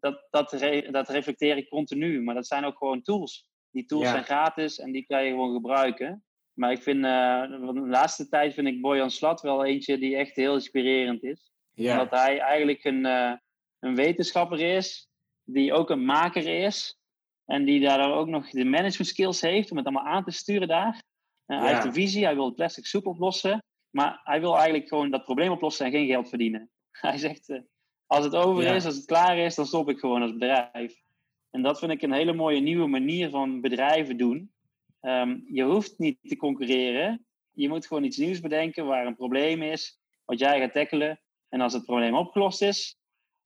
dat, 0.00 0.26
dat, 0.30 0.50
dat 0.90 1.08
reflecteer 1.08 1.56
ik 1.56 1.68
continu. 1.68 2.22
Maar 2.22 2.34
dat 2.34 2.46
zijn 2.46 2.64
ook 2.64 2.78
gewoon 2.78 3.02
tools. 3.02 3.48
Die 3.70 3.84
tools 3.84 4.08
zijn 4.08 4.24
gratis 4.24 4.78
en 4.78 4.92
die 4.92 5.06
kan 5.06 5.24
je 5.24 5.30
gewoon 5.30 5.52
gebruiken. 5.52 6.24
Maar 6.52 6.72
ik 6.72 6.82
vind, 6.82 7.04
uh, 7.04 7.42
de 7.50 7.86
laatste 7.88 8.28
tijd 8.28 8.54
vind 8.54 8.66
ik 8.66 8.80
Boyan 8.80 9.10
Slat 9.10 9.40
wel 9.40 9.64
eentje 9.64 9.98
die 9.98 10.16
echt 10.16 10.36
heel 10.36 10.54
inspirerend 10.54 11.22
is. 11.22 11.52
Ja. 11.72 11.92
Omdat 11.92 12.20
hij 12.20 12.38
eigenlijk 12.38 12.84
een, 12.84 13.04
uh, 13.06 13.32
een 13.78 13.94
wetenschapper 13.94 14.60
is, 14.60 15.07
die 15.50 15.72
ook 15.72 15.90
een 15.90 16.04
maker 16.04 16.64
is. 16.64 16.98
En 17.44 17.64
die 17.64 17.80
daar 17.80 18.12
ook 18.12 18.28
nog 18.28 18.50
de 18.50 18.64
management 18.64 19.06
skills 19.06 19.40
heeft 19.40 19.70
om 19.70 19.76
het 19.76 19.86
allemaal 19.86 20.12
aan 20.12 20.24
te 20.24 20.30
sturen 20.30 20.68
daar. 20.68 21.02
Uh, 21.46 21.60
Hij 21.60 21.72
heeft 21.72 21.84
een 21.84 21.92
visie, 21.92 22.24
hij 22.24 22.34
wil 22.34 22.44
het 22.44 22.54
plastic 22.54 22.86
soep 22.86 23.06
oplossen. 23.06 23.62
Maar 23.90 24.20
hij 24.24 24.40
wil 24.40 24.56
eigenlijk 24.56 24.88
gewoon 24.88 25.10
dat 25.10 25.24
probleem 25.24 25.50
oplossen 25.50 25.86
en 25.86 25.92
geen 25.92 26.06
geld 26.06 26.28
verdienen. 26.28 26.70
Hij 26.90 27.18
zegt, 27.18 27.60
als 28.06 28.24
het 28.24 28.34
over 28.34 28.74
is, 28.74 28.84
als 28.84 28.96
het 28.96 29.04
klaar 29.04 29.38
is, 29.38 29.54
dan 29.54 29.66
stop 29.66 29.88
ik 29.88 29.98
gewoon 29.98 30.22
als 30.22 30.32
bedrijf. 30.32 31.02
En 31.50 31.62
dat 31.62 31.78
vind 31.78 31.92
ik 31.92 32.02
een 32.02 32.12
hele 32.12 32.32
mooie 32.32 32.60
nieuwe 32.60 32.86
manier 32.86 33.30
van 33.30 33.60
bedrijven 33.60 34.16
doen. 34.16 34.52
Um, 35.00 35.44
je 35.46 35.62
hoeft 35.62 35.98
niet 35.98 36.18
te 36.22 36.36
concurreren. 36.36 37.26
Je 37.52 37.68
moet 37.68 37.86
gewoon 37.86 38.04
iets 38.04 38.16
nieuws 38.16 38.40
bedenken 38.40 38.86
waar 38.86 39.06
een 39.06 39.16
probleem 39.16 39.62
is, 39.62 39.98
wat 40.24 40.38
jij 40.38 40.60
gaat 40.60 40.72
tackelen. 40.72 41.20
En 41.48 41.60
als 41.60 41.72
het 41.72 41.84
probleem 41.84 42.14
opgelost 42.14 42.62
is, 42.62 42.97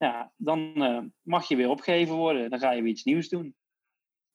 ja, 0.03 0.31
dan 0.37 0.73
uh, 0.75 0.99
mag 1.21 1.47
je 1.47 1.55
weer 1.55 1.69
opgegeven 1.69 2.15
worden. 2.15 2.49
Dan 2.49 2.59
ga 2.59 2.71
je 2.71 2.81
weer 2.81 2.91
iets 2.91 3.03
nieuws 3.03 3.29
doen. 3.29 3.55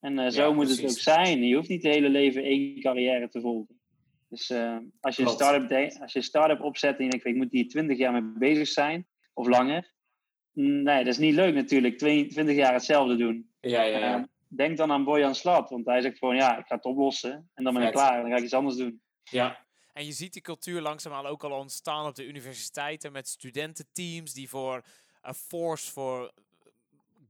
En 0.00 0.18
uh, 0.18 0.28
zo 0.28 0.54
moet 0.54 0.70
het 0.70 0.82
ook 0.82 0.98
zijn. 0.98 1.42
Je 1.42 1.54
hoeft 1.56 1.68
niet 1.68 1.82
het 1.82 1.92
hele 1.92 2.08
leven 2.08 2.42
één 2.42 2.80
carrière 2.80 3.28
te 3.28 3.40
volgen. 3.40 3.80
Dus 4.28 4.50
uh, 4.50 4.76
als 5.00 5.16
je 5.16 5.22
een 5.22 5.28
start-up 5.28 5.90
start 6.06 6.60
opzet 6.60 6.98
en 6.98 7.04
je 7.04 7.10
denkt, 7.10 7.26
ik 7.26 7.34
moet 7.34 7.52
hier 7.52 7.68
twintig 7.68 7.98
jaar 7.98 8.12
mee 8.12 8.38
bezig 8.38 8.68
zijn, 8.68 9.06
of 9.32 9.46
langer, 9.46 9.92
Nee, 10.60 11.04
dat 11.04 11.12
is 11.12 11.18
niet 11.18 11.34
leuk 11.34 11.54
natuurlijk. 11.54 11.98
22 11.98 12.56
jaar 12.56 12.72
hetzelfde 12.72 13.16
doen. 13.16 13.50
Ja, 13.60 13.82
ja, 13.82 13.98
ja. 13.98 14.18
Uh, 14.18 14.24
denk 14.48 14.76
dan 14.76 14.92
aan 14.92 15.04
Boyan 15.04 15.34
Slat, 15.34 15.70
want 15.70 15.86
hij 15.86 16.00
zegt 16.00 16.18
gewoon 16.18 16.36
ja, 16.36 16.58
ik 16.58 16.66
ga 16.66 16.74
het 16.74 16.84
oplossen. 16.84 17.50
En 17.54 17.64
dan 17.64 17.74
ben 17.74 17.82
ik 17.82 17.92
klaar, 17.92 18.20
dan 18.20 18.30
ga 18.30 18.36
ik 18.36 18.42
iets 18.42 18.54
anders 18.54 18.76
doen. 18.76 19.02
Ja. 19.22 19.66
En 19.92 20.04
je 20.04 20.12
ziet 20.12 20.32
die 20.32 20.42
cultuur 20.42 20.80
langzaamaan 20.80 21.26
ook 21.26 21.44
al 21.44 21.50
ontstaan 21.50 22.06
op 22.06 22.14
de 22.14 22.26
universiteiten 22.26 23.12
met 23.12 23.28
studententeams 23.28 24.32
die 24.32 24.48
voor 24.48 24.84
a 25.28 25.34
force 25.34 25.90
for 25.90 26.32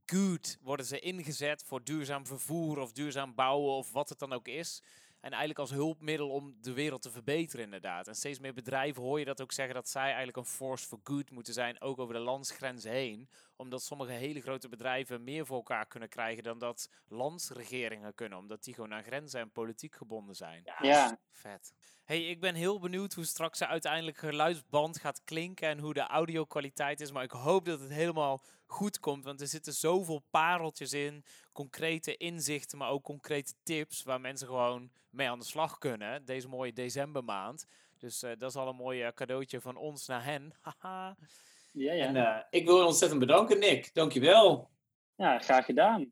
good 0.05 0.57
worden 0.61 0.85
ze 0.85 0.99
ingezet 0.99 1.63
voor 1.65 1.83
duurzaam 1.83 2.25
vervoer 2.25 2.77
of 2.77 2.91
duurzaam 2.91 3.35
bouwen 3.35 3.73
of 3.73 3.91
wat 3.91 4.09
het 4.09 4.19
dan 4.19 4.33
ook 4.33 4.47
is. 4.47 4.81
En 5.19 5.29
eigenlijk 5.29 5.59
als 5.59 5.69
hulpmiddel 5.69 6.29
om 6.29 6.55
de 6.61 6.73
wereld 6.73 7.01
te 7.01 7.11
verbeteren, 7.11 7.65
inderdaad. 7.65 8.07
En 8.07 8.15
steeds 8.15 8.39
meer 8.39 8.53
bedrijven 8.53 9.01
hoor 9.01 9.19
je 9.19 9.25
dat 9.25 9.41
ook 9.41 9.51
zeggen 9.51 9.75
dat 9.75 9.89
zij 9.89 10.03
eigenlijk 10.03 10.37
een 10.37 10.45
force 10.45 10.87
for 10.87 10.99
good 11.03 11.31
moeten 11.31 11.53
zijn, 11.53 11.81
ook 11.81 11.99
over 11.99 12.13
de 12.13 12.19
landsgrenzen 12.19 12.91
heen. 12.91 13.29
Omdat 13.59 13.83
sommige 13.83 14.11
hele 14.11 14.41
grote 14.41 14.69
bedrijven 14.69 15.23
meer 15.23 15.45
voor 15.45 15.55
elkaar 15.55 15.85
kunnen 15.85 16.09
krijgen 16.09 16.43
dan 16.43 16.59
dat 16.59 16.89
landsregeringen 17.07 18.15
kunnen. 18.15 18.37
Omdat 18.37 18.63
die 18.63 18.73
gewoon 18.73 18.93
aan 18.93 19.03
grenzen 19.03 19.39
en 19.39 19.51
politiek 19.51 19.95
gebonden 19.95 20.35
zijn. 20.35 20.63
Ja. 20.81 21.19
Vet. 21.31 21.73
Hey, 22.03 22.29
ik 22.29 22.39
ben 22.39 22.55
heel 22.55 22.79
benieuwd 22.79 23.13
hoe 23.13 23.25
straks 23.25 23.63
uiteindelijk 23.63 24.17
geluidsband 24.17 24.99
gaat 24.99 25.23
klinken 25.23 25.67
en 25.67 25.79
hoe 25.79 25.93
de 25.93 26.07
audio 26.07 26.45
kwaliteit 26.45 27.01
is. 27.01 27.11
Maar 27.11 27.23
ik 27.23 27.31
hoop 27.31 27.65
dat 27.65 27.79
het 27.79 27.89
helemaal 27.89 28.43
goed 28.65 28.99
komt. 28.99 29.23
Want 29.23 29.41
er 29.41 29.47
zitten 29.47 29.73
zoveel 29.73 30.23
pareltjes 30.29 30.93
in, 30.93 31.23
concrete 31.51 32.17
inzichten, 32.17 32.77
maar 32.77 32.89
ook 32.89 33.03
concrete 33.03 33.53
tips 33.63 34.03
waar 34.03 34.21
mensen 34.21 34.47
gewoon 34.47 34.91
mee 35.09 35.29
aan 35.29 35.39
de 35.39 35.45
slag 35.45 35.77
kunnen. 35.77 36.25
Deze 36.25 36.47
mooie 36.47 36.73
decembermaand. 36.73 37.65
Dus 37.97 38.19
dat 38.19 38.41
is 38.41 38.55
al 38.55 38.67
een 38.67 38.75
mooi 38.75 39.13
cadeautje 39.13 39.61
van 39.61 39.75
ons 39.75 40.07
naar 40.07 40.23
hen. 40.23 40.53
ja, 41.71 41.93
ja. 41.93 42.05
En 42.05 42.47
ik 42.49 42.65
wil 42.65 42.77
je 42.77 42.85
ontzettend 42.85 43.19
bedanken, 43.19 43.59
Nick. 43.59 43.93
Dankjewel. 43.93 44.69
Ja, 45.15 45.39
graag 45.39 45.65
gedaan. 45.65 46.11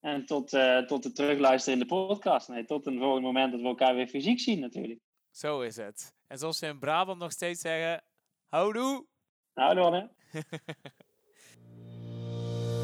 En 0.00 0.26
tot, 0.26 0.52
uh, 0.52 0.78
tot 0.78 1.04
het 1.04 1.14
terugluisteren 1.14 1.80
in 1.80 1.86
de 1.86 1.94
podcast. 1.94 2.48
Nee, 2.48 2.64
tot 2.64 2.86
een 2.86 2.98
volgend 2.98 3.22
moment 3.22 3.52
dat 3.52 3.60
we 3.60 3.66
elkaar 3.66 3.94
weer 3.94 4.06
fysiek 4.06 4.40
zien 4.40 4.60
natuurlijk. 4.60 5.00
Zo 5.30 5.60
is 5.60 5.76
het. 5.76 6.14
En 6.26 6.38
zoals 6.38 6.58
ze 6.58 6.66
in 6.66 6.78
Brabant 6.78 7.18
nog 7.18 7.32
steeds 7.32 7.60
zeggen, 7.60 8.04
houdoe! 8.46 9.06
Houdoe, 9.52 10.10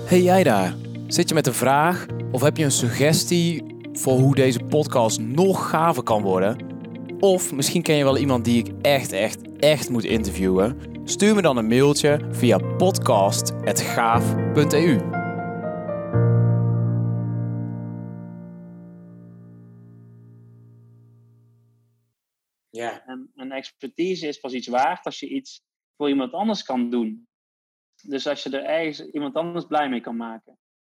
Hey 0.08 0.20
jij 0.20 0.42
daar, 0.42 0.74
zit 1.06 1.28
je 1.28 1.34
met 1.34 1.46
een 1.46 1.52
vraag 1.52 2.06
of 2.32 2.42
heb 2.42 2.56
je 2.56 2.64
een 2.64 2.70
suggestie 2.70 3.64
voor 3.92 4.18
hoe 4.18 4.34
deze 4.34 4.64
podcast 4.64 5.20
nog 5.20 5.70
gaver 5.70 6.02
kan 6.02 6.22
worden? 6.22 6.66
Of 7.18 7.52
misschien 7.52 7.82
ken 7.82 7.96
je 7.96 8.04
wel 8.04 8.18
iemand 8.18 8.44
die 8.44 8.64
ik 8.64 8.72
echt, 8.82 9.12
echt, 9.12 9.58
echt 9.58 9.90
moet 9.90 10.04
interviewen? 10.04 10.91
Stuur 11.04 11.34
me 11.34 11.42
dan 11.42 11.56
een 11.56 11.66
mailtje 11.66 12.28
via 12.30 12.58
podcast.gaaf.eu. 12.58 15.10
Ja. 22.70 23.04
En, 23.34 23.50
expertise 23.50 24.26
is 24.26 24.38
pas 24.38 24.52
iets 24.52 24.66
waard 24.66 25.04
als 25.04 25.20
je 25.20 25.28
iets 25.28 25.62
voor 25.96 26.08
iemand 26.08 26.32
anders 26.32 26.62
kan 26.62 26.90
doen. 26.90 27.28
Dus 28.02 28.26
als 28.26 28.42
je 28.42 28.50
er 28.50 28.64
ergens 28.64 29.10
iemand 29.10 29.34
anders 29.34 29.66
blij 29.66 29.88
mee 29.88 30.00
kan 30.00 30.16
maken. 30.16 30.58